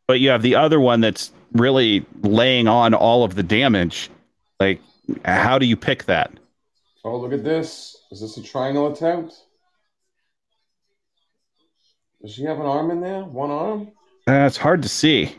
[0.08, 4.09] but you have the other one that's really laying on all of the damage.
[4.59, 4.82] Like
[5.25, 6.32] how do you pick that?
[7.03, 7.98] Oh, look at this.
[8.11, 9.35] Is this a triangle attempt?
[12.22, 13.24] Does she have an arm in there?
[13.24, 13.91] One arm?
[14.30, 15.35] That's uh, hard to see.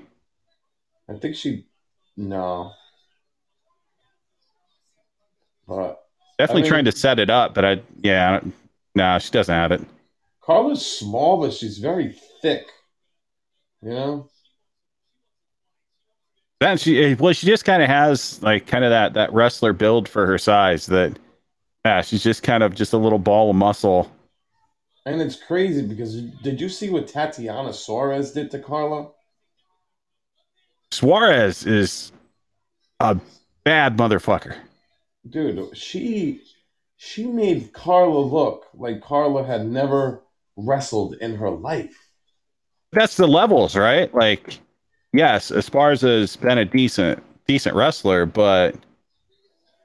[1.09, 1.67] I think she.
[2.17, 2.73] No.
[5.67, 6.01] But.
[6.39, 7.83] Definitely I mean, trying to set it up, but I.
[8.03, 8.41] Yeah.
[8.95, 9.83] No, she doesn't have it.
[10.43, 12.67] Carla's small, but she's very thick.
[13.83, 14.29] You know?
[16.61, 19.73] Then she eh, well, she just kind of has like kind of that that wrestler
[19.73, 20.87] build for her size.
[20.87, 21.19] That
[21.85, 24.11] yeah, she's just kind of just a little ball of muscle.
[25.07, 29.09] And it's crazy because did you see what Tatiana Suarez did to Carla?
[30.91, 32.13] Suarez is
[32.99, 33.19] a
[33.65, 34.57] bad motherfucker.
[35.29, 36.43] Dude, she
[36.97, 40.23] she made Carla look like Carla had never
[40.57, 41.97] wrestled in her life.
[42.93, 44.13] That's the levels, right?
[44.15, 44.59] Like
[45.13, 48.75] yes, Esparza has been a decent decent wrestler, but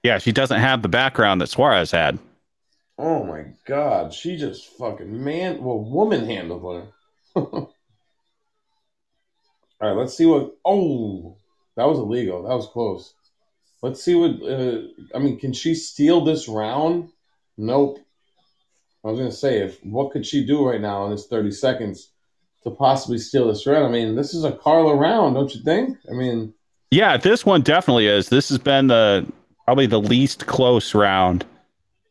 [0.04, 2.20] yeah, she doesn't have the background that Suarez had.
[2.98, 6.88] Oh my god, she just fucking man, well, woman handled her.
[7.42, 7.74] All
[9.82, 10.56] right, let's see what.
[10.64, 11.38] Oh,
[11.76, 12.44] that was illegal.
[12.44, 13.14] That was close.
[13.82, 14.42] Let's see what.
[14.42, 14.84] Uh,
[15.14, 17.10] I mean, can she steal this round?
[17.58, 18.00] Nope.
[19.04, 22.10] I was gonna say, if what could she do right now in this thirty seconds?
[22.66, 23.86] to possibly steal this round.
[23.86, 25.98] I mean, this is a Carla round, don't you think?
[26.10, 26.54] I mean,
[26.92, 28.30] yeah, this one definitely is.
[28.30, 29.26] This has been the
[29.66, 31.46] probably the least close round.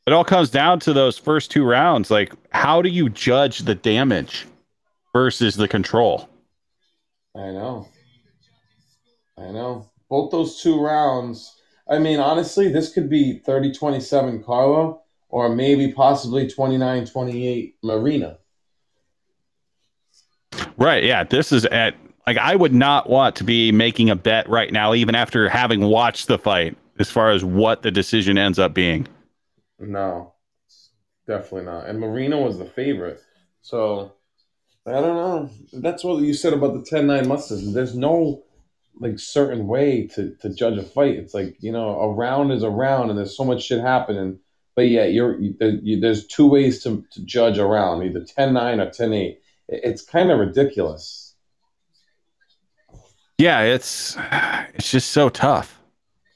[0.07, 2.11] It all comes down to those first two rounds.
[2.11, 4.47] Like, how do you judge the damage
[5.13, 6.29] versus the control?
[7.35, 7.89] I know.
[9.39, 9.91] I know.
[10.11, 11.57] Both those two rounds.
[11.89, 18.39] I mean, honestly, this could be 30 27 Carla or maybe possibly 29 28 Marina.
[20.77, 21.05] Right.
[21.05, 21.25] Yeah.
[21.25, 21.95] This is at
[22.27, 25.81] like I would not want to be making a bet right now, even after having
[25.81, 29.07] watched the fight, as far as what the decision ends up being.
[29.79, 30.35] No,
[31.27, 31.87] definitely not.
[31.87, 33.21] And Marina was the favorite,
[33.61, 34.13] so
[34.87, 35.51] I don't know.
[35.73, 37.75] That's what you said about the 10-9 Mustangs.
[37.75, 38.43] There's no
[39.01, 41.17] like certain way to to judge a fight.
[41.17, 44.39] It's like you know, a round is a round, and there's so much shit happening.
[44.77, 48.91] But yeah, you're you, there's two ways to, to judge a round, either 10-9 or
[48.91, 49.37] 10-8
[49.69, 51.35] it's kind of ridiculous.
[53.39, 54.17] Yeah, it's
[54.75, 55.81] it's just so tough.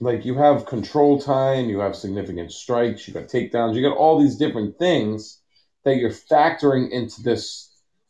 [0.00, 4.20] Like you have control time, you have significant strikes, you got takedowns, you got all
[4.20, 5.40] these different things
[5.84, 7.64] that you're factoring into this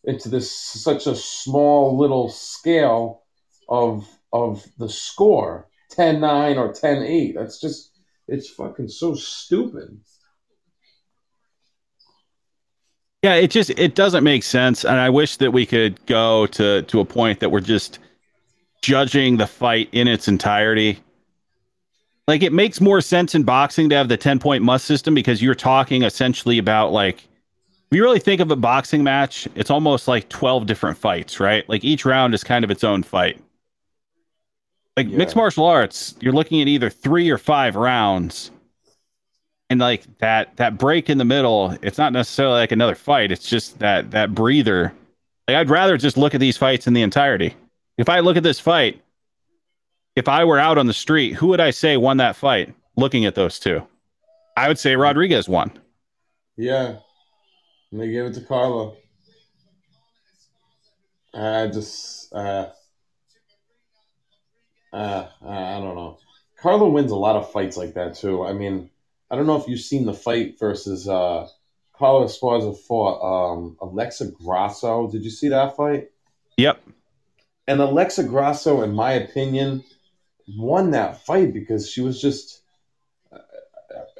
[0.04, 3.22] into this such a small little scale
[3.68, 5.68] of of the score.
[5.96, 9.98] 10-9 or 10-8 that's just it's fucking so stupid.
[13.22, 16.82] Yeah, it just it doesn't make sense, and I wish that we could go to
[16.82, 17.98] to a point that we're just
[18.80, 21.00] judging the fight in its entirety.
[22.28, 25.42] Like it makes more sense in boxing to have the 10 point must system because
[25.42, 27.24] you're talking essentially about like
[27.90, 31.66] if you really think of a boxing match, it's almost like 12 different fights, right?
[31.70, 33.42] Like each round is kind of its own fight.
[34.94, 35.16] Like yeah.
[35.16, 38.50] mixed martial arts, you're looking at either 3 or 5 rounds
[39.70, 43.48] and like that that break in the middle it's not necessarily like another fight it's
[43.48, 44.92] just that that breather
[45.46, 47.54] like i'd rather just look at these fights in the entirety
[47.96, 49.00] if i look at this fight
[50.18, 53.24] if i were out on the street who would i say won that fight looking
[53.24, 53.82] at those two
[54.56, 55.70] i would say rodriguez won
[56.56, 56.96] yeah
[57.90, 58.92] and they gave it to Carla.
[61.34, 62.68] i just uh,
[64.92, 66.18] uh, i don't know
[66.60, 68.90] Carla wins a lot of fights like that too i mean
[69.30, 71.48] I don't know if you've seen the fight versus uh,
[71.92, 73.20] Carla Esparza fought
[73.52, 75.10] um, Alexa Grasso.
[75.10, 76.10] Did you see that fight?
[76.56, 76.82] Yep.
[77.66, 79.84] And Alexa Grasso, in my opinion,
[80.56, 82.62] won that fight because she was just.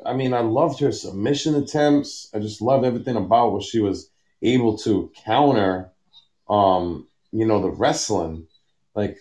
[0.05, 2.31] I mean, I loved her submission attempts.
[2.33, 4.11] I just loved everything about what she was
[4.43, 5.91] able to counter.
[6.49, 8.47] Um, you know, the wrestling.
[8.95, 9.19] Like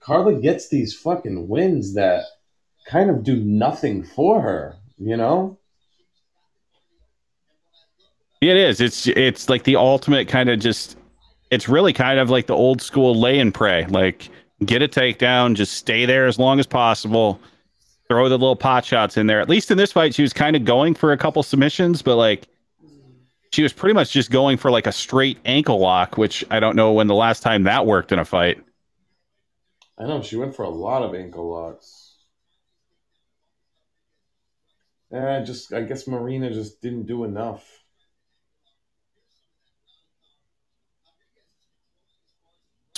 [0.00, 2.24] Carla gets these fucking wins that
[2.86, 4.76] kind of do nothing for her.
[4.98, 5.58] You know.
[8.40, 8.80] It is.
[8.80, 10.98] It's it's like the ultimate kind of just.
[11.50, 13.86] It's really kind of like the old school lay and pray.
[13.86, 14.30] Like
[14.64, 17.40] get a takedown, just stay there as long as possible.
[18.08, 19.40] Throw the little pot shots in there.
[19.40, 22.16] At least in this fight, she was kind of going for a couple submissions, but
[22.16, 22.46] like
[23.50, 26.76] she was pretty much just going for like a straight ankle lock, which I don't
[26.76, 28.62] know when the last time that worked in a fight.
[29.96, 32.16] I know she went for a lot of ankle locks.
[35.10, 37.83] And I just, I guess Marina just didn't do enough.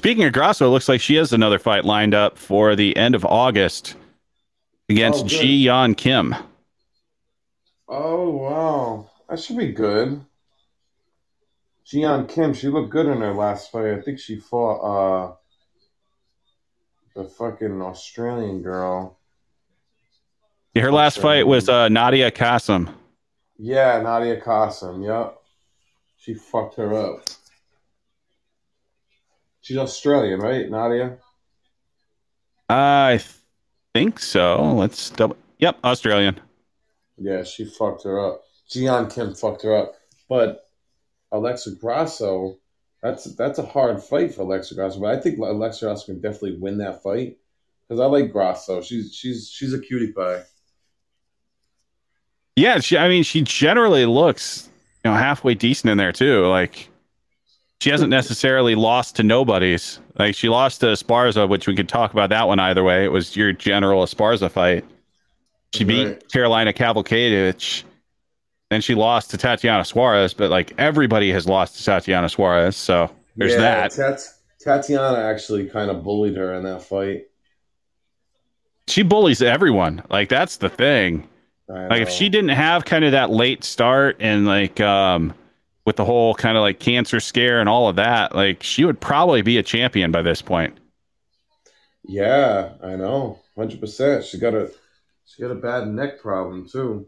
[0.06, 3.16] Speaking of Grasso, it looks like she has another fight lined up for the end
[3.16, 3.96] of August
[4.88, 5.26] against Oh.
[5.26, 6.32] Ji Yeon Kim.
[7.88, 10.24] Oh wow, that should be good.
[11.84, 13.94] Ji Yeon Kim, she looked good in her last fight.
[13.94, 15.34] I think she fought uh
[17.16, 19.18] the fucking Australian girl.
[20.72, 22.94] Yeah, Her last fight was uh, Nadia Kassem.
[23.58, 25.04] Yeah, Nadia Kassem.
[25.04, 25.36] Yep,
[26.16, 27.24] she fucked her up.
[29.66, 31.18] She's Australian, right, Nadia?
[32.68, 33.20] I
[33.92, 34.62] think so.
[34.62, 35.36] Let's double.
[35.58, 36.38] Yep, Australian.
[37.18, 38.42] Yeah, she fucked her up.
[38.70, 39.94] Ji Yeon Kim fucked her up.
[40.28, 40.68] But
[41.32, 42.58] Alexa Grasso,
[43.02, 45.00] that's that's a hard fight for Alexa Grasso.
[45.00, 47.36] But I think Alexa Grasso can definitely win that fight
[47.88, 48.82] because I like Grasso.
[48.82, 50.44] She's she's she's a cutie pie.
[52.54, 54.70] Yeah, she, I mean, she generally looks,
[55.04, 56.46] you know, halfway decent in there too.
[56.46, 56.88] Like,
[57.80, 60.00] she hasn't necessarily lost to nobodies.
[60.18, 63.04] Like, she lost to Esparza, which we could talk about that one either way.
[63.04, 64.84] It was your general Esparza fight.
[65.74, 66.28] She beat Right.
[66.28, 67.82] Karolina Kowalkiewicz,
[68.70, 70.32] then she lost to Tatiana Suarez.
[70.32, 73.90] But like, everybody has lost to Tatiana Suarez, so there's Yeah, that.
[73.92, 74.22] Tat-
[74.58, 77.24] Tatiana actually kind of bullied her in that fight.
[78.88, 80.02] She bullies everyone.
[80.10, 81.28] Like, that's the thing.
[81.68, 85.34] Like if she didn't have kind of that late start and like um
[85.86, 89.00] with the whole kind of like cancer scare and all of that, like she would
[89.00, 90.76] probably be a champion by this point.
[92.02, 94.24] Yeah, I know, hundred percent.
[94.24, 94.70] She got a
[95.24, 97.06] she got a bad neck problem too.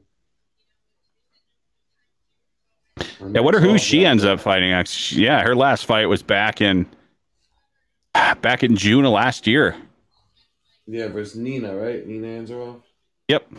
[3.21, 5.13] Her Yeah, I wonder who she ends up fighting next.
[5.13, 6.87] Yeah, her last fight was back in
[8.41, 9.77] back in June of last year.
[10.87, 12.07] Yeah, versus Nina, right?
[12.07, 12.83] Nina Ansaroff.
[13.29, 13.53] Yep,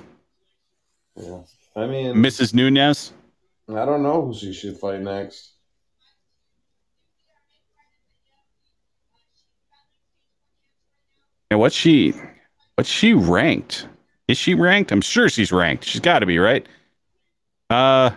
[1.16, 1.42] Yeah.
[1.76, 2.54] I mean, Mrs.
[2.56, 3.14] Nunes.
[3.70, 5.54] I don't know who she should fight next.
[11.52, 12.14] And what's she
[12.76, 13.88] what's she ranked?
[14.28, 14.92] Is she ranked?
[14.92, 15.84] I'm sure she's ranked.
[15.84, 16.66] She's got to be, right?
[17.70, 18.12] Uh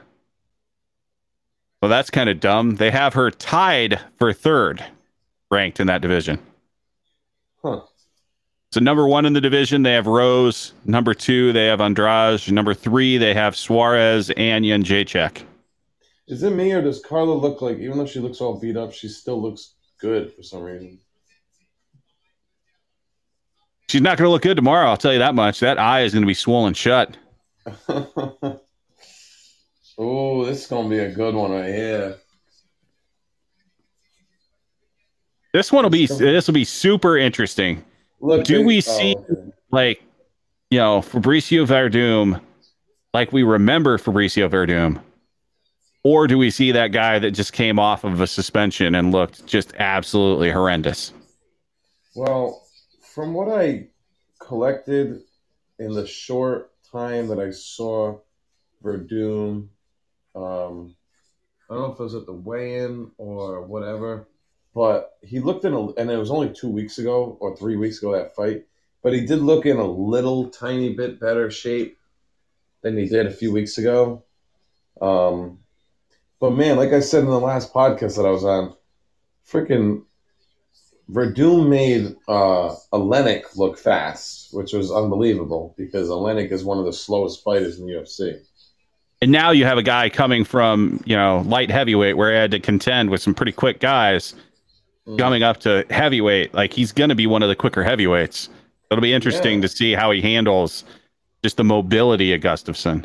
[1.81, 2.77] Well, that's kind of dumb.
[2.77, 4.85] They have her tied for third
[5.51, 6.39] ranked in that division.
[8.73, 12.73] So number 1 in the division, they have Rose, number 2, they have Andrade, number
[12.73, 15.43] 3, they have Suarez, and Jacek.
[16.27, 18.95] Is it me or does Carla look like, even though she looks all beat up,
[18.95, 20.99] she still looks good for some reason?
[23.91, 25.61] She's not going to look good tomorrow, I'll tell you that much.
[25.61, 27.15] That eye is going to be swollen shut.
[29.99, 32.17] oh, this is gonna be a good one right here.
[35.53, 37.85] This one will be this will be super interesting.
[38.23, 39.53] Look, Do we oh, see- okay.
[39.71, 40.03] like
[40.71, 42.41] you know Fabricio Werdum
[43.13, 45.03] like we remember Fabricio Werdum
[46.05, 49.45] or do we see that guy that just came off of a suspension and looked
[49.47, 51.13] just absolutely horrendous
[52.15, 52.63] Well,
[53.03, 53.89] from what I
[54.41, 55.21] collected
[55.79, 58.19] in the short time that I saw
[58.83, 59.69] Werdum,
[60.35, 60.95] um,
[61.69, 64.27] I don't know if it was at the weigh-in or whatever,
[64.75, 67.99] but he looked in a, and it was only two weeks ago or three weeks
[67.99, 68.65] ago that fight,
[69.03, 71.99] but he did look in a little tiny bit better shape
[72.83, 74.25] than he did a few weeks ago.
[75.01, 75.59] Um,
[76.41, 78.75] but man, like I said in the last podcast that I was on,
[79.49, 80.05] freaking
[81.11, 82.75] Werdum made uh,
[83.57, 87.93] look fast, which was unbelievable because Oleinik is one of the slowest fighters in the
[87.93, 88.41] UFC.
[89.21, 92.51] and now you have a guy coming from you know light heavyweight where he had
[92.53, 94.35] to contend with some pretty quick guys
[95.09, 95.19] Mm.
[95.19, 98.49] coming up to heavyweight like he's going to be one of the quicker heavyweights
[98.89, 99.63] it'll be interesting Yeah.
[99.63, 100.85] to see how he handles
[101.43, 103.05] just the mobility of Gustafsson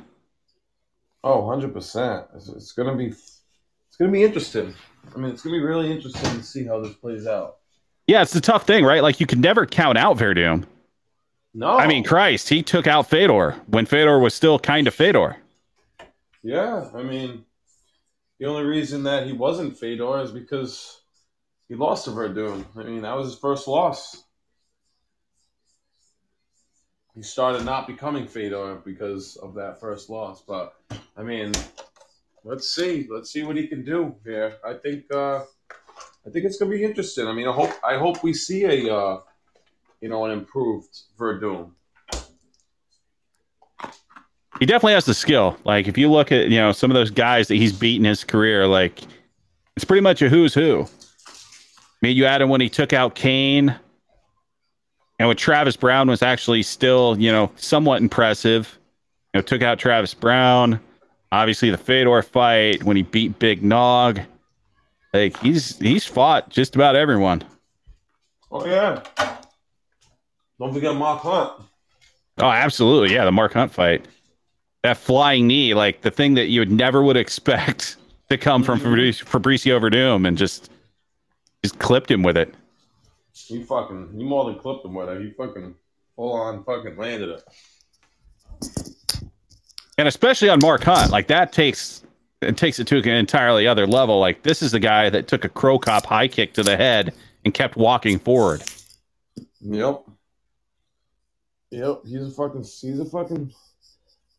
[1.23, 2.25] Oh, 100 percent.
[2.35, 4.73] It's, it's gonna be it's gonna be interesting.
[5.13, 7.57] I mean, it's gonna be really interesting to see how this plays out.
[8.05, 9.01] Yeah, it's the tough thing, right?
[9.01, 10.65] Like you can never count out Werdum.
[11.55, 15.35] No, I mean, Christ, he took out Fedor when Fedor was still kind of Fedor.
[16.43, 16.89] yeah.
[16.93, 17.43] I mean,
[18.39, 21.01] the only reason that he wasn't Fedor is because
[21.69, 22.65] he lost to Werdum.
[22.75, 24.23] I mean, that was his first loss.
[27.15, 30.43] He started not becoming Fedor because of that first loss.
[30.47, 30.73] But
[31.15, 31.51] I mean,
[32.43, 33.07] let's see.
[33.09, 34.55] Let's see what he can do here.
[34.65, 35.05] I think.
[35.13, 35.43] uh
[36.25, 37.25] I think it's gonna be interesting.
[37.25, 37.71] I mean, I hope.
[37.83, 38.95] I hope we see a.
[38.95, 39.21] Uh,
[40.01, 41.71] you know, an improved Werdum.
[44.59, 45.57] He definitely has the skill.
[45.63, 48.23] Like if you look at you know some of those guys that he's beaten his
[48.23, 49.01] career, like
[49.75, 50.87] it's pretty much a who's who.
[52.01, 53.75] Mean, you add him when he took out Cain,
[55.19, 58.77] and when Travis Browne was actually still you know somewhat impressive.
[59.33, 60.79] You know, took out Travis Browne.
[61.31, 64.21] Obviously, the Fedor fight when he beat Big Nog.
[65.13, 67.43] Like he's he's fought just about everyone.
[68.51, 69.03] Oh yeah.
[70.59, 71.51] Don't forget Mark Hunt.
[72.39, 73.13] Oh, absolutely.
[73.13, 74.07] Yeah, the Mark Hunt fight.
[74.83, 77.97] That flying knee, like the thing that you would never would expect
[78.29, 78.89] to come from mm-hmm.
[78.89, 80.69] Fabrice, Fabricio Werdum and just
[81.63, 82.53] just clipped him with it.
[83.33, 85.21] He fucking, he more than clipped him with it.
[85.21, 85.75] He fucking
[86.15, 87.43] full on fucking landed it.
[89.97, 92.03] And especially on Mark Hunt, like that takes
[92.41, 94.19] it takes it to an entirely other level.
[94.19, 97.13] Like this is the guy that took a Cro Cop high kick to the head
[97.45, 98.63] and kept walking forward.
[99.61, 100.03] Yep.
[101.71, 102.01] Yep.
[102.05, 102.61] He's a fucking.
[102.61, 103.51] He's a fucking.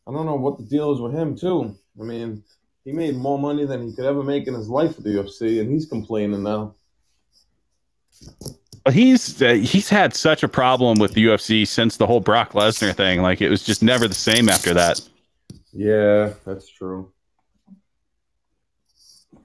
[0.07, 1.77] I don't know what the deal is with him too.
[2.01, 2.43] I mean,
[2.85, 5.61] he made more money than he could ever make in his life with the UFC,
[5.61, 6.75] and he's complaining now.
[8.91, 12.95] He's uh, he's had such a problem with the UFC since the whole Brock Lesnar
[12.95, 13.21] thing.
[13.23, 15.01] Like it was just never the same after that.
[15.73, 17.13] Yeah, that's true.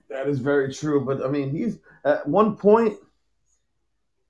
[0.09, 1.03] That is very true.
[1.03, 2.97] But I mean, he's at one point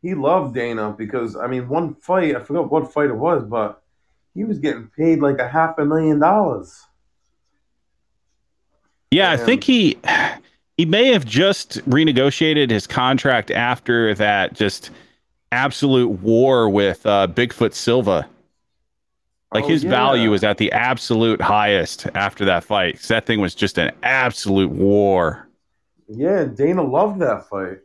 [0.02, 3.84] he loved Dana because I mean, one fight I forgot what fight it was, but
[4.34, 6.84] he was getting paid like a half a million dollars.
[9.12, 9.98] Yeah, I think he
[10.78, 14.90] he may have just renegotiated his contract after that just
[15.52, 18.28] absolute war with uh, Bigfoot Silva.
[19.54, 19.92] Like Oh, his yeah.
[19.92, 22.96] value was at the absolute highest after that fight.
[22.96, 25.48] 'cause that thing was just an absolute war.
[26.08, 27.78] Yeah, Dana loved that fight.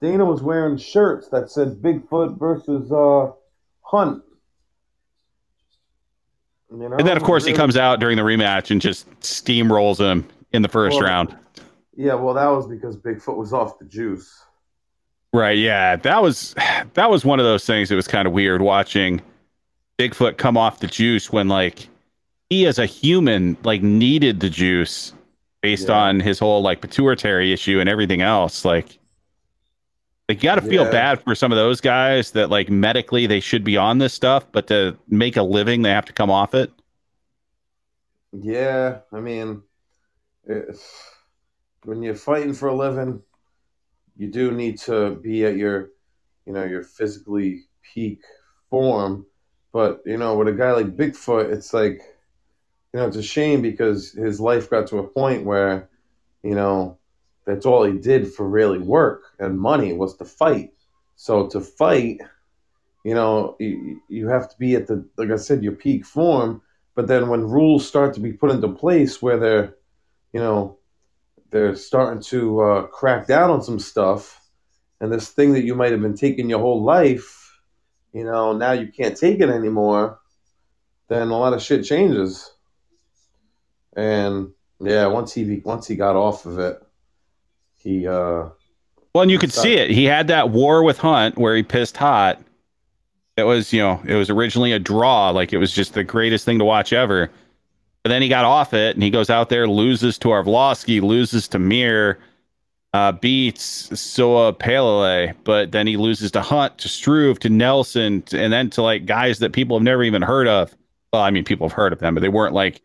[0.00, 3.32] Dana was wearing shirts that said Bigfoot versus uh,
[3.82, 4.22] Hunt.
[6.70, 6.96] You know?
[6.96, 10.62] And then of course he comes out during the rematch and just steamrolls him in
[10.62, 11.36] the first Well, round.
[11.96, 14.30] Yeah, well, that was because Bigfoot was off the juice.
[15.32, 15.96] Right, yeah.
[15.96, 16.54] That was
[16.94, 19.20] that was one of those things that was kind of weird watching
[19.98, 21.88] Bigfoot come off the juice when like
[22.50, 25.12] he as a human like needed the juice
[25.62, 25.98] based Yeah.
[25.98, 28.64] on his whole like pituitary issue and everything else.
[28.64, 28.98] Like
[30.28, 30.84] like you got to feel Yeah.
[30.84, 34.46] bad for some of those guys that like medically they should be on this stuff,
[34.52, 36.72] but to make a living they have to come off it.
[38.32, 39.62] Yeah, I mean,
[41.84, 43.22] when you're fighting for a living,
[44.16, 45.90] you do need to be at your,
[46.46, 47.64] you know, your physically
[47.94, 48.20] peak
[48.70, 49.26] form.
[49.72, 52.02] But you know, with a guy like Bigfoot, it's like,
[52.94, 55.90] you know, it's a shame because his life got to a point where,
[56.42, 56.98] you know,
[57.46, 60.72] that's all he did for really work and money was to fight.
[61.16, 62.20] So to fight,
[63.04, 66.60] you know, you, you have to be at the, like I said, your peak form.
[66.94, 69.76] But then when rules start to be put into place where they're,
[70.32, 70.78] you know,
[71.50, 74.42] they're starting to uh, crack down on some stuff,
[75.00, 77.60] and this thing that you might have been taking your whole life,
[78.12, 80.18] you know, now you can't take it anymore,
[81.08, 82.50] then a lot of shit changes.
[83.94, 86.82] And yeah, once he once he got off of it,
[87.86, 88.48] he uh
[89.14, 89.90] Well, and you could see it.
[89.90, 92.42] He had that war with Hunt where he pissed hot.
[93.36, 95.30] It was, you know, it was originally a draw.
[95.30, 97.30] Like it was just the greatest thing to watch ever.
[98.02, 101.48] But then he got off it and he goes out there, loses to Arlovski, loses
[101.48, 102.18] to Mir,
[102.92, 108.40] uh, beats Soa Palele, but then he loses to Hunt, to Struve, to Nelson, to-
[108.40, 110.74] and then to like guys that people have never even heard of.
[111.12, 112.80] Well, I mean, people have heard of them, but they weren't like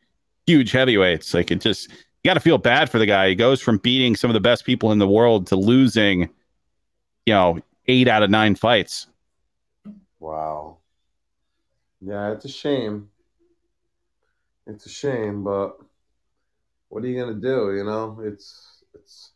[0.47, 1.33] huge heavyweights.
[1.33, 1.89] Like it just,
[2.23, 3.29] you got to feel bad for the guy.
[3.29, 6.29] He goes from beating some of the best people in the world to losing,
[7.25, 9.07] you know, eight out of nine fights.
[10.19, 10.77] wow.
[11.99, 13.09] Yeah, it's a shame.
[14.67, 15.77] It's a shame, but
[16.89, 17.73] what are you gonna do?
[17.75, 19.31] You know, it's it's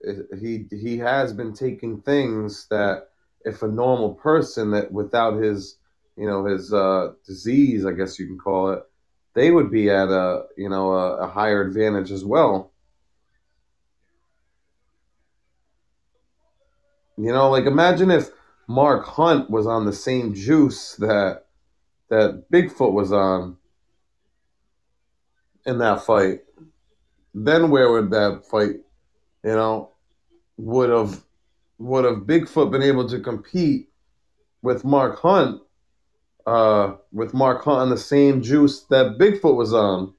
[0.00, 3.08] it, he he has been taking things that
[3.44, 5.76] if a normal person that without his
[6.16, 8.82] you know his uh, disease, I guess you can call it,
[9.34, 12.70] they would be at a you know a, a higher advantage as well.
[17.16, 18.30] You know, like imagine if
[18.66, 21.44] Mark Hunt was on the same juice that
[22.08, 23.56] that Bigfoot was on
[25.64, 26.40] in that fight.
[27.34, 28.76] Then where would that fight,
[29.42, 29.90] you know,
[30.56, 31.22] would have
[31.78, 33.88] would have Bigfoot been able to compete
[34.62, 35.62] with Mark Hunt,
[36.46, 40.12] uh, with Mark Hunt on the same juice that Bigfoot was on,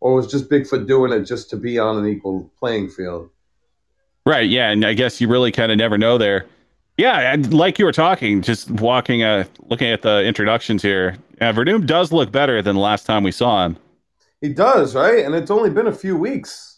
[0.00, 3.30] or was just Bigfoot doing it just to be on an equal playing field?
[4.24, 4.48] Right.
[4.48, 6.46] Yeah, and I guess you really kind of never know there.
[6.98, 11.16] Yeah, and like you were talking, just walking, uh, looking at the introductions here.
[11.40, 13.76] Uh, Werdum does look better than the last time we saw him.
[14.40, 15.24] He does, right?
[15.24, 16.75] And it's only been a few weeks.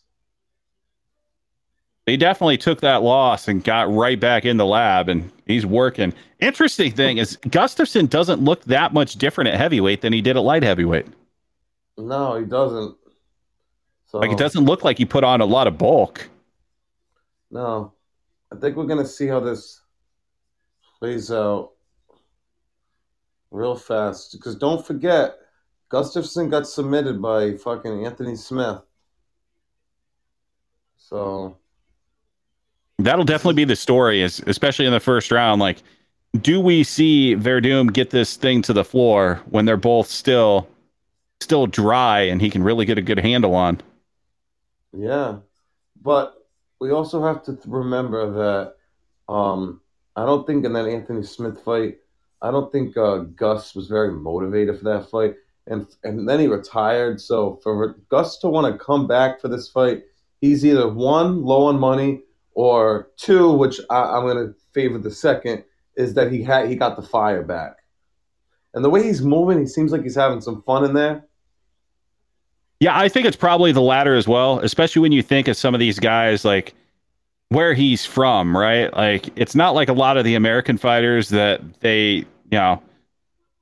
[2.08, 6.14] He definitely took that loss and got right back in the lab, and he's working.
[6.40, 10.42] Interesting thing is, Gustafsson doesn't look that much different at heavyweight than he did at
[10.42, 11.06] light heavyweight.
[11.96, 12.96] No, he doesn't.
[14.06, 16.28] So, Like, it doesn't look like he put on a lot of bulk.
[17.50, 17.92] No,
[18.52, 19.82] I think we're gonna see how this
[20.98, 21.72] plays out
[23.50, 24.32] real fast.
[24.32, 25.38] Because don't forget,
[25.90, 28.80] Gustafsson got submitted by fucking Anthony Smith.
[30.96, 31.56] So
[32.98, 35.60] That'll definitely be the story, is especially in the first round.
[35.60, 35.82] Like,
[36.40, 40.68] do we see Werdum get this thing to the floor when they're both still
[41.40, 43.80] still dry and he can really get a good handle on?
[44.92, 45.36] yeah,
[46.02, 46.34] but
[46.80, 49.80] we also have to remember that um,
[50.16, 51.98] I don't think in that Anthony Smith fight,
[52.40, 55.34] I don't think uh, Gus was very motivated for that fight,
[55.66, 57.20] and and then he retired.
[57.20, 60.04] So for Gus to want to come back for this fight,
[60.40, 62.22] he's either one low on money
[62.58, 65.62] or two, which I, I'm going to favor the second,
[65.96, 67.76] is that he had he got the fire back,
[68.74, 71.24] and the way he's moving, he seems like he's having some fun in there.
[72.80, 75.72] Yeah, I think it's probably the latter as well, especially when you think of some
[75.72, 76.74] of these guys like
[77.50, 78.92] where he's from, right?
[78.92, 82.82] Like it's not like a lot of the American fighters that they, you know,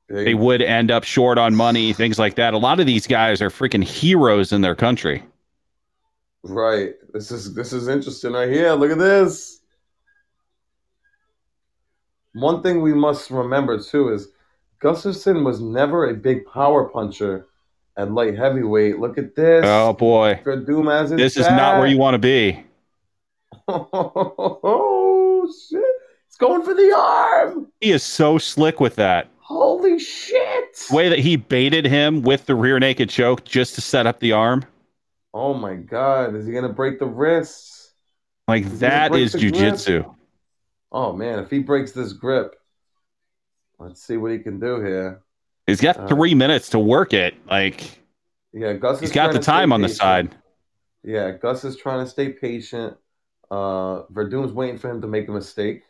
[0.08, 2.54] they would end up short on money, things like that.
[2.54, 5.22] A lot of these guys are freaking heroes in their country.
[6.50, 6.94] Right.
[7.12, 8.72] This is this is interesting right here.
[8.72, 9.60] Look at this.
[12.34, 14.28] One thing we must remember too is
[14.82, 17.46] Gustafsson was never a big power puncher
[17.96, 18.98] at light heavyweight.
[18.98, 19.64] Look at this.
[19.66, 20.40] Oh boy.
[20.44, 22.62] Werdum has his This is not where you want to be.
[23.68, 25.82] Oh shit!
[26.26, 27.68] It's going for the arm.
[27.80, 29.30] He is so slick with that.
[29.38, 30.56] Holy shit!
[30.90, 34.32] way that he baited him with the rear naked choke just to set up the
[34.32, 34.64] arm.
[35.38, 36.34] Oh my god!
[36.34, 37.92] Is he gonna break the wrists?
[38.48, 39.32] Like is the grip.
[39.34, 40.14] jujitsu.
[40.90, 41.40] Oh man!
[41.40, 42.56] If he breaks this grip,
[43.78, 45.20] let's see what he can do here.
[45.66, 47.34] He's got Uh, three minutes to work it.
[47.50, 48.00] Like
[48.54, 49.00] Yeah, Gus.
[49.00, 50.34] he's is got the time on the side.
[51.02, 52.96] Yeah, Gus is trying to stay patient.
[53.50, 55.82] Uh, Werdum's waiting for him to make a mistake,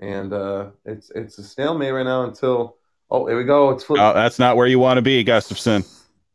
[0.00, 2.78] and uh, it's it's a stalemate right now until.
[3.10, 3.70] Oh, here we go.
[3.72, 3.84] It's.
[3.90, 5.86] Oh, that's not where you want to be, Gustafsson.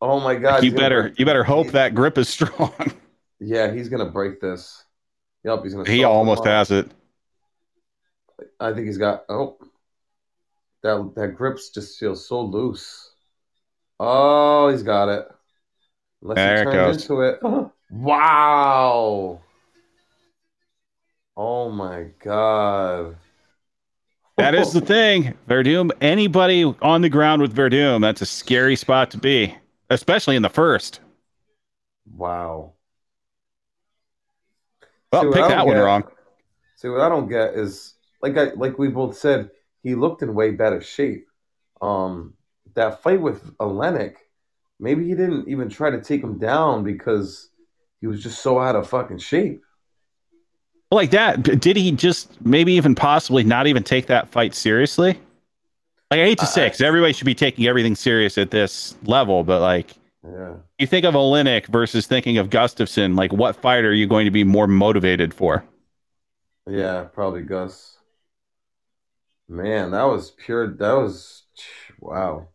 [0.05, 0.65] Oh my God!
[0.65, 2.73] you better break- you better hope that grip is strong.
[3.39, 4.85] Yeah, he's gonna break this.
[5.43, 5.89] Yep, he's gonna.
[5.89, 6.89] he almost has it.
[8.57, 9.23] I think he's got.
[9.27, 9.57] Oh,
[10.81, 13.11] that that grip's just feels so loose.
[13.99, 15.27] Oh, he's got it.
[16.21, 17.01] Unless There he it turns goes.
[17.09, 17.71] into it.
[17.91, 19.41] wow.
[21.35, 23.17] Oh my god.
[24.37, 25.33] That is the thing.
[25.49, 29.55] Werdum, anybody on the ground with Werdum, that's a scary spot to be,
[29.89, 30.99] especially in the first.
[32.15, 32.73] Wow.
[35.11, 36.03] Well, what pick that one get- wrong.
[36.75, 39.51] See what I don't get is like I like we both said,
[39.83, 41.27] he looked in way better shape.
[41.81, 42.33] Um
[42.75, 44.15] that fight with Oleinik,
[44.79, 47.49] maybe he didn't even try to take him down because
[48.01, 49.61] he was just so out of fucking shape.
[50.91, 55.19] Like that, did he just maybe even possibly not even take that fight seriously?
[56.13, 59.95] Like eight to I- everybody should be taking everything serious at this level, but like
[60.23, 60.57] Yeah.
[60.77, 64.31] you think of Oleinik versus thinking of Gustafsson, like what fight are you going to
[64.31, 65.63] be more motivated for?
[66.67, 67.97] Yeah, probably Gus.
[69.49, 71.43] Man, that was pure that was
[71.99, 72.49] wow.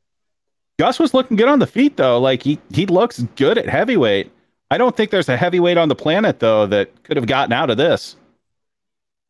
[0.79, 2.21] Gus was looking good on the feet though.
[2.21, 4.31] Like he he looks good at heavyweight.
[4.71, 7.71] I don't think there's a heavyweight on the planet though that could have gotten out
[7.71, 8.15] of this.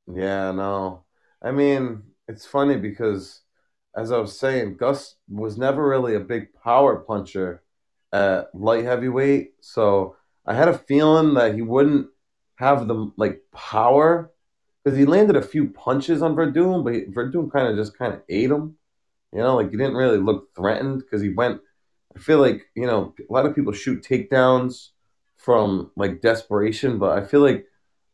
[0.07, 1.05] Yeah, no.
[1.40, 3.40] I mean, it's funny because
[3.99, 7.65] as I was saying, Gus was never really a big power puncher
[8.12, 10.15] at light heavyweight, so
[10.47, 12.07] I had a feeling that he wouldn't
[12.57, 14.31] have the like power
[14.85, 18.15] because he landed a few punches on Werdum, but he, Werdum kind of just kind
[18.15, 18.77] of ate him.
[19.33, 21.60] You know, like he didn't really look threatened because he went.
[22.17, 24.91] I feel like you know a lot of people shoot takedowns
[25.36, 27.67] from like desperation, but I feel like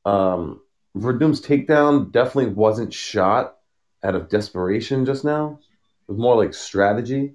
[0.07, 0.63] um,
[0.97, 3.57] Werdum's takedown definitely wasn't shot
[4.03, 5.59] out of desperation just now.
[6.08, 7.34] It was more like strategy,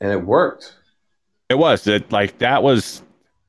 [0.00, 0.76] and it worked.
[1.48, 3.02] It was it like that was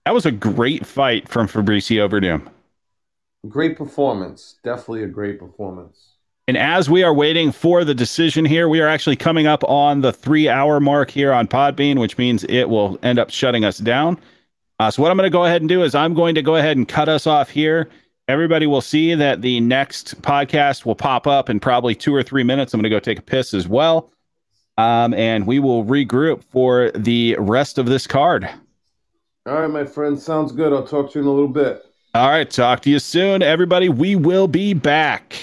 [0.06, 2.48] that was a great fight from Fabricio Werdum.
[3.48, 6.16] Great performance, definitely a great performance.
[6.48, 10.02] And as we are waiting for the decision here, we are actually coming up on
[10.02, 13.80] the three hour mark here on Podbean, which means it will end up shutting us
[13.80, 14.20] down.
[14.80, 16.56] Uh, so, what I'm going to go ahead and do is I'm going to go
[16.56, 17.90] ahead and cut us off here.
[18.28, 22.44] Everybody will see that the next podcast will pop up in probably two or three
[22.44, 22.74] minutes.
[22.74, 24.12] I'm going to go take a piss as well.
[24.78, 28.50] Um, and we will regroup for the rest of this card.
[29.46, 30.20] All right, my friend.
[30.20, 30.74] Sounds good.
[30.74, 31.84] I'll talk to you in a little bit.
[32.14, 32.50] All right.
[32.50, 33.90] Talk to you soon, everybody.
[33.90, 35.36] We will be back.